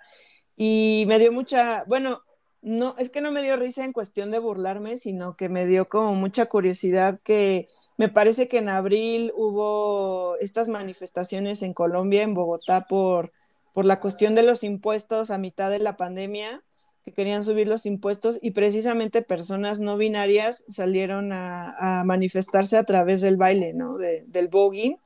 y 0.57 1.05
me 1.07 1.19
dio 1.19 1.33
mucha, 1.33 1.85
bueno, 1.87 2.23
no, 2.63 2.95
es 2.99 3.11
que 3.11 3.21
no 3.21 3.33
me 3.33 3.43
dio 3.43 3.57
risa 3.57 3.85
en 3.85 3.93
cuestión 3.93 4.31
de 4.31 4.39
burlarme, 4.39 4.97
sino 4.97 5.37
que 5.37 5.49
me 5.49 5.67
dio 5.67 5.89
como 5.89 6.15
mucha 6.15 6.47
curiosidad 6.47 7.21
que 7.25 7.69
me 7.99 8.09
parece 8.09 8.49
que 8.49 8.59
en 8.59 8.69
abril 8.69 9.33
hubo 9.37 10.37
estas 10.41 10.69
manifestaciones 10.69 11.63
en 11.63 11.75
Colombia, 11.75 12.23
en 12.23 12.35
Bogotá, 12.35 12.87
por, 12.89 13.33
por 13.75 13.85
la 13.85 14.01
cuestión 14.01 14.35
de 14.35 14.43
los 14.43 14.65
impuestos 14.65 15.31
a 15.31 15.39
mitad 15.39 15.71
de 15.71 15.79
la 15.79 15.97
pandemia, 15.97 16.63
que 17.05 17.13
querían 17.13 17.45
subir 17.45 17.67
los 17.69 17.85
impuestos 17.85 18.39
y 18.41 18.53
precisamente 18.53 19.23
personas 19.23 19.81
no 19.81 19.97
binarias 19.97 20.65
salieron 20.69 21.33
a, 21.33 22.03
manifestarse 22.07 22.77
a 22.77 22.85
través 22.85 23.21
del 23.21 23.37
baile, 23.37 23.73
¿no? 23.75 23.97
del 23.99 24.49
voguing 24.49 24.97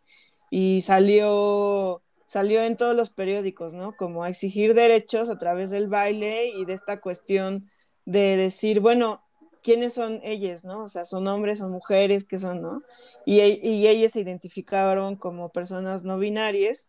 y 0.51 0.83
salió 0.83 2.03
salió 2.27 2.63
en 2.63 2.77
todos 2.77 2.95
los 2.97 3.11
periódicos, 3.11 3.75
¿no? 3.75 3.97
Como 3.97 4.25
a 4.25 4.29
exigir 4.29 4.75
derechos 4.75 5.29
a 5.29 5.39
través 5.39 5.71
del 5.71 5.89
baile 5.89 6.49
y 6.49 6.65
de 6.65 6.73
esta 6.73 7.01
cuestión 7.01 7.71
de 8.05 8.37
decir, 8.37 8.81
bueno, 8.81 9.23
¿quiénes 9.63 9.95
son 9.95 10.21
ellas, 10.23 10.65
no? 10.65 10.85
O 10.85 10.89
sea, 10.89 11.05
son 11.05 11.27
hombres, 11.29 11.59
son 11.59 11.73
mujeres, 11.73 12.25
¿qué 12.25 12.39
son, 12.39 12.63
no? 12.63 12.83
Y, 13.25 13.41
y 13.41 13.89
ellas 13.89 14.13
se 14.13 14.21
identificaron 14.21 15.17
como 15.17 15.51
personas 15.51 16.05
no 16.05 16.19
binarias 16.19 16.89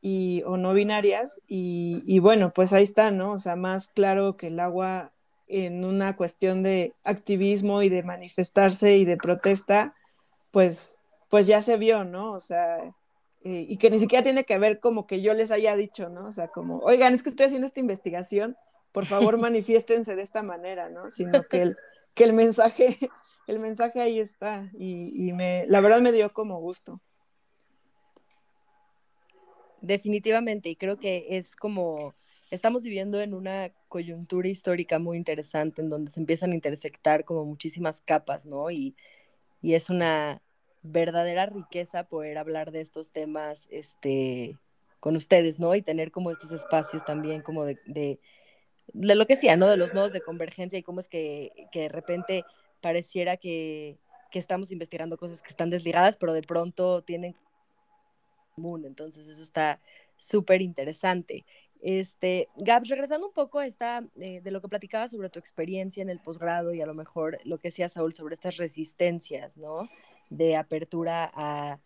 y, 0.00 0.42
o 0.46 0.56
no 0.56 0.72
binarias 0.74 1.40
y, 1.46 2.02
y 2.06 2.18
bueno, 2.20 2.52
pues 2.52 2.72
ahí 2.72 2.82
está, 2.84 3.10
¿no? 3.10 3.32
O 3.32 3.38
sea, 3.38 3.56
más 3.56 3.88
claro 3.88 4.36
que 4.36 4.48
el 4.48 4.60
agua 4.60 5.12
en 5.48 5.84
una 5.84 6.16
cuestión 6.16 6.62
de 6.62 6.94
activismo 7.04 7.82
y 7.82 7.88
de 7.88 8.02
manifestarse 8.02 8.96
y 8.96 9.04
de 9.04 9.16
protesta, 9.16 9.94
pues, 10.50 10.98
pues 11.28 11.46
ya 11.46 11.62
se 11.62 11.76
vio, 11.76 12.04
¿no? 12.04 12.32
O 12.32 12.40
sea, 12.40 12.94
eh, 13.48 13.64
y 13.68 13.76
que 13.76 13.90
ni 13.90 14.00
siquiera 14.00 14.24
tiene 14.24 14.42
que 14.42 14.58
ver 14.58 14.80
como 14.80 15.06
que 15.06 15.22
yo 15.22 15.32
les 15.32 15.52
haya 15.52 15.76
dicho, 15.76 16.08
¿no? 16.08 16.24
O 16.24 16.32
sea, 16.32 16.48
como, 16.48 16.78
oigan, 16.78 17.14
es 17.14 17.22
que 17.22 17.28
estoy 17.28 17.46
haciendo 17.46 17.68
esta 17.68 17.78
investigación, 17.78 18.56
por 18.90 19.06
favor 19.06 19.38
manifiéstense 19.38 20.16
de 20.16 20.22
esta 20.22 20.42
manera, 20.42 20.90
¿no? 20.90 21.10
Sino 21.10 21.44
que 21.44 21.62
el, 21.62 21.76
que 22.14 22.24
el 22.24 22.32
mensaje, 22.32 22.98
el 23.46 23.60
mensaje 23.60 24.00
ahí 24.00 24.18
está 24.18 24.68
y, 24.76 25.32
me, 25.32 25.64
la 25.68 25.80
verdad 25.80 26.00
me 26.00 26.10
dio 26.10 26.32
como 26.32 26.58
gusto. 26.58 27.00
Definitivamente, 29.80 30.68
y 30.68 30.74
creo 30.74 30.98
que 30.98 31.26
es 31.30 31.54
como, 31.54 32.16
estamos 32.50 32.82
viviendo 32.82 33.20
en 33.20 33.32
una 33.32 33.70
coyuntura 33.86 34.48
histórica 34.48 34.98
muy 34.98 35.18
interesante 35.18 35.82
en 35.82 35.88
donde 35.88 36.10
se 36.10 36.18
empiezan 36.18 36.50
a 36.50 36.56
intersectar 36.56 37.24
como 37.24 37.44
muchísimas 37.44 38.00
capas, 38.00 38.44
¿no? 38.44 38.72
Y, 38.72 38.96
y 39.62 39.74
es 39.74 39.88
una, 39.88 40.42
verdadera 40.92 41.46
riqueza 41.46 42.04
poder 42.04 42.38
hablar 42.38 42.70
de 42.70 42.80
estos 42.80 43.10
temas 43.10 43.68
este, 43.70 44.58
con 45.00 45.16
ustedes, 45.16 45.58
¿no? 45.58 45.74
Y 45.74 45.82
tener 45.82 46.10
como 46.10 46.30
estos 46.30 46.52
espacios 46.52 47.04
también 47.04 47.42
como 47.42 47.64
de, 47.64 47.78
de, 47.86 48.18
lo 48.92 49.26
que 49.26 49.36
sea, 49.36 49.56
¿no? 49.56 49.68
De 49.68 49.76
los 49.76 49.94
nodos 49.94 50.12
de 50.12 50.20
convergencia 50.20 50.78
y 50.78 50.82
cómo 50.82 51.00
es 51.00 51.08
que, 51.08 51.52
que 51.72 51.82
de 51.82 51.88
repente 51.88 52.44
pareciera 52.80 53.36
que, 53.36 53.98
que, 54.30 54.38
estamos 54.38 54.70
investigando 54.70 55.16
cosas 55.16 55.42
que 55.42 55.48
están 55.48 55.70
desligadas, 55.70 56.16
pero 56.16 56.32
de 56.32 56.42
pronto 56.42 57.02
tienen 57.02 57.34
común. 58.54 58.84
Entonces 58.84 59.28
eso 59.28 59.42
está 59.42 59.80
súper 60.16 60.62
interesante. 60.62 61.44
Este, 61.86 62.48
Gabs, 62.56 62.88
regresando 62.88 63.28
un 63.28 63.32
poco 63.32 63.60
a 63.60 63.64
eh, 63.64 64.40
de 64.42 64.50
lo 64.50 64.60
que 64.60 64.66
platicabas 64.66 65.12
sobre 65.12 65.30
tu 65.30 65.38
experiencia 65.38 66.02
en 66.02 66.10
el 66.10 66.18
posgrado 66.18 66.74
y 66.74 66.80
a 66.80 66.86
lo 66.86 66.94
mejor 66.94 67.38
lo 67.44 67.58
que 67.58 67.68
decía 67.68 67.88
Saúl 67.88 68.12
sobre 68.12 68.34
estas 68.34 68.56
resistencias, 68.56 69.56
¿no? 69.56 69.88
De 70.28 70.56
apertura 70.56 71.30
a, 71.32 71.78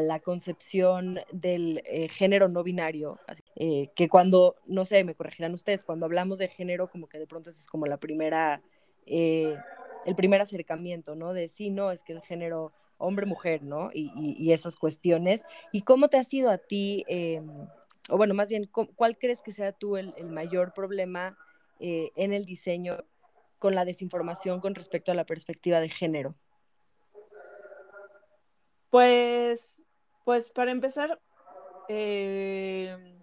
la 0.00 0.18
concepción 0.18 1.20
del 1.30 1.82
eh, 1.84 2.08
género 2.08 2.48
no 2.48 2.62
binario, 2.62 3.20
eh, 3.56 3.90
que 3.94 4.08
cuando, 4.08 4.56
no 4.64 4.86
sé, 4.86 5.04
me 5.04 5.14
corregirán 5.14 5.52
ustedes, 5.52 5.84
cuando 5.84 6.06
hablamos 6.06 6.38
de 6.38 6.48
género, 6.48 6.88
como 6.88 7.06
que 7.06 7.18
de 7.18 7.26
pronto 7.26 7.50
es 7.50 7.66
como 7.66 7.84
la 7.84 7.98
primera, 7.98 8.62
el 9.04 10.16
primer 10.16 10.40
acercamiento, 10.40 11.16
¿no? 11.16 11.34
De 11.34 11.48
sí, 11.48 11.68
no, 11.68 11.90
es 11.90 12.02
que 12.02 12.14
el 12.14 12.22
género 12.22 12.72
hombre-mujer, 12.96 13.62
¿no? 13.62 13.90
Y, 13.92 14.52
esas 14.52 14.76
cuestiones. 14.76 15.44
¿Y 15.70 15.82
cómo 15.82 16.08
te 16.08 16.16
ha 16.16 16.24
sido 16.24 16.48
a 16.48 16.56
ti? 16.56 17.04
O 18.10 18.16
bueno, 18.16 18.34
más 18.34 18.48
bien, 18.48 18.70
¿cuál 18.96 19.18
crees 19.18 19.42
que 19.42 19.52
sea 19.52 19.72
tú 19.72 19.96
el, 19.96 20.12
mayor 20.26 20.74
problema 20.74 21.38
eh, 21.80 22.10
en 22.16 22.32
el 22.32 22.44
diseño 22.44 22.98
con 23.58 23.74
la 23.74 23.84
desinformación 23.84 24.60
con 24.60 24.74
respecto 24.74 25.10
a 25.10 25.14
la 25.14 25.24
perspectiva 25.24 25.80
de 25.80 25.88
género? 25.88 26.34
Pues, 28.90 29.86
pues 30.24 30.50
para 30.50 30.70
empezar, 30.70 31.20
eh, 31.88 33.16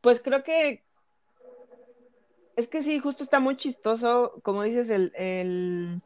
pues 0.00 0.22
creo 0.22 0.44
que 0.44 0.84
es 2.56 2.68
que 2.68 2.82
sí, 2.82 2.98
justo 3.00 3.24
está 3.24 3.40
muy 3.40 3.56
chistoso, 3.56 4.40
como 4.42 4.62
dices, 4.62 4.88
el, 4.90 6.02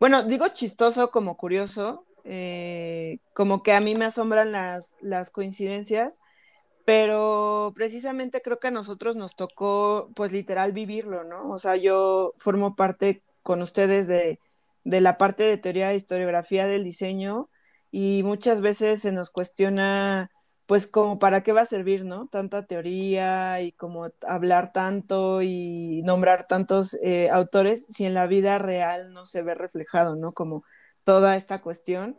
bueno, 0.00 0.24
digo 0.24 0.48
chistoso 0.48 1.10
como 1.10 1.36
curioso, 1.36 2.04
eh, 2.24 3.18
como 3.34 3.62
que 3.62 3.72
a 3.72 3.80
mí 3.80 3.94
me 3.94 4.06
asombran 4.06 4.50
las, 4.50 4.96
las 5.00 5.30
coincidencias, 5.30 6.14
pero 6.86 7.72
precisamente 7.74 8.42
creo 8.42 8.60
que 8.60 8.68
a 8.68 8.72
nosotros 8.72 9.16
nos 9.16 9.36
tocó, 9.36 10.10
pues 10.14 10.32
literal, 10.32 10.72
vivirlo, 10.72 11.24
¿no? 11.24 11.50
O 11.50 11.58
sea, 11.58 11.76
yo 11.76 12.32
formo 12.38 12.76
parte 12.76 13.24
con 13.42 13.60
ustedes 13.62 14.06
de, 14.08 14.40
de 14.84 15.00
la 15.00 15.18
parte 15.18 15.42
de 15.44 15.58
teoría 15.58 15.92
e 15.92 15.96
historiografía 15.96 16.68
del 16.68 16.84
diseño 16.84 17.50
y 17.90 18.22
muchas 18.24 18.60
veces 18.60 19.00
se 19.02 19.10
nos 19.12 19.30
cuestiona, 19.32 20.30
pues 20.66 20.86
como 20.86 21.18
para 21.18 21.42
qué 21.42 21.52
va 21.52 21.62
a 21.62 21.66
servir, 21.66 22.04
¿no? 22.04 22.28
Tanta 22.28 22.66
teoría 22.66 23.60
y 23.62 23.72
como 23.72 24.08
hablar 24.26 24.72
tanto 24.72 25.42
y 25.42 26.02
nombrar 26.04 26.46
tantos 26.46 26.94
eh, 27.02 27.30
autores 27.30 27.86
si 27.90 28.04
en 28.06 28.14
la 28.14 28.28
vida 28.28 28.58
real 28.58 29.12
no 29.12 29.26
se 29.26 29.42
ve 29.42 29.54
reflejado, 29.56 30.14
¿no? 30.16 30.32
Como 30.32 30.62
toda 31.04 31.36
esta 31.36 31.60
cuestión. 31.62 32.16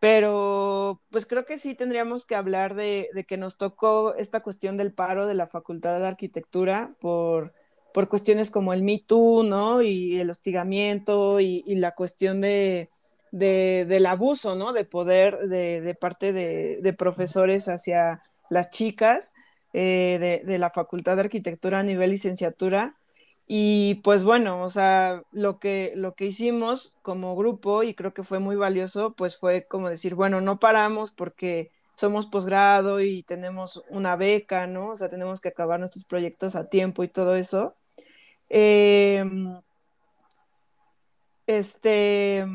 Pero 0.00 1.02
pues 1.10 1.26
creo 1.26 1.44
que 1.44 1.58
sí 1.58 1.74
tendríamos 1.74 2.26
que 2.26 2.34
hablar 2.34 2.74
de, 2.74 3.08
que 3.28 3.36
nos 3.36 3.58
tocó 3.58 4.14
esta 4.16 4.40
cuestión 4.40 4.76
del 4.76 4.92
paro 4.92 5.26
de 5.26 5.34
la 5.34 5.46
Facultad 5.46 6.00
de 6.00 6.06
Arquitectura 6.06 6.94
por, 7.00 7.52
por 7.94 8.08
cuestiones 8.08 8.50
como 8.50 8.72
el 8.72 8.82
Me 8.82 8.98
Too, 9.06 9.42
¿no? 9.44 9.82
Y 9.82 10.18
el 10.18 10.30
hostigamiento 10.30 11.38
y 11.40 11.74
la 11.76 11.92
cuestión 11.92 12.40
de, 12.40 12.88
del 13.30 14.06
abuso, 14.06 14.56
¿no? 14.56 14.72
De 14.72 14.84
poder 14.84 15.38
de, 15.38 15.96
parte 16.00 16.32
de, 16.32 16.92
profesores 16.94 17.68
hacia 17.68 18.22
las 18.48 18.70
chicas 18.70 19.32
eh, 19.72 20.42
de, 20.44 20.58
la 20.58 20.70
Facultad 20.70 21.16
de 21.16 21.22
Arquitectura 21.22 21.80
a 21.80 21.82
nivel 21.82 22.10
licenciatura. 22.10 22.96
Y 23.52 23.96
pues 24.04 24.22
bueno, 24.22 24.62
o 24.62 24.70
sea, 24.70 25.24
lo 25.32 25.58
que, 25.58 25.92
lo 25.96 26.14
que 26.14 26.26
hicimos 26.26 26.96
como 27.02 27.34
grupo, 27.34 27.82
y 27.82 27.94
creo 27.94 28.14
que 28.14 28.22
fue 28.22 28.38
muy 28.38 28.54
valioso, 28.54 29.12
pues 29.16 29.36
fue 29.36 29.66
como 29.66 29.88
decir, 29.88 30.14
bueno, 30.14 30.40
no 30.40 30.60
paramos 30.60 31.10
porque 31.10 31.72
somos 31.96 32.28
posgrado 32.28 33.00
y 33.00 33.24
tenemos 33.24 33.82
una 33.88 34.14
beca, 34.14 34.68
¿no? 34.68 34.90
O 34.90 34.96
sea, 34.96 35.08
tenemos 35.08 35.40
que 35.40 35.48
acabar 35.48 35.80
nuestros 35.80 36.04
proyectos 36.04 36.54
a 36.54 36.68
tiempo 36.68 37.02
y 37.02 37.08
todo 37.08 37.34
eso. 37.34 37.74
Em, 38.48 39.60
este, 41.48 42.46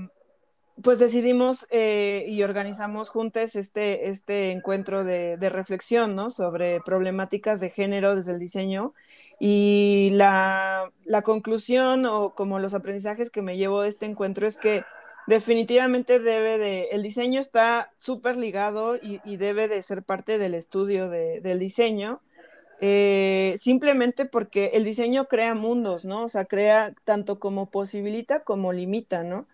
pues 0.83 0.99
decidimos 0.99 1.65
eh, 1.71 2.25
y 2.27 2.43
organizamos 2.43 3.09
juntos 3.09 3.55
este, 3.55 4.09
este 4.09 4.51
encuentro 4.51 5.05
de, 5.05 5.37
reflexión 5.49 6.15
¿no? 6.15 6.29
sobre 6.29 6.81
problemáticas 6.81 7.61
de 7.61 7.69
género 7.69 8.15
desde 8.15 8.33
el 8.33 8.39
diseño 8.39 8.93
y 9.39 10.09
la, 10.11 10.91
conclusión 11.23 12.05
o 12.05 12.35
como 12.35 12.59
los 12.59 12.73
aprendizajes 12.73 13.29
que 13.29 13.41
me 13.41 13.57
llevo 13.57 13.81
de 13.81 13.89
este 13.89 14.05
encuentro 14.05 14.47
es 14.47 14.57
que 14.57 14.83
definitivamente 15.27 16.19
debe 16.19 16.57
de, 16.57 16.89
el 16.91 17.03
diseño 17.03 17.39
está 17.39 17.91
súper 17.97 18.35
ligado 18.35 18.97
y, 18.97 19.37
debe 19.37 19.67
de 19.67 19.81
ser 19.81 20.03
parte 20.03 20.37
del 20.37 20.53
estudio 20.53 21.09
del 21.09 21.59
diseño. 21.59 22.21
Eh, 22.81 23.55
simplemente 23.57 24.25
porque 24.25 24.71
el 24.73 24.83
diseño 24.83 25.25
crea 25.25 25.55
mundos, 25.55 26.03
¿no? 26.03 26.25
O 26.25 26.29
sea, 26.29 26.43
crea 26.43 26.93
tanto 27.05 27.39
como 27.39 27.67
posibilita 27.67 28.41
como 28.41 28.73
limita, 28.73 29.23
¿no? 29.23 29.47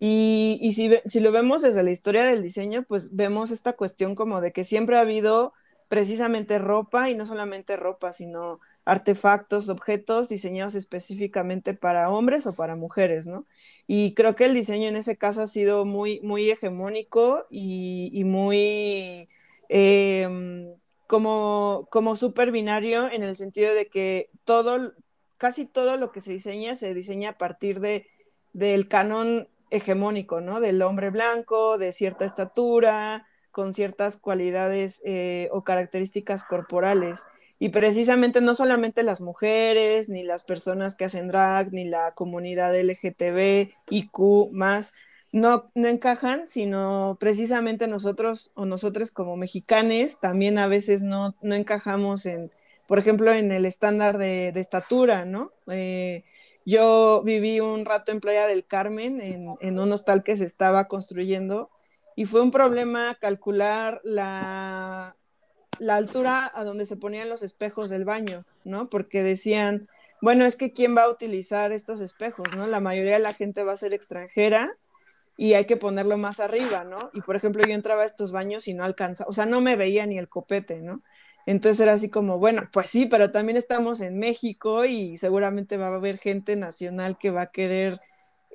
Y, 0.00 0.72
si, 0.74 1.20
lo 1.20 1.32
vemos 1.32 1.62
desde 1.62 1.82
la 1.82 1.90
historia 1.90 2.24
del 2.24 2.42
diseño, 2.42 2.84
pues 2.84 3.16
vemos 3.16 3.50
esta 3.50 3.72
cuestión 3.72 4.14
como 4.14 4.40
de 4.40 4.52
que 4.52 4.64
siempre 4.64 4.96
ha 4.96 5.00
habido 5.00 5.52
precisamente 5.88 6.58
ropa 6.58 7.10
y 7.10 7.14
no 7.14 7.26
solamente 7.26 7.76
ropa, 7.76 8.12
sino 8.12 8.60
artefactos, 8.84 9.68
objetos 9.68 10.28
diseñados 10.28 10.74
específicamente 10.74 11.74
para 11.74 12.10
hombres 12.10 12.46
o 12.46 12.54
para 12.54 12.76
mujeres, 12.76 13.26
¿no? 13.26 13.46
Y 13.86 14.14
creo 14.14 14.36
que 14.36 14.44
el 14.46 14.54
diseño 14.54 14.88
en 14.88 14.96
ese 14.96 15.16
caso 15.16 15.42
ha 15.42 15.46
sido 15.46 15.84
muy, 15.84 16.20
muy 16.20 16.50
hegemónico 16.50 17.46
y, 17.50 18.22
muy 18.24 19.28
em, 19.68 20.74
como, 21.06 21.88
como 21.90 22.16
súper 22.16 22.52
binario 22.52 23.10
en 23.10 23.22
el 23.22 23.34
sentido 23.36 23.74
de 23.74 23.88
que 23.88 24.30
todo, 24.44 24.94
casi 25.38 25.66
todo 25.66 25.96
lo 25.96 26.12
que 26.12 26.20
se 26.20 26.32
diseña 26.32 26.76
se 26.76 26.94
diseña 26.94 27.30
a 27.30 27.38
partir 27.38 27.80
de, 27.80 28.06
del 28.52 28.88
canon 28.88 29.48
hegemónico, 29.70 30.40
¿no? 30.40 30.60
Del 30.60 30.82
hombre 30.82 31.10
blanco, 31.10 31.78
de 31.78 31.92
cierta 31.92 32.24
estatura, 32.24 33.26
con 33.50 33.74
ciertas 33.74 34.16
cualidades 34.16 35.02
eh, 35.04 35.48
o 35.52 35.64
características 35.64 36.44
corporales. 36.44 37.24
Y 37.58 37.70
precisamente 37.70 38.40
no 38.40 38.54
solamente 38.54 39.02
las 39.02 39.20
mujeres, 39.20 40.08
ni 40.08 40.22
las 40.22 40.44
personas 40.44 40.94
que 40.94 41.04
hacen 41.04 41.28
drag, 41.28 41.72
ni 41.72 41.84
la 41.84 42.12
comunidad 42.14 42.78
LGTB, 42.78 43.72
IQ, 43.90 44.50
más, 44.52 44.92
no, 45.32 45.70
no 45.74 45.88
encajan, 45.88 46.46
sino 46.46 47.16
precisamente 47.18 47.88
nosotros 47.88 48.52
o 48.54 48.64
nosotros 48.64 49.10
como 49.10 49.36
mexicanos 49.36 50.20
también 50.20 50.58
a 50.58 50.68
veces 50.68 51.02
no, 51.02 51.34
no 51.42 51.54
encajamos 51.54 52.26
en, 52.26 52.50
por 52.86 52.98
ejemplo, 52.98 53.32
en 53.32 53.52
el 53.52 53.66
estándar 53.66 54.18
de, 54.18 54.48
estatura, 54.54 55.24
¿no? 55.24 55.52
Eh, 55.66 56.24
yo 56.68 57.22
viví 57.24 57.60
un 57.60 57.86
rato 57.86 58.12
en 58.12 58.20
Playa 58.20 58.46
del 58.46 58.66
Carmen, 58.66 59.22
en, 59.22 59.78
un 59.78 59.92
hostal 59.92 60.22
que 60.22 60.36
se 60.36 60.44
estaba 60.44 60.86
construyendo, 60.86 61.70
y 62.14 62.26
fue 62.26 62.42
un 62.42 62.50
problema 62.50 63.16
calcular 63.18 64.02
la, 64.04 65.16
la 65.78 65.96
altura 65.96 66.52
a 66.54 66.64
donde 66.64 66.84
se 66.84 66.98
ponían 66.98 67.30
los 67.30 67.42
espejos 67.42 67.88
del 67.88 68.04
baño, 68.04 68.44
¿no? 68.64 68.90
Porque 68.90 69.22
decían, 69.22 69.88
bueno, 70.20 70.44
es 70.44 70.56
que 70.56 70.74
¿quién 70.74 70.94
va 70.94 71.04
a 71.04 71.10
utilizar 71.10 71.72
estos 71.72 72.02
espejos, 72.02 72.48
¿no? 72.54 72.66
La 72.66 72.80
mayoría 72.80 73.14
de 73.14 73.20
la 73.20 73.32
gente 73.32 73.64
va 73.64 73.72
a 73.72 73.78
ser 73.78 73.94
extranjera 73.94 74.76
y 75.38 75.54
hay 75.54 75.64
que 75.64 75.78
ponerlo 75.78 76.18
más 76.18 76.38
arriba, 76.38 76.84
¿no? 76.84 77.08
Y 77.14 77.22
por 77.22 77.34
ejemplo, 77.34 77.64
yo 77.66 77.72
entraba 77.72 78.02
a 78.02 78.06
estos 78.06 78.30
baños 78.30 78.68
y 78.68 78.74
no 78.74 78.84
alcanzaba, 78.84 79.30
o 79.30 79.32
sea, 79.32 79.46
no 79.46 79.62
me 79.62 79.74
veía 79.74 80.04
ni 80.04 80.18
el 80.18 80.28
copete, 80.28 80.82
¿no? 80.82 81.02
Entonces 81.48 81.80
era 81.80 81.94
así 81.94 82.10
como, 82.10 82.38
bueno, 82.38 82.68
pues 82.74 82.90
sí, 82.90 83.06
pero 83.06 83.32
también 83.32 83.56
estamos 83.56 84.02
en 84.02 84.18
México 84.18 84.84
y 84.84 85.16
seguramente 85.16 85.78
va 85.78 85.86
a 85.86 85.94
haber 85.94 86.18
gente 86.18 86.56
nacional 86.56 87.16
que 87.16 87.30
va 87.30 87.40
a 87.40 87.50
querer 87.50 88.02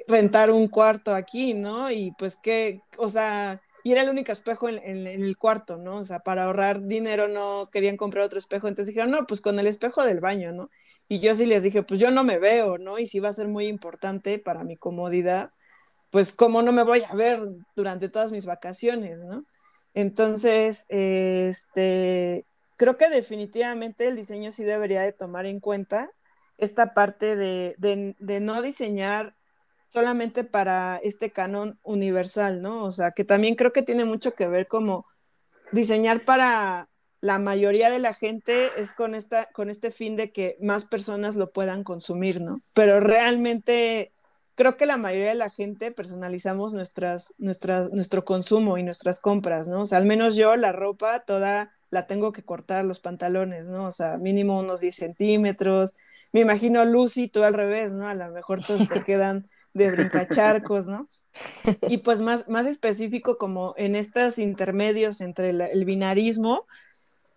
rentar 0.08 0.52
un 0.52 0.68
cuarto 0.68 1.16
aquí, 1.16 1.56
¿no? 1.56 1.90
Y 1.90 2.12
pues 2.20 2.38
que, 2.38 2.82
o 2.98 3.10
sea, 3.10 3.64
y 3.84 3.94
era 3.94 4.04
el 4.04 4.10
único 4.12 4.32
espejo 4.32 4.70
en, 4.70 5.08
el 5.08 5.38
cuarto, 5.40 5.78
¿no? 5.78 5.98
O 5.98 6.06
sea, 6.06 6.20
para 6.20 6.44
ahorrar 6.44 6.84
dinero 6.84 7.28
no 7.28 7.68
querían 7.72 7.98
comprar 7.98 8.26
otro 8.26 8.38
espejo, 8.38 8.68
entonces 8.68 8.94
dijeron, 8.94 9.10
no, 9.10 9.26
pues 9.26 9.42
con 9.42 9.58
el 9.58 9.66
espejo 9.66 10.04
del 10.06 10.20
baño, 10.20 10.52
¿no? 10.52 10.70
Y 11.08 11.20
yo 11.20 11.34
sí 11.34 11.48
les 11.48 11.64
dije, 11.64 11.82
pues 11.82 12.00
yo 12.00 12.12
no 12.12 12.24
me 12.24 12.38
veo, 12.38 12.78
¿no? 12.78 13.00
Y 13.00 13.08
sí 13.08 13.20
va 13.20 13.30
a 13.30 13.34
ser 13.34 13.48
muy 13.48 13.66
importante 13.66 14.38
para 14.38 14.64
mi 14.64 14.78
comodidad, 14.78 15.50
pues 16.12 16.32
cómo 16.32 16.62
no 16.62 16.72
me 16.72 16.84
voy 16.84 17.02
a 17.10 17.16
ver 17.16 17.42
durante 17.76 18.08
todas 18.10 18.32
mis 18.32 18.46
vacaciones, 18.46 19.18
¿no? 19.18 19.46
Entonces, 19.96 20.86
este, 20.90 22.46
creo 22.84 22.98
que 22.98 23.08
definitivamente 23.08 24.10
el 24.10 24.18
diseño 24.18 24.52
sí 24.52 24.66
debería 24.66 25.04
de 25.04 25.14
tomar 25.14 25.46
en 25.46 25.62
cuenta 25.62 26.12
esta 26.58 26.94
parte 26.94 27.38
de, 27.38 28.16
no 28.42 28.62
diseñar 28.62 29.38
solamente 29.88 30.44
para 30.44 31.00
este 31.02 31.32
canon 31.32 31.80
universal, 31.84 32.62
¿no? 32.62 32.84
O 32.84 32.92
sea, 32.92 33.12
que 33.12 33.24
también 33.24 33.56
creo 33.56 33.72
que 33.72 33.84
tiene 33.84 34.04
mucho 34.04 34.34
que 34.34 34.50
ver 34.50 34.68
como 34.68 35.06
diseñar 35.72 36.26
para 36.26 36.90
la 37.22 37.40
mayoría 37.40 37.90
de 37.90 38.00
la 38.00 38.14
gente 38.14 38.72
es 38.76 38.92
con, 38.92 39.16
esta, 39.16 39.46
con 39.54 39.70
este 39.70 39.90
fin 39.90 40.18
de 40.18 40.34
que 40.34 40.58
más 40.60 40.84
personas 40.84 41.38
lo 41.38 41.54
puedan 41.54 41.86
consumir, 41.86 42.42
¿no? 42.42 42.64
Pero 42.74 43.00
realmente 43.00 44.12
creo 44.56 44.76
que 44.76 44.86
la 44.86 44.98
mayoría 44.98 45.30
de 45.30 45.36
la 45.36 45.50
gente 45.50 45.94
personalizamos 45.94 46.74
nuestras, 46.74 47.34
nuestras, 47.38 47.94
nuestro 47.94 48.26
consumo 48.26 48.78
y 48.78 48.84
nuestras 48.84 49.22
compras, 49.22 49.70
¿no? 49.70 49.84
O 49.84 49.86
sea, 49.86 50.00
al 50.00 50.06
menos 50.06 50.36
yo 50.36 50.58
la 50.58 50.74
ropa 50.74 51.22
toda 51.22 51.72
la 51.94 52.08
tengo 52.08 52.34
que 52.34 52.44
cortar 52.44 52.84
los 52.86 53.00
pantalones, 53.00 53.66
¿no? 53.66 53.86
O 53.86 53.92
sea, 53.92 54.18
mínimo 54.18 54.60
unos 54.60 54.82
10 54.82 54.96
centímetros. 54.96 55.94
Me 56.32 56.40
imagino 56.40 56.84
Lucy, 56.86 57.28
tú 57.28 57.44
al 57.44 57.54
revés, 57.54 57.92
¿no? 57.92 58.08
A 58.08 58.16
lo 58.16 58.30
mejor 58.32 58.66
todos 58.66 58.90
te 58.90 59.04
quedan 59.06 59.48
de 59.76 59.92
brincacharcos, 59.92 60.88
¿no? 60.88 61.08
Y 61.88 62.00
pues 62.00 62.22
más, 62.22 62.50
más 62.50 62.66
específico 62.66 63.38
como 63.38 63.76
en 63.78 63.96
estos 63.96 64.40
intermedios 64.40 65.22
entre 65.22 65.52
el 65.52 65.86
binarismo, 65.86 66.66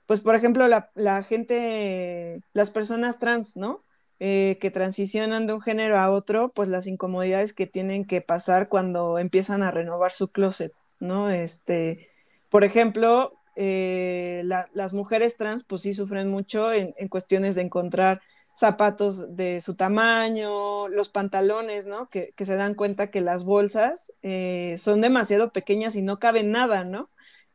pues 0.06 0.20
por 0.20 0.34
ejemplo 0.34 0.66
la, 0.68 1.22
gente, 1.22 2.40
las 2.54 2.70
personas 2.70 3.18
trans, 3.18 3.56
¿no? 3.56 3.82
Eh, 4.20 4.56
que 4.58 4.70
transicionan 4.70 5.46
de 5.46 5.52
un 5.52 5.60
género 5.60 5.98
a 5.98 6.10
otro, 6.10 6.48
pues 6.48 6.68
las 6.68 6.86
incomodidades 6.86 7.52
que 7.52 7.66
tienen 7.66 8.06
que 8.06 8.22
pasar 8.22 8.70
cuando 8.70 9.18
empiezan 9.18 9.62
a 9.62 9.70
renovar 9.70 10.12
su 10.12 10.28
closet, 10.28 10.72
¿no? 10.98 11.30
Este, 11.30 12.08
por 12.48 12.64
ejemplo, 12.64 13.35
eh, 13.56 14.42
las 14.44 14.92
mujeres 14.92 15.36
trans 15.36 15.64
pues 15.64 15.82
sí 15.82 15.94
sufren 15.94 16.28
mucho 16.28 16.72
en, 16.72 16.92
cuestiones 17.08 17.54
de 17.54 17.62
encontrar 17.62 18.20
zapatos 18.54 19.34
de 19.34 19.60
su 19.60 19.74
tamaño, 19.74 20.88
los 20.88 21.08
pantalones, 21.08 21.86
¿no? 21.86 22.08
Que, 22.10 22.32
se 22.36 22.56
dan 22.56 22.74
cuenta 22.74 23.10
que 23.10 23.20
las 23.22 23.44
bolsas 23.44 24.12
eh, 24.22 24.76
son 24.78 25.00
demasiado 25.00 25.52
pequeñas 25.52 25.96
y 25.96 26.02
no 26.02 26.18
caben 26.18 26.50
nada, 26.50 26.84
¿no? 26.84 27.10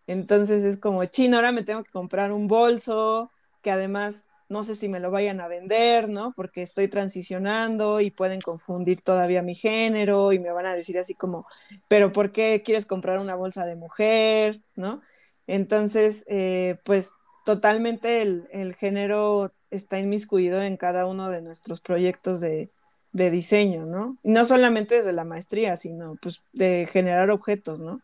Entonces 0.08 0.64
es 0.64 0.78
como, 0.78 1.06
chino, 1.06 1.38
ahora 1.38 1.52
me 1.52 1.64
tengo 1.64 1.84
que 1.84 1.92
comprar 1.92 2.32
un 2.32 2.48
bolso 2.48 3.32
que 3.62 3.72
además 3.72 4.30
no 4.50 4.64
sé 4.66 4.76
si 4.76 4.90
me 4.90 5.00
lo 5.00 5.12
vayan 5.12 5.40
a 5.40 5.48
vender, 5.48 6.10
¿no? 6.10 6.34
Porque 6.36 6.62
estoy 6.62 6.88
transicionando 6.90 8.02
y 8.02 8.12
pueden 8.12 8.42
confundir 8.42 9.02
todavía 9.02 9.42
mi 9.42 9.56
género 9.56 10.34
y 10.34 10.40
me 10.40 10.52
van 10.52 10.66
a 10.66 10.76
decir 10.76 11.00
así 11.00 11.16
como, 11.16 11.48
pero 11.88 12.12
¿por 12.12 12.34
qué 12.34 12.62
quieres 12.66 12.86
comprar 12.86 13.20
una 13.20 13.36
bolsa 13.36 13.66
de 13.66 13.78
mujer, 13.78 14.62
¿no? 14.76 15.02
Entonces, 15.48 16.26
eh, 16.28 16.78
pues 16.84 17.16
totalmente 17.46 18.22
el, 18.22 18.76
género 18.76 19.52
está 19.70 20.00
inmiscuido 20.00 20.62
en 20.62 20.78
cada 20.78 21.06
uno 21.06 21.30
de 21.30 21.42
nuestros 21.42 21.82
proyectos 21.82 22.40
de, 22.42 22.70
diseño, 23.14 23.86
¿no? 23.86 24.18
No 24.24 24.46
solamente 24.46 24.96
desde 24.96 25.12
la 25.12 25.26
maestría, 25.26 25.76
sino 25.76 26.16
pues 26.22 26.42
de 26.54 26.88
generar 26.90 27.30
objetos, 27.30 27.82
¿no? 27.82 28.02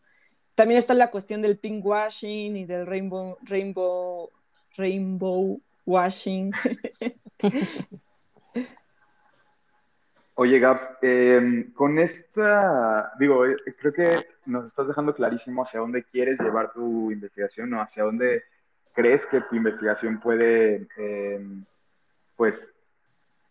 También 0.54 0.78
está 0.78 0.92
la 0.92 1.10
cuestión 1.10 1.40
del 1.40 1.56
pink 1.56 1.84
washing 1.84 2.56
y 2.56 2.64
del 2.66 2.84
rainbow, 2.86 3.38
rainbow, 3.42 4.28
rainbow 4.76 5.60
washing. 5.86 6.52
Oye, 10.40 10.60
Gab, 10.60 10.98
em, 11.02 11.72
con 11.72 11.98
esta, 11.98 13.12
digo, 13.18 13.44
eh, 13.44 13.56
creo 13.76 13.92
que 13.92 14.04
nos 14.46 14.66
estás 14.66 14.86
dejando 14.86 15.12
clarísimo 15.12 15.64
hacia 15.64 15.80
dónde 15.80 16.04
quieres 16.04 16.38
llevar 16.38 16.72
tu 16.72 17.10
investigación 17.10 17.74
o 17.74 17.82
hacia 17.82 18.04
dónde 18.04 18.44
crees 18.94 19.20
que 19.32 19.40
tu 19.40 19.56
investigación 19.56 20.20
puede, 20.20 20.86
em, 20.96 21.64
pues, 22.36 22.54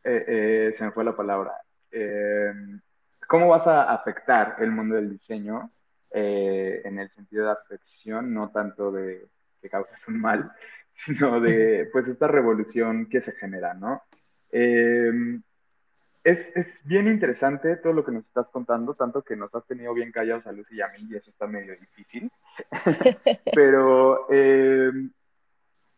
eh, 0.06 0.26
eh, 0.28 0.76
se 0.78 0.86
me 0.86 0.92
fue 0.92 1.04
la 1.04 1.14
palabra. 1.16 1.52
Em, 1.92 2.80
¿Cómo 3.28 3.50
vas 3.50 3.68
a 3.68 3.94
afectar 3.94 4.56
el 4.60 4.72
mundo 4.72 4.96
del 4.96 5.10
diseño 5.10 5.70
en 6.12 7.00
el 7.00 7.10
sentido 7.12 7.46
de 7.48 7.52
afección, 7.52 8.34
no 8.34 8.50
tanto 8.52 8.92
de 8.94 9.28
que 9.62 9.70
causas 9.70 10.00
un 10.08 10.22
mal, 10.22 10.52
sino 11.06 11.42
de 11.42 11.90
pues 11.92 12.08
esta 12.08 12.28
revolución 12.30 13.08
que 13.10 13.22
se 13.22 13.34
genera, 13.34 13.74
¿no? 13.74 14.04
Es, 16.28 16.40
es, 16.58 16.68
bien 16.84 17.08
interesante 17.08 17.78
todo 17.78 17.94
lo 17.94 18.04
que 18.04 18.12
nos 18.12 18.26
estás 18.26 18.50
contando, 18.50 18.96
tanto 18.96 19.22
que 19.22 19.38
nos 19.38 19.56
has 19.56 19.66
tenido 19.66 19.94
bien 19.94 20.12
callados 20.12 20.46
a 20.46 20.52
Lucy 20.52 20.76
y 20.76 20.82
a 20.82 20.88
mí, 20.88 21.08
y 21.10 21.16
eso 21.16 21.30
está 21.30 21.48
medio 21.48 21.74
difícil. 21.80 22.30
Pero 23.56 24.30
em, 24.30 25.10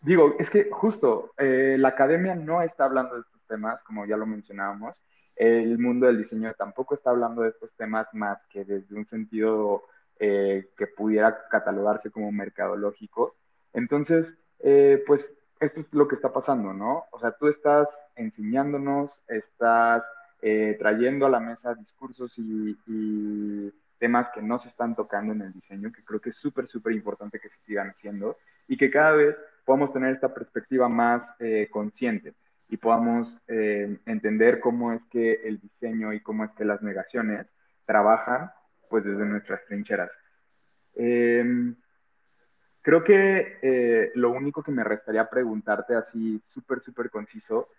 digo, 0.01 0.36
es 0.38 0.47
que 0.51 0.69
justo 0.69 1.34
eh, 1.36 1.77
la 1.80 1.88
academia 1.88 2.36
no 2.36 2.61
está 2.61 2.86
hablando 2.86 3.15
de 3.15 3.21
estos 3.21 3.41
temas, 3.47 3.82
como 3.82 4.05
ya 4.05 4.17
lo 4.17 4.27
mencionábamos. 4.27 5.01
El 5.36 5.80
mundo 5.80 6.05
del 6.05 6.19
diseño 6.21 6.53
tampoco 6.53 6.93
está 6.93 7.09
hablando 7.09 7.41
de 7.41 7.49
estos 7.49 7.73
temas 7.75 8.05
más 8.13 8.38
que 8.51 8.63
desde 8.65 8.93
un 8.93 9.07
sentido 9.07 9.86
eh, 10.19 10.69
que 10.77 10.86
pudiera 10.86 11.47
catalogarse 11.49 12.11
como 12.11 12.32
mercadológico. 12.32 13.36
Entonces, 13.73 14.27
eh, 14.59 15.03
pues 15.07 15.25
esto 15.59 15.80
es 15.80 15.88
lo 15.91 16.07
que 16.07 16.17
está 16.17 16.32
pasando, 16.32 16.71
¿no? 16.71 17.05
O 17.09 17.19
sea, 17.19 17.32
tú 17.32 17.47
estás 17.47 17.88
enseñándonos, 18.15 19.11
estás 19.27 20.03
eh, 20.42 20.76
trayendo 20.80 21.26
a 21.26 21.30
la 21.30 21.40
mesa 21.40 21.76
discursos 21.76 22.34
y, 22.38 23.72
temas 23.98 24.30
que 24.34 24.42
no 24.42 24.60
se 24.60 24.70
están 24.70 24.96
tocando 24.96 25.34
en 25.34 25.42
el 25.42 25.52
diseño, 25.52 25.92
que 25.92 26.06
creo 26.06 26.22
que 26.22 26.30
es 26.30 26.38
súper, 26.38 26.68
súper 26.68 26.94
importante 26.94 27.38
que 27.38 27.50
se 27.50 27.60
sigan 27.66 27.90
haciendo 27.90 28.38
y 28.66 28.78
que 28.78 28.90
cada 28.90 29.12
vez 29.12 29.36
podamos 29.66 29.92
tener 29.92 30.14
esta 30.14 30.34
perspectiva 30.34 30.88
más 30.88 31.22
eh, 31.40 31.68
consciente 31.70 32.34
y 32.70 32.78
podamos 32.78 33.28
entender 33.48 34.62
cómo 34.62 34.94
es 34.94 35.02
que 35.12 35.42
el 35.44 35.60
diseño 35.60 36.14
y 36.14 36.22
cómo 36.22 36.46
es 36.46 36.52
que 36.52 36.64
las 36.64 36.82
negaciones 36.82 37.46
trabajan 37.86 38.52
pues 38.90 39.04
desde 39.04 39.26
nuestras 39.26 39.66
trincheras. 39.66 40.12
Em, 40.96 41.76
Creo 42.82 43.04
que 43.04 43.60
eh, 43.62 44.12
lo 44.16 44.32
único 44.32 44.64
que 44.64 44.72
me 44.72 44.84
restaría 44.84 45.30
preguntarte 45.30 45.96
así 45.96 46.42
súper, 46.48 46.80
súper 46.82 47.10
conciso, 47.10 47.70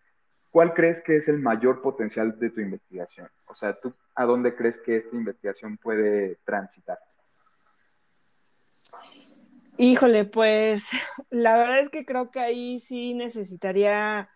¿cuál 0.50 0.74
crees 0.74 1.02
que 1.04 1.16
es 1.16 1.28
el 1.28 1.38
mayor 1.38 1.82
potencial 1.82 2.38
de 2.38 2.50
tu 2.50 2.60
investigación? 2.60 3.28
O 3.46 3.54
sea, 3.54 3.78
¿tú 3.78 3.94
a 4.14 4.24
dónde 4.24 4.54
crees 4.54 4.76
que 4.84 4.98
esta 4.98 5.16
investigación 5.16 5.76
puede 5.78 6.36
transitar? 6.44 6.98
Híjole, 9.76 10.24
pues 10.24 10.90
la 11.30 11.56
verdad 11.56 11.80
es 11.80 11.88
que 11.88 12.04
creo 12.04 12.30
que 12.30 12.40
ahí 12.40 12.80
sí 12.80 13.14
necesitaría, 13.14 14.28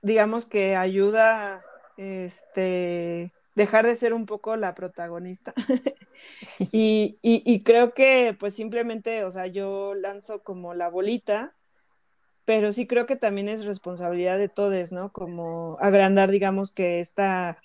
digamos 0.00 0.46
que 0.46 0.76
ayuda, 0.76 1.62
este, 1.96 3.32
dejar 3.54 3.86
de 3.86 3.96
ser 3.96 4.14
un 4.14 4.26
poco 4.26 4.56
la 4.56 4.74
protagonista. 4.74 5.52
y, 6.58 7.62
creo 7.64 7.92
que 7.94 8.36
pues 8.38 8.54
simplemente, 8.54 9.24
o 9.24 9.30
sea, 9.30 9.46
yo 9.46 9.94
lanzo 9.94 10.42
como 10.42 10.74
la 10.74 10.88
bolita, 10.88 11.54
pero 12.44 12.72
sí 12.72 12.86
creo 12.86 13.06
que 13.06 13.16
también 13.16 13.48
es 13.48 13.64
responsabilidad 13.64 14.38
de 14.38 14.48
todos, 14.48 14.92
¿no? 14.92 15.12
Como 15.12 15.78
agrandar, 15.80 16.30
digamos, 16.30 16.72
que 16.72 17.00
esta, 17.00 17.56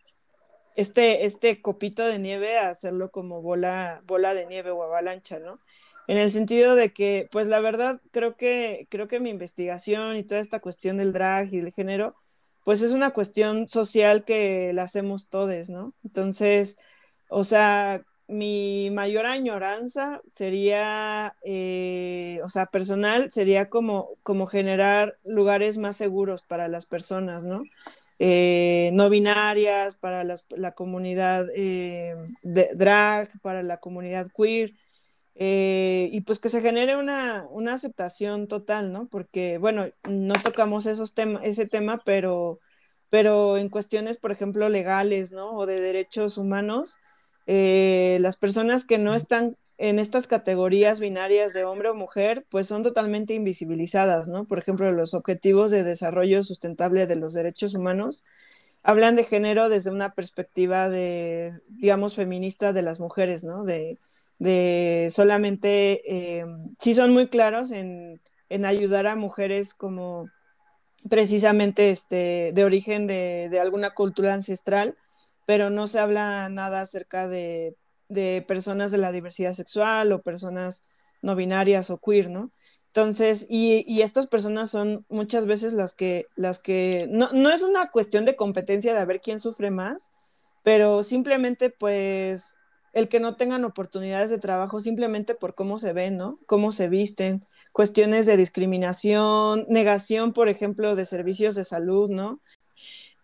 este, 0.75 1.25
este 1.25 1.61
copito 1.61 2.05
de 2.05 2.19
nieve, 2.19 2.57
hacerlo 2.57 3.11
como 3.11 3.41
bola, 3.41 4.01
bola 4.05 4.33
de 4.33 4.45
nieve 4.47 4.71
o 4.71 4.83
avalancha, 4.83 5.39
¿no? 5.39 5.59
En 6.07 6.17
el 6.17 6.31
sentido 6.31 6.75
de 6.75 6.93
que, 6.93 7.27
pues 7.31 7.47
la 7.47 7.59
verdad, 7.59 8.01
creo 8.11 8.37
que, 8.37 8.87
creo 8.89 9.07
que 9.07 9.19
mi 9.19 9.29
investigación 9.29 10.15
y 10.17 10.23
toda 10.23 10.41
esta 10.41 10.59
cuestión 10.61 10.97
del 10.97 11.13
drag 11.13 11.53
y 11.53 11.59
el 11.59 11.73
género, 11.73 12.15
pues 12.63 12.81
es 12.81 12.91
una 12.91 13.11
cuestión 13.11 13.67
social 13.67 14.25
que 14.25 14.73
la 14.73 14.83
hacemos 14.83 15.29
todos, 15.29 15.69
¿no? 15.69 15.93
Entonces, 16.03 16.77
o 17.29 17.43
sea, 17.43 18.03
mi 18.27 18.89
mayor 18.91 19.25
añoranza 19.25 20.21
sería, 20.29 21.35
eh, 21.43 22.39
o 22.43 22.49
sea, 22.49 22.65
personal, 22.65 23.31
sería 23.31 23.69
como, 23.69 24.09
como 24.23 24.47
generar 24.47 25.17
lugares 25.23 25.77
más 25.77 25.95
seguros 25.95 26.41
para 26.43 26.67
las 26.67 26.85
personas, 26.85 27.43
¿no? 27.43 27.63
Eh, 28.19 28.91
no 28.93 29.09
binarias, 29.09 29.95
para 29.95 30.23
la 30.23 30.71
comunidad 30.73 31.47
eh, 31.55 32.15
de 32.43 32.69
drag, 32.75 33.29
para 33.41 33.63
la 33.63 33.77
comunidad 33.77 34.27
queer, 34.35 34.73
y 35.35 36.21
pues 36.21 36.39
que 36.39 36.49
se 36.49 36.61
genere 36.61 36.97
una, 36.97 37.45
una, 37.51 37.73
aceptación 37.73 38.47
total, 38.47 38.91
¿no? 38.91 39.07
Porque, 39.07 39.57
bueno, 39.59 39.87
no 40.09 40.33
tocamos 40.43 40.85
esos 40.87 41.13
ese 41.43 41.67
tema, 41.67 42.01
pero, 42.05 42.59
pero 43.09 43.57
en 43.57 43.69
cuestiones, 43.69 44.17
por 44.17 44.31
ejemplo, 44.31 44.67
legales, 44.69 45.31
¿no? 45.31 45.51
O 45.51 45.65
de 45.67 45.79
derechos 45.79 46.37
humanos, 46.37 46.99
eh, 47.47 48.17
las 48.21 48.37
personas 48.37 48.85
que 48.85 48.97
no 48.97 49.15
están 49.15 49.57
en 49.79 49.99
estas 49.99 50.27
categorías 50.27 50.99
binarias 50.99 51.53
de 51.53 51.63
hombre 51.63 51.89
o 51.89 51.95
mujer, 51.95 52.45
pues 52.49 52.67
son 52.67 52.83
totalmente 52.83 53.33
invisibilizadas, 53.33 54.27
¿no? 54.27 54.45
Por 54.45 54.59
ejemplo, 54.59 54.91
los 54.91 55.13
objetivos 55.13 55.71
de 55.71 55.83
desarrollo 55.83 56.43
sustentable 56.43 57.07
de 57.07 57.15
los 57.15 57.33
derechos 57.33 57.75
humanos 57.75 58.23
hablan 58.83 59.15
de 59.15 59.23
género 59.23 59.69
desde 59.69 59.91
una 59.91 60.13
perspectiva 60.13 60.89
de, 60.89 61.53
digamos, 61.67 62.15
feminista 62.15 62.73
de 62.73 62.81
las 62.81 62.99
mujeres, 62.99 63.43
¿no? 63.43 63.63
De, 63.65 63.97
de 64.39 65.09
solamente, 65.11 66.01
eh, 66.05 66.45
sí 66.79 66.93
son 66.93 67.13
muy 67.13 67.27
claros 67.27 67.71
en, 67.71 68.19
ayudar 68.49 69.07
a 69.07 69.15
mujeres 69.15 69.73
como 69.73 70.29
precisamente 71.09 71.91
este, 71.91 72.51
de 72.53 72.63
origen 72.63 73.07
de, 73.07 73.59
alguna 73.61 73.93
cultura 73.93 74.33
ancestral, 74.33 74.95
pero 75.47 75.69
no 75.69 75.87
se 75.87 75.97
habla 75.99 76.49
nada 76.49 76.81
acerca 76.81 77.29
de, 77.29 77.77
personas 78.47 78.91
de 78.91 78.97
la 78.97 79.13
diversidad 79.13 79.53
sexual 79.53 80.11
o 80.11 80.21
personas 80.21 80.83
no 81.21 81.37
binarias 81.37 81.89
o 81.89 81.99
queer, 81.99 82.29
¿no? 82.29 82.51
Entonces, 82.87 83.47
y, 83.49 84.01
estas 84.01 84.27
personas 84.27 84.69
son 84.69 85.05
muchas 85.07 85.45
veces 85.45 85.71
las 85.71 85.93
que, 85.93 86.25
las 86.35 86.59
que, 86.59 87.07
no, 87.09 87.29
no 87.31 87.49
es 87.49 87.63
una 87.63 87.91
cuestión 87.91 88.25
de 88.25 88.35
competencia 88.35 88.93
de 88.93 88.99
a 88.99 89.05
ver 89.05 89.21
quién 89.21 89.39
sufre 89.39 89.71
más, 89.71 90.09
pero 90.63 91.01
simplemente 91.01 91.69
pues 91.69 92.57
el 92.91 93.07
que 93.07 93.21
no 93.21 93.37
tengan 93.37 93.63
oportunidades 93.63 94.29
de 94.29 94.39
trabajo 94.39 94.81
simplemente 94.81 95.33
por 95.33 95.55
cómo 95.55 95.79
se 95.79 95.93
ven, 95.93 96.17
¿no? 96.17 96.39
Cómo 96.45 96.73
se 96.73 96.89
visten, 96.89 97.45
cuestiones 97.71 98.25
de 98.25 98.35
discriminación, 98.35 99.65
negación, 99.69 100.33
por 100.33 100.49
ejemplo, 100.49 100.95
de 100.97 101.05
servicios 101.05 101.55
de 101.55 101.63
salud, 101.63 102.09
¿no? 102.09 102.41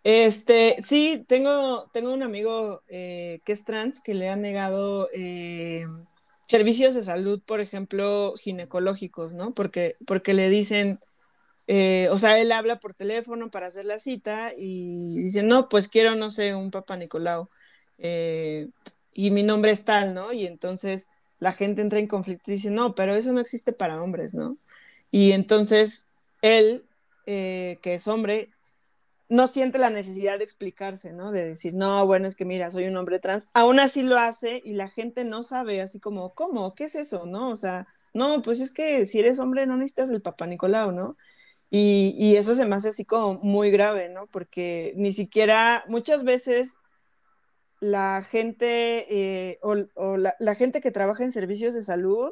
Este, 0.03 0.75
sí, 0.83 1.23
tengo, 1.27 1.89
tengo 1.93 2.13
un 2.13 2.23
amigo 2.23 2.83
eh, 2.89 3.39
que 3.45 3.53
es 3.53 3.63
trans 3.63 4.01
que 4.01 4.13
le 4.13 4.27
han 4.29 4.41
negado 4.41 5.09
eh, 5.13 5.85
servicios 6.47 6.93
de 6.93 7.03
salud, 7.03 7.41
por 7.45 7.61
ejemplo, 7.61 8.33
ginecológicos, 8.37 9.33
¿no? 9.33 9.53
Porque, 9.53 9.95
porque 10.05 10.33
le 10.33 10.49
dicen, 10.49 10.99
eh, 11.67 12.09
o 12.11 12.17
sea, 12.17 12.39
él 12.39 12.51
habla 12.51 12.79
por 12.79 12.93
teléfono 12.95 13.51
para 13.51 13.67
hacer 13.67 13.85
la 13.85 13.99
cita 13.99 14.53
y 14.57 15.17
dice, 15.23 15.43
no, 15.43 15.69
pues 15.69 15.87
quiero, 15.89 16.15
no 16.15 16.31
sé, 16.31 16.55
un 16.55 16.71
papá 16.71 16.97
Nicolau 16.97 17.49
y 19.13 19.31
mi 19.31 19.43
nombre 19.43 19.71
es 19.71 19.85
tal, 19.85 20.13
¿no? 20.13 20.33
Y 20.33 20.45
entonces 20.47 21.09
la 21.39 21.53
gente 21.53 21.81
entra 21.81 21.99
en 21.99 22.07
conflicto 22.07 22.51
y 22.51 22.55
dice, 22.55 22.71
no, 22.71 22.95
pero 22.95 23.15
eso 23.15 23.31
no 23.33 23.39
existe 23.41 23.73
para 23.73 24.01
hombres, 24.01 24.33
¿no? 24.33 24.57
Y 25.11 25.31
entonces 25.31 26.07
él, 26.41 26.85
que 27.25 27.79
es 27.83 28.07
hombre, 28.07 28.52
no 29.29 29.47
siente 29.47 29.77
la 29.79 29.89
necesidad 29.89 30.37
de 30.37 30.43
explicarse, 30.43 31.13
¿no? 31.13 31.31
De 31.31 31.45
decir, 31.45 31.73
no, 31.75 32.05
bueno, 32.05 32.27
es 32.27 32.35
que 32.35 32.45
mira, 32.45 32.71
soy 32.71 32.85
un 32.85 32.97
hombre 32.97 33.19
trans. 33.19 33.49
Aún 33.53 33.79
así 33.79 34.03
lo 34.03 34.17
hace 34.17 34.61
y 34.63 34.73
la 34.73 34.89
gente 34.89 35.23
no 35.23 35.43
sabe, 35.43 35.81
así 35.81 35.99
como, 35.99 36.33
¿cómo? 36.33 36.75
¿Qué 36.75 36.85
es 36.85 36.95
eso? 36.95 37.25
¿No? 37.25 37.49
O 37.49 37.55
sea, 37.55 37.87
no, 38.13 38.41
pues 38.41 38.61
es 38.61 38.71
que 38.71 39.05
si 39.05 39.19
eres 39.19 39.39
hombre 39.39 39.65
no 39.65 39.77
necesitas 39.77 40.09
el 40.11 40.21
papá 40.21 40.45
Nicolau, 40.47 40.91
¿no? 40.91 41.17
Y, 41.69 42.15
y 42.17 42.37
eso 42.37 42.55
se 42.55 42.65
me 42.65 42.75
hace 42.75 42.89
así 42.89 43.05
como 43.05 43.35
muy 43.35 43.71
grave, 43.71 44.09
¿no? 44.09 44.27
Porque 44.27 44.93
ni 44.97 45.11
siquiera, 45.13 45.83
muchas 45.87 46.23
veces 46.23 46.77
la 47.83 48.23
gente 48.23 49.07
eh, 49.09 49.59
o, 49.61 49.75
la, 50.15 50.55
gente 50.55 50.79
que 50.79 50.91
trabaja 50.91 51.25
en 51.25 51.33
servicios 51.33 51.73
de 51.73 51.83
salud, 51.83 52.31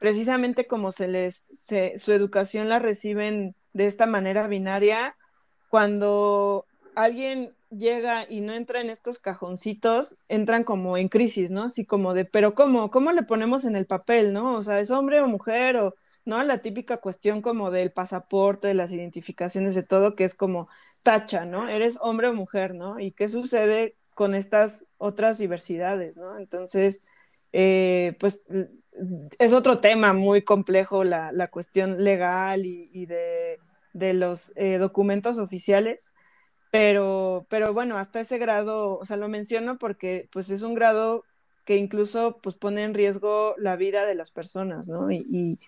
precisamente 0.00 0.66
como 0.66 0.90
se 0.90 1.06
les, 1.06 1.44
su 1.52 2.12
educación 2.12 2.68
la 2.68 2.80
reciben 2.80 3.54
de 3.72 3.86
esta 3.86 4.06
manera 4.06 4.48
binaria, 4.48 5.16
cuando 5.74 6.66
alguien 6.94 7.52
llega 7.68 8.30
y 8.30 8.42
no 8.42 8.52
entra 8.52 8.80
en 8.80 8.90
estos 8.90 9.18
cajoncitos, 9.18 10.18
entran 10.28 10.62
como 10.62 10.96
en 10.96 11.08
crisis, 11.08 11.50
¿no? 11.50 11.64
Así 11.64 11.84
como 11.84 12.14
de, 12.14 12.24
pero 12.24 12.54
¿cómo? 12.54 12.92
¿Cómo 12.92 13.10
le 13.10 13.24
ponemos 13.24 13.64
en 13.64 13.74
el 13.74 13.84
papel, 13.84 14.32
¿no? 14.32 14.54
O 14.54 14.62
sea, 14.62 14.78
¿es 14.78 14.92
hombre 14.92 15.20
o 15.20 15.26
mujer? 15.26 15.76
O, 15.78 15.96
¿no? 16.24 16.40
La 16.44 16.58
típica 16.58 16.98
cuestión 16.98 17.42
como 17.42 17.72
del 17.72 17.90
pasaporte, 17.90 18.68
de 18.68 18.74
las 18.74 18.92
identificaciones, 18.92 19.74
de 19.74 19.82
todo, 19.82 20.14
que 20.14 20.22
es 20.22 20.36
como 20.36 20.68
tacha, 21.02 21.44
¿no? 21.44 21.68
¿Eres 21.68 21.98
hombre 22.00 22.28
o 22.28 22.34
mujer, 22.34 22.76
¿no? 22.76 23.00
¿Y 23.00 23.10
qué 23.10 23.28
sucede 23.28 23.96
con 24.14 24.36
estas 24.36 24.86
otras 24.96 25.38
diversidades, 25.38 26.16
¿no? 26.16 26.38
Entonces, 26.38 27.02
eh, 27.52 28.16
pues 28.20 28.44
es 29.40 29.52
otro 29.52 29.80
tema 29.80 30.12
muy 30.12 30.42
complejo 30.42 31.02
la, 31.02 31.48
cuestión 31.50 32.04
legal 32.04 32.64
y, 32.64 33.06
de, 33.06 33.58
los 33.94 34.52
eh, 34.56 34.78
documentos 34.78 35.38
oficiales, 35.38 36.12
pero, 36.70 37.46
pero 37.48 37.72
bueno, 37.72 37.98
hasta 37.98 38.20
ese 38.20 38.38
grado, 38.38 38.98
o 38.98 39.04
sea, 39.04 39.16
lo 39.16 39.28
menciono 39.28 39.78
porque 39.78 40.28
pues 40.32 40.50
es 40.50 40.62
un 40.62 40.74
grado 40.74 41.24
que 41.64 41.76
incluso 41.76 42.38
pues 42.42 42.56
pone 42.56 42.84
en 42.84 42.94
riesgo 42.94 43.54
la 43.58 43.76
vida 43.76 44.06
de 44.06 44.14
las 44.14 44.30
personas, 44.30 44.88
¿no? 44.88 45.10
Y, 45.10 45.58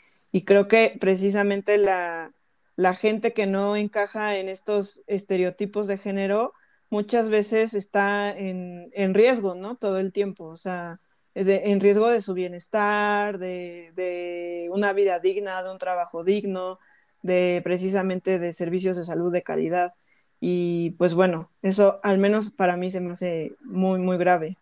creo 0.45 0.69
que 0.69 0.95
precisamente 1.01 1.79
la, 1.79 2.31
la 2.77 2.95
gente 2.95 3.33
que 3.33 3.47
no 3.47 3.75
encaja 3.75 4.37
en 4.37 4.51
estos 4.51 5.03
estereotipos 5.07 5.87
de 5.87 5.97
género, 5.97 6.53
muchas 6.91 7.29
veces 7.29 7.75
está 7.75 8.31
en, 8.37 9.15
riesgo, 9.15 9.55
¿no? 9.55 9.77
Todo 9.77 9.99
el 9.99 10.13
tiempo, 10.13 10.45
o 10.47 10.57
sea, 10.57 11.01
en 11.35 11.81
riesgo 11.81 12.09
de 12.09 12.21
su 12.21 12.35
bienestar, 12.35 13.39
de, 13.39 14.69
una 14.71 14.93
vida 14.93 15.21
digna, 15.21 15.63
de 15.63 15.71
un 15.71 15.79
trabajo 15.79 16.25
digno, 16.25 16.79
de 17.27 17.61
precisamente 17.63 18.39
de 18.39 18.53
servicios 18.53 18.97
de 18.97 19.05
salud 19.05 19.33
de 19.33 19.43
calidad. 19.43 19.95
Y 20.41 20.91
pues 20.93 21.15
bueno, 21.15 21.51
eso 21.63 22.01
al 22.03 22.19
menos 22.19 22.51
para 22.51 22.77
mí 22.77 22.91
se 22.91 23.01
me 23.01 23.13
hace 23.13 23.55
muy, 23.63 23.99
muy 23.99 24.19
grave. 24.19 24.57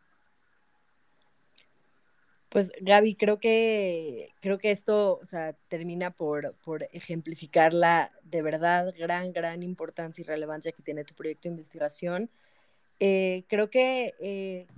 Pues 2.49 2.71
Gaby, 2.81 3.17
creo 3.17 3.41
que, 3.41 4.31
creo 4.41 4.59
que 4.59 4.71
esto 4.71 5.19
o 5.21 5.25
sea, 5.25 5.55
termina 5.67 6.13
por, 6.13 6.55
por 6.65 6.89
ejemplificar 6.93 7.73
la 7.73 8.13
de 8.23 8.43
verdad 8.43 8.95
gran, 8.97 9.33
gran 9.33 9.65
importancia 9.65 10.23
y 10.23 10.25
relevancia 10.25 10.71
que 10.71 10.83
tiene 10.83 11.05
tu 11.05 11.15
proyecto 11.15 11.49
de 11.49 11.55
investigación. 11.55 12.31
Eh, 13.01 13.43
creo 13.49 13.71
que 13.71 14.15
eh, 14.21 14.69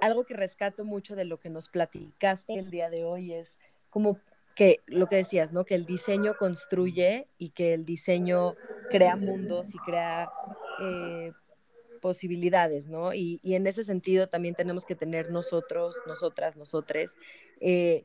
algo 0.00 0.24
que 0.24 0.34
rescato 0.34 0.84
mucho 0.84 1.14
de 1.14 1.24
lo 1.24 1.38
que 1.38 1.48
nos 1.48 1.68
platicaste 1.68 2.54
el 2.54 2.70
día 2.70 2.90
de 2.90 3.04
hoy 3.04 3.34
es 3.34 3.58
como 3.88 4.18
que 4.60 4.82
lo 4.84 5.06
que 5.06 5.16
decías, 5.16 5.52
¿no? 5.54 5.64
Que 5.64 5.74
el 5.74 5.86
diseño 5.86 6.34
construye 6.36 7.28
y 7.38 7.48
que 7.48 7.72
el 7.72 7.86
diseño 7.86 8.56
crea 8.90 9.16
mundos 9.16 9.74
y 9.74 9.78
crea 9.78 10.30
eh, 10.82 11.32
posibilidades, 12.02 12.86
¿no? 12.86 13.14
Y, 13.14 13.40
en 13.42 13.66
ese 13.66 13.84
sentido 13.84 14.28
también 14.28 14.54
tenemos 14.54 14.84
que 14.84 14.94
tener 14.94 15.30
nosotros, 15.30 16.02
nosotras, 16.06 16.58
nosotres, 16.58 17.16
eh, 17.62 18.04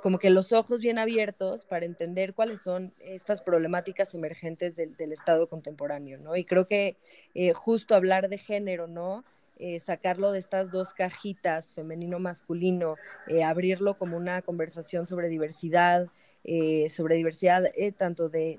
como 0.00 0.20
que 0.20 0.30
los 0.30 0.52
ojos 0.52 0.80
bien 0.80 1.00
abiertos 1.00 1.64
para 1.64 1.86
entender 1.86 2.34
cuáles 2.34 2.62
son 2.62 2.94
estas 3.00 3.42
problemáticas 3.42 4.14
emergentes 4.14 4.76
del, 4.76 5.12
Estado 5.12 5.48
contemporáneo, 5.48 6.20
¿no? 6.20 6.36
Y 6.36 6.44
creo 6.44 6.68
que 6.68 6.98
eh, 7.34 7.52
justo 7.52 7.96
hablar 7.96 8.28
de 8.28 8.38
género, 8.38 8.86
¿no? 8.86 9.24
Eh, 9.56 9.78
sacarlo 9.78 10.32
de 10.32 10.40
estas 10.40 10.70
dos 10.70 10.92
cajitas, 10.92 11.72
femenino-masculino, 11.72 12.96
abrirlo 13.44 13.96
como 13.96 14.16
una 14.16 14.42
conversación 14.42 15.06
sobre 15.06 15.28
diversidad, 15.28 16.08
eh, 16.46 16.90
sobre 16.90 17.14
diversidad 17.14 17.64
eh, 17.74 17.90
tanto 17.90 18.28
de, 18.28 18.58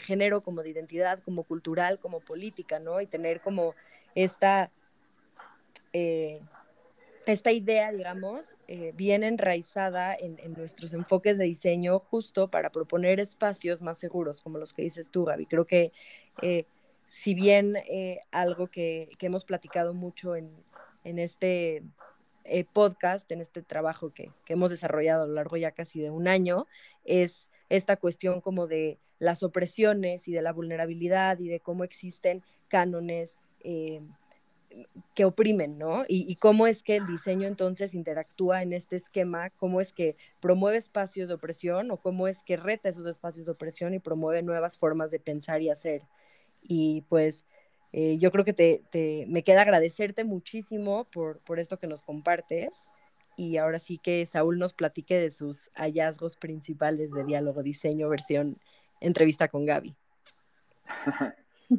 género 0.00 0.40
como 0.40 0.62
de 0.62 0.70
identidad, 0.70 1.22
como 1.22 1.42
cultural, 1.42 1.98
como 1.98 2.20
política, 2.20 2.78
¿no? 2.78 2.98
Y 3.02 3.06
tener 3.06 3.42
como 3.42 3.74
esta, 4.14 4.70
eh, 5.92 6.40
esta 7.26 7.52
idea, 7.52 7.92
digamos, 7.92 8.56
bien 8.94 9.22
enraizada 9.22 10.16
en, 10.18 10.38
nuestros 10.54 10.94
enfoques 10.94 11.36
de 11.36 11.44
diseño 11.44 11.98
justo 11.98 12.48
para 12.48 12.70
proponer 12.70 13.20
espacios 13.20 13.82
más 13.82 13.98
seguros, 13.98 14.40
como 14.40 14.56
los 14.56 14.72
que 14.72 14.80
dices 14.80 15.10
tú, 15.10 15.26
Gaby. 15.26 15.44
Creo 15.44 15.66
que 15.66 15.92
si 17.10 17.34
bien 17.34 17.76
algo 18.30 18.68
que, 18.68 19.08
que, 19.18 19.26
hemos 19.26 19.44
platicado 19.44 19.94
mucho 19.94 20.36
en, 20.36 20.48
en 21.02 21.18
este 21.18 21.82
eh, 22.44 22.64
podcast, 22.64 23.30
en 23.30 23.40
este 23.40 23.62
trabajo 23.62 24.12
que, 24.12 24.32
hemos 24.48 24.70
desarrollado 24.70 25.24
a 25.24 25.26
lo 25.26 25.34
largo 25.34 25.56
ya 25.56 25.70
casi 25.72 26.00
de 26.00 26.10
un 26.10 26.26
año, 26.26 26.66
es 27.04 27.50
esta 27.68 27.96
cuestión 27.96 28.40
como 28.40 28.66
de 28.66 28.98
las 29.18 29.42
opresiones 29.42 30.26
y 30.26 30.32
de 30.32 30.42
la 30.42 30.52
vulnerabilidad 30.52 31.38
y 31.38 31.48
de 31.48 31.60
cómo 31.60 31.84
existen 31.84 32.42
cánones 32.68 33.38
eh, 33.62 34.00
que 35.14 35.24
oprimen, 35.24 35.78
¿no? 35.78 36.04
Y, 36.08 36.34
cómo 36.36 36.66
es 36.66 36.82
que 36.82 36.96
el 36.96 37.06
diseño 37.06 37.46
entonces 37.46 37.92
interactúa 37.92 38.62
en 38.62 38.72
este 38.72 38.96
esquema, 38.96 39.50
cómo 39.50 39.80
es 39.80 39.92
que 39.92 40.16
promueve 40.40 40.78
espacios 40.78 41.28
de 41.28 41.34
opresión 41.34 41.90
o 41.90 41.98
cómo 41.98 42.28
es 42.28 42.42
que 42.42 42.56
reta 42.56 42.88
esos 42.88 43.06
espacios 43.06 43.46
de 43.46 43.52
opresión 43.52 43.94
y 43.94 43.98
promueve 43.98 44.42
nuevas 44.42 44.78
formas 44.78 45.10
de 45.10 45.20
pensar 45.20 45.60
y 45.60 45.70
hacer. 45.70 46.02
Y 46.62 47.02
pues 47.08 47.44
eh, 47.92 48.18
yo 48.18 48.30
creo 48.30 48.44
que 48.44 48.52
te, 48.52 49.26
me 49.28 49.42
queda 49.42 49.62
agradecerte 49.62 50.24
muchísimo 50.24 51.06
por, 51.10 51.40
esto 51.58 51.78
que 51.78 51.88
nos 51.88 52.02
compartes 52.02 52.86
y 53.36 53.56
ahora 53.56 53.78
sí 53.78 53.98
que 53.98 54.26
Saúl 54.26 54.58
nos 54.58 54.74
platique 54.74 55.18
de 55.18 55.30
sus 55.30 55.70
hallazgos 55.74 56.36
principales 56.36 57.10
de 57.10 57.24
diálogo 57.24 57.62
diseño 57.62 58.08
versión 58.08 58.58
entrevista 59.00 59.48
con 59.48 59.66
Gaby. 59.66 59.94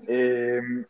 Em, 0.07 0.85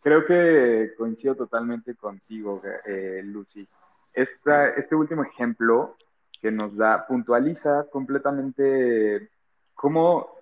creo 0.00 0.26
que 0.26 0.94
coincido 0.98 1.36
totalmente 1.36 1.94
contigo, 1.94 2.60
eh, 2.84 3.20
Lucy. 3.22 3.68
este 4.12 4.96
último 4.96 5.22
ejemplo 5.22 5.96
que 6.40 6.50
nos 6.50 6.76
da 6.76 7.06
puntualiza 7.06 7.86
completamente 7.88 9.30
cómo 9.74 10.41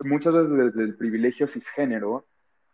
muchas 0.00 0.32
veces 0.32 0.50
desde 0.52 0.82
el 0.82 0.96
privilegio 0.96 1.46
cisgénero 1.48 2.24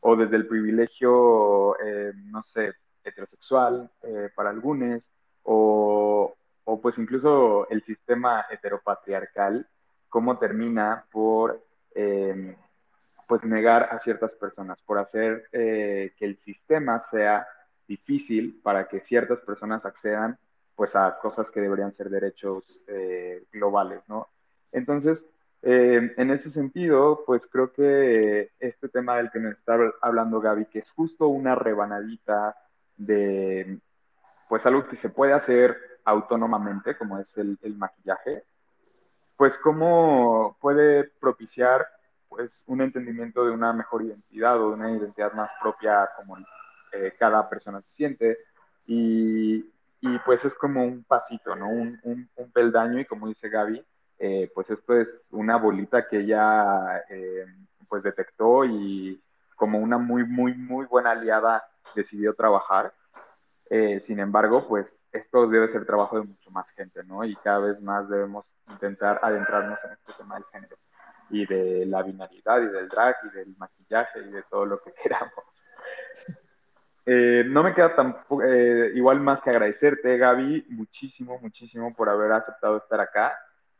o 0.00 0.16
desde 0.16 0.36
el 0.36 0.46
privilegio, 0.46 1.78
eh, 1.80 2.12
no 2.26 2.42
sé, 2.42 2.72
heterosexual 3.04 3.90
eh, 4.02 4.30
para 4.34 4.50
algunos, 4.50 5.02
o, 5.42 6.34
o, 6.64 6.80
pues 6.80 6.96
incluso 6.98 7.68
el 7.70 7.82
sistema 7.84 8.46
heteropatriarcal, 8.50 9.66
cómo 10.08 10.38
termina 10.38 11.04
por 11.12 11.62
eh, 11.94 12.56
pues 13.28 13.44
negar 13.44 13.84
a 13.92 14.00
ciertas 14.00 14.32
personas, 14.32 14.78
por 14.82 14.98
hacer 14.98 15.48
que 15.52 16.12
el 16.18 16.36
sistema 16.44 17.04
sea 17.12 17.46
difícil 17.86 18.60
para 18.62 18.88
que 18.88 19.00
ciertas 19.00 19.38
personas 19.40 19.84
accedan 19.84 20.36
pues 20.74 20.96
a 20.96 21.16
cosas 21.18 21.48
que 21.50 21.60
deberían 21.60 21.94
ser 21.94 22.10
derechos 22.10 22.64
globales, 23.52 24.02
¿no? 24.08 24.26
Entonces, 24.72 25.18
eh, 25.62 26.14
en 26.16 26.30
ese 26.30 26.50
sentido, 26.50 27.22
pues 27.26 27.46
creo 27.46 27.72
que 27.72 28.50
este 28.58 28.88
tema 28.88 29.16
del 29.16 29.30
que 29.30 29.40
nos 29.40 29.52
está 29.52 29.76
hablando 30.00 30.40
Gaby, 30.40 30.66
que 30.66 30.78
es 30.78 30.90
justo 30.90 31.28
una 31.28 31.54
rebanadita 31.54 32.56
de, 32.96 33.78
pues 34.48 34.64
algo 34.64 34.86
que 34.88 34.96
se 34.96 35.10
puede 35.10 35.34
hacer 35.34 35.76
autónomamente, 36.04 36.96
como 36.96 37.18
es 37.18 37.28
el, 37.36 37.58
maquillaje, 37.76 38.44
pues 39.36 39.56
cómo 39.58 40.56
puede 40.60 41.04
propiciar 41.20 41.86
pues 42.28 42.50
un 42.66 42.80
entendimiento 42.80 43.44
de 43.44 43.50
una 43.50 43.72
mejor 43.72 44.02
identidad 44.02 44.60
o 44.60 44.68
de 44.68 44.74
una 44.74 44.90
identidad 44.92 45.32
más 45.32 45.50
propia 45.60 46.08
como 46.16 46.38
eh, 46.92 47.12
cada 47.18 47.48
persona 47.48 47.82
se 47.82 47.92
siente 47.92 48.38
y, 48.86 49.58
y, 50.00 50.18
pues 50.24 50.44
es 50.44 50.54
como 50.54 50.84
un 50.84 51.04
pasito, 51.04 51.54
¿no? 51.54 51.68
Un, 51.68 51.98
un, 52.02 52.28
un 52.36 52.52
peldaño 52.52 52.98
y 53.00 53.04
como 53.04 53.28
dice 53.28 53.48
Gaby, 53.48 53.84
eh, 54.22 54.52
pues 54.54 54.68
esto 54.68 55.00
es 55.00 55.08
una 55.30 55.56
bolita 55.56 56.06
que 56.06 56.18
ella 56.18 57.02
eh, 57.08 57.46
pues 57.88 58.02
detectó 58.02 58.66
y 58.66 59.18
como 59.56 59.78
una 59.78 59.96
muy, 59.96 60.24
muy, 60.24 60.52
muy 60.52 60.84
buena 60.84 61.12
aliada 61.12 61.64
decidió 61.94 62.34
trabajar. 62.34 62.92
Eh, 63.70 64.04
sin 64.06 64.20
embargo, 64.20 64.68
pues 64.68 64.86
esto 65.10 65.46
debe 65.46 65.72
ser 65.72 65.86
trabajo 65.86 66.20
de 66.20 66.26
mucho 66.26 66.50
más 66.50 66.68
gente, 66.72 67.02
¿no? 67.04 67.24
Y 67.24 67.34
cada 67.36 67.60
vez 67.60 67.80
más 67.80 68.10
debemos 68.10 68.44
intentar 68.68 69.20
adentrarnos 69.22 69.78
en 69.84 69.92
este 69.92 70.12
tema 70.18 70.34
del 70.34 70.44
género 70.52 70.76
y 71.30 71.46
de 71.46 71.86
la 71.86 72.02
binaridad 72.02 72.60
y 72.60 72.66
del 72.66 72.90
drag 72.90 73.16
y 73.24 73.36
del 73.36 73.56
maquillaje 73.56 74.20
y 74.20 74.32
de 74.32 74.42
todo 74.50 74.66
lo 74.66 74.82
que 74.82 74.92
queramos. 75.02 75.32
No 77.06 77.62
me 77.64 77.74
queda 77.74 77.96
tampoco, 77.96 78.44
igual 78.44 79.18
más 79.20 79.40
que 79.40 79.50
agradecerte, 79.50 80.18
Gaby, 80.18 80.66
muchísimo, 80.68 81.38
muchísimo 81.40 81.92
por 81.94 82.08
haber 82.08 82.30
aceptado 82.32 82.76
estar 82.76 83.00
acá. 83.00 83.32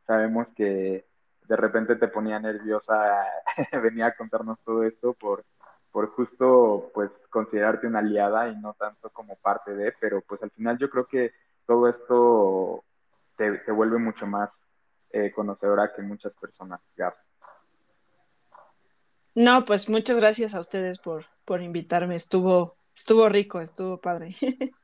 Sabemos 0.07 0.49
que 0.57 1.05
de 1.49 1.57
repente 1.57 1.97
te 1.97 2.09
ponía 2.09 2.39
nerviosa 2.39 3.27
venía 3.83 4.07
a 4.07 4.17
contarnos 4.17 4.59
todo 4.65 4.85
esto 4.85 5.15
por, 5.15 5.45
por 5.91 6.11
justo 6.11 6.91
pues 6.95 7.11
considerarte 7.29 7.87
una 7.87 7.99
aliada 7.99 8.49
y 8.49 8.57
no 8.57 8.75
tanto 8.75 9.11
como 9.11 9.37
parte 9.37 9.75
de, 9.75 9.93
pero 10.01 10.21
pues 10.23 10.43
al 10.43 10.51
final 10.53 10.79
yo 10.79 10.89
creo 10.91 11.07
que 11.07 11.33
todo 11.67 11.89
esto 11.89 12.85
te, 13.37 13.59
te 13.59 13.73
vuelve 13.73 13.99
mucho 13.99 14.27
más 14.27 14.51
eh, 15.13 15.33
conocedora 15.33 15.93
que 15.95 16.03
muchas 16.03 16.33
personas. 16.35 16.81
Gab. 16.97 17.15
No, 19.35 19.65
pues 19.65 19.89
muchas 19.89 20.17
gracias 20.17 20.55
a 20.55 20.61
ustedes 20.61 20.99
por, 20.99 21.27
por 21.45 21.63
invitarme. 21.63 22.15
Estuvo, 22.15 22.77
estuvo 22.95 23.29
rico, 23.29 23.61
estuvo 23.61 24.01
padre. 24.01 24.31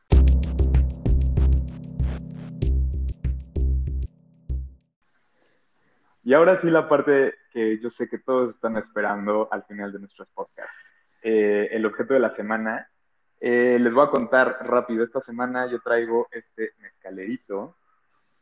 Y 6.27 6.35
ahora 6.35 6.61
sí 6.61 6.69
la 6.71 6.89
parte 6.89 7.35
que 7.53 7.79
yo 7.79 7.89
sé 7.93 8.09
que 8.09 8.19
todos 8.19 8.53
están 8.53 8.77
esperando 8.77 9.49
al 9.53 9.63
final 9.63 9.93
de 9.93 10.01
nuestros 10.01 10.27
podcasts. 10.35 10.75
Eh, 11.23 11.69
el 11.71 11.87
objeto 11.87 12.15
de 12.15 12.21
la 12.21 12.35
semana. 12.35 12.91
Eh, 13.39 13.79
les 13.81 13.95
voy 13.95 14.05
a 14.05 14.11
contar 14.11 14.59
rápido. 14.63 15.05
Esta 15.05 15.21
semana 15.21 15.71
yo 15.71 15.81
traigo 15.81 16.27
este 16.33 16.73
mezcalerito, 16.81 17.77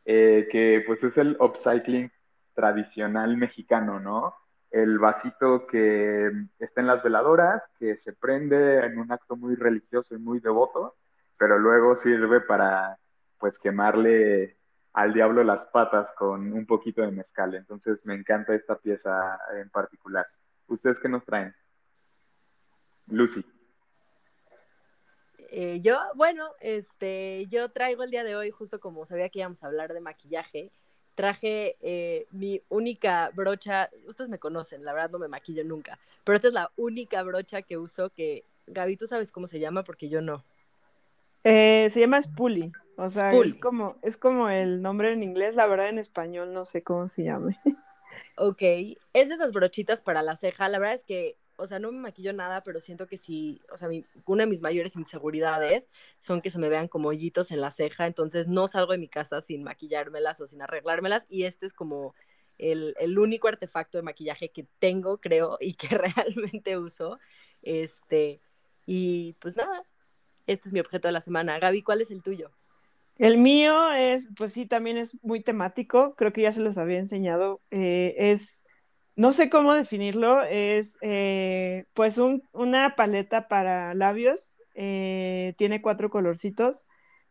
eh, 0.07 0.49
que 0.51 0.82
pues 0.87 1.05
es 1.05 1.14
el 1.18 1.37
upcycling 1.39 2.11
tradicional 2.55 3.37
mexicano, 3.37 4.01
¿no? 4.01 4.35
el 4.70 4.99
vasito 4.99 5.66
que 5.66 6.32
está 6.59 6.80
en 6.80 6.87
las 6.87 7.03
veladoras, 7.03 7.62
que 7.78 7.99
se 7.99 8.14
prende 8.14 8.78
en 8.87 8.99
un 8.99 9.12
acto 9.12 9.37
muy 9.37 9.57
religioso 9.57 10.14
y 10.14 10.18
muy 10.18 10.41
devoto, 10.41 10.95
pero 11.37 11.59
luego 11.59 11.99
sirve 11.99 12.41
para 12.41 12.97
pues 13.39 13.59
quemarle 13.59 14.57
al 14.95 15.12
diablo 15.12 15.45
las 15.45 15.66
patas 15.68 16.09
con 16.16 16.53
un 16.53 16.66
poquito 16.66 17.03
de 17.03 17.11
mezcal. 17.11 17.55
Entonces 17.55 17.99
me 18.05 18.14
encanta 18.14 18.55
esta 18.55 18.76
pieza 18.78 19.38
en 19.61 19.68
particular. 19.70 20.26
¿Ustedes 20.68 20.97
qué 21.03 21.09
nos 21.09 21.24
traen? 21.24 21.55
Lucy. 23.09 23.45
Eh, 25.51 25.80
yo, 25.82 26.01
bueno, 26.14 26.49
este, 26.61 27.47
yo 27.47 27.68
traigo 27.70 28.03
el 28.03 28.11
día 28.11 28.24
de 28.24 28.34
hoy, 28.34 28.51
justo 28.51 28.80
como 28.80 29.05
sabía 29.05 29.28
que 29.28 29.40
íbamos 29.40 29.62
a 29.62 29.66
hablar 29.66 29.92
de 29.92 30.01
maquillaje, 30.01 30.72
traje 31.14 31.76
eh, 31.80 32.26
mi 32.32 32.62
única 32.68 33.30
brocha, 33.34 33.90
ustedes 34.07 34.30
me 34.30 34.38
conocen, 34.38 34.84
la 34.84 34.92
verdad 34.92 35.11
no 35.11 35.18
me 35.20 35.28
maquillo 35.28 35.62
nunca, 35.62 35.99
pero 36.24 36.34
esta 36.34 36.49
es 36.49 36.55
la 36.55 36.72
única 36.76 37.22
brocha 37.22 37.62
que 37.62 37.78
uso 37.78 38.11
que, 38.11 38.45
Gaby, 38.66 38.97
¿tú 38.97 39.07
sabes 39.07 39.30
cómo 39.30 39.47
se 39.47 39.61
llama? 39.61 39.84
Porque 39.84 40.09
yo 40.09 40.20
no. 40.20 40.45
Eh, 41.45 41.88
se 41.90 42.01
llama 42.01 42.20
Spoolie, 42.20 42.72
o 42.97 43.09
sea, 43.09 43.34
es 43.34 43.55
como, 43.55 43.97
es 44.03 44.16
como 44.16 44.49
el 44.49 44.82
nombre 44.82 45.12
en 45.12 45.22
inglés, 45.22 45.55
la 45.55 45.66
verdad 45.66 45.88
en 45.88 45.99
español 45.99 46.53
no 46.53 46.64
sé 46.64 46.82
cómo 46.82 47.09
se 47.09 47.24
llame. 47.24 47.59
Ok, 48.36 48.62
es 48.62 49.28
de 49.28 49.34
esas 49.34 49.51
brochitas 49.51 50.01
para 50.01 50.22
la 50.22 50.36
ceja, 50.36 50.68
la 50.68 50.78
verdad 50.78 50.95
es 50.95 51.03
que 51.03 51.36
o 51.57 51.66
sea, 51.66 51.78
no 51.78 51.92
me 51.92 51.99
maquillo 51.99 52.32
nada, 52.32 52.62
pero 52.62 52.80
siento 52.80 53.07
que 53.07 53.16
sí, 53.16 53.61
o 53.72 53.76
sea, 53.76 53.88
una 54.26 54.45
de 54.45 54.51
mis 54.51 54.61
mayores 54.61 54.97
inseguridades 54.97 55.88
son 56.18 56.40
que 56.40 56.51
se 56.51 56.59
me 56.59 56.68
vean 56.68 56.88
como 56.88 57.09
hoyitos 57.09 57.51
en 57.51 57.61
la 57.61 57.70
ceja, 57.70 58.07
entonces 58.07 58.49
no 58.49 58.66
salgo 58.66 58.92
de 58.92 58.99
mi 58.99 59.09
casa 59.09 59.40
sin 59.40 59.62
maquillármelas 59.62 60.40
o 60.40 60.47
sin 60.47 60.62
arreglármelas 60.62 61.26
y 61.28 61.45
este 61.45 61.66
es 61.66 61.72
como 61.72 62.14
el, 62.59 63.18
único 63.18 63.49
artefacto 63.49 63.99
de 63.99 64.03
maquillaje 64.03 64.51
que 64.51 64.66
tengo, 64.78 65.18
creo, 65.18 65.59
y 65.61 65.74
que 65.74 65.88
realmente 65.99 66.78
uso. 66.78 67.18
Este, 67.62 68.40
y 68.86 69.34
pues 69.34 69.57
nada, 69.57 69.84
este 70.47 70.68
es 70.68 70.72
mi 70.72 70.80
objeto 70.80 71.09
de 71.09 71.12
la 71.12 71.20
semana. 71.20 71.59
Gaby, 71.59 71.82
¿cuál 71.82 72.01
es 72.01 72.11
el 72.11 72.22
tuyo? 72.22 72.51
El 73.18 73.38
mío 73.38 73.92
es, 73.92 74.30
pues 74.36 74.52
sí, 74.52 74.66
también 74.66 74.96
es 74.96 75.16
muy 75.22 75.40
temático, 75.40 76.14
creo 76.16 76.32
que 76.32 76.42
ya 76.42 76.52
se 76.52 76.60
los 76.60 76.78
había 76.78 76.98
enseñado, 76.98 77.60
eh, 77.70 78.14
es 78.18 78.66
no 79.16 79.32
sé 79.32 79.48
cómo 79.50 79.74
definirlo, 79.74 80.42
es 80.42 80.98
eh, 81.00 81.84
pues 81.94 82.18
una 82.18 82.96
paleta 82.96 83.48
para 83.48 83.94
labios, 83.94 84.58
eh, 84.74 85.54
tiene 85.56 85.80
cuatro 85.80 86.10
colorcitos, 86.10 86.86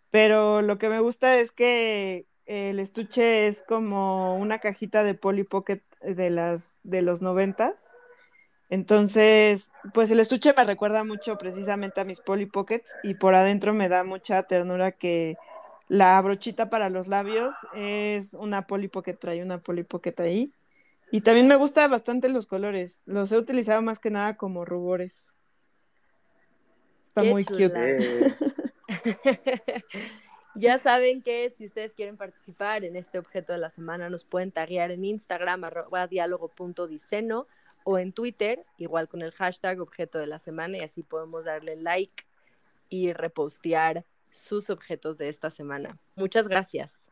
pero 0.10 0.62
lo 0.62 0.78
que 0.78 0.90
me 0.90 1.00
gusta 1.02 1.40
es 1.40 1.52
que 1.52 2.26
el 2.46 2.80
estuche 2.80 3.48
es 3.48 3.64
como 3.64 4.38
una 4.38 4.60
cajita 4.60 5.04
de 5.04 5.16
Polly 5.16 5.44
Pocket 5.44 5.82
de, 6.02 6.30
las, 6.30 6.80
de 6.84 7.02
los 7.02 7.22
noventas. 7.22 7.96
Entonces, 8.70 9.72
pues 9.94 10.10
el 10.12 10.20
estuche 10.20 10.54
me 10.56 10.66
recuerda 10.66 11.04
mucho 11.04 11.38
precisamente 11.38 12.02
a 12.02 12.06
mis 12.06 12.22
Polly 12.22 12.46
Pockets 12.48 12.96
y 13.04 13.16
por 13.16 13.36
adentro 13.36 13.74
me 13.74 13.90
da 13.90 14.04
mucha 14.04 14.44
ternura 14.44 14.94
que 14.94 15.38
la 15.94 16.20
brochita 16.24 16.72
para 16.72 16.90
los 16.90 17.08
labios 17.08 17.54
es 17.76 18.34
una 18.34 18.66
Polly 18.66 18.88
Pocket, 18.88 19.14
trae 19.14 19.44
una 19.44 19.60
Polly 19.60 19.84
Pocket 19.84 20.16
ahí. 20.18 20.52
Y 21.12 21.22
también 21.22 21.48
me 21.48 21.56
gustan 21.56 21.92
bastante 21.92 22.30
los 22.30 22.48
colores. 22.48 23.04
Los 23.06 23.32
he 23.32 23.38
utilizado 23.38 23.80
más 23.84 24.00
que 24.00 24.10
nada 24.10 24.36
como 24.36 24.66
rubores. 24.66 25.36
Está 27.06 27.24
muy 27.24 27.46
cute. 27.46 28.00
ya 30.56 30.80
saben 30.80 31.22
que 31.22 31.52
si 31.52 31.68
ustedes 31.68 31.94
quieren 31.94 32.18
participar 32.18 32.84
en 32.86 32.96
este 32.96 33.20
objeto 33.20 33.54
de 33.54 33.60
la 33.60 33.70
semana, 33.70 34.10
nos 34.10 34.24
pueden 34.24 34.52
taguear 34.52 34.90
en 34.90 35.06
Instagram, 35.06 35.64
arroba 35.64 36.08
diálogo.diceno, 36.08 37.46
o 37.84 38.00
en 38.00 38.14
Twitter, 38.14 38.66
igual 38.80 39.08
con 39.08 39.22
el 39.22 39.32
hashtag 39.32 39.80
objeto 39.80 40.18
de 40.18 40.26
la 40.26 40.40
semana, 40.40 40.80
y 40.80 40.82
así 40.82 41.04
podemos 41.04 41.46
darle 41.46 41.76
like 41.76 42.24
y 42.90 43.14
repostear 43.14 44.06
sus 44.34 44.70
objetos 44.70 45.18
de 45.18 45.30
esta 45.30 45.50
semana. 45.50 45.98
Muchas 46.16 46.48
gracias. 46.48 47.12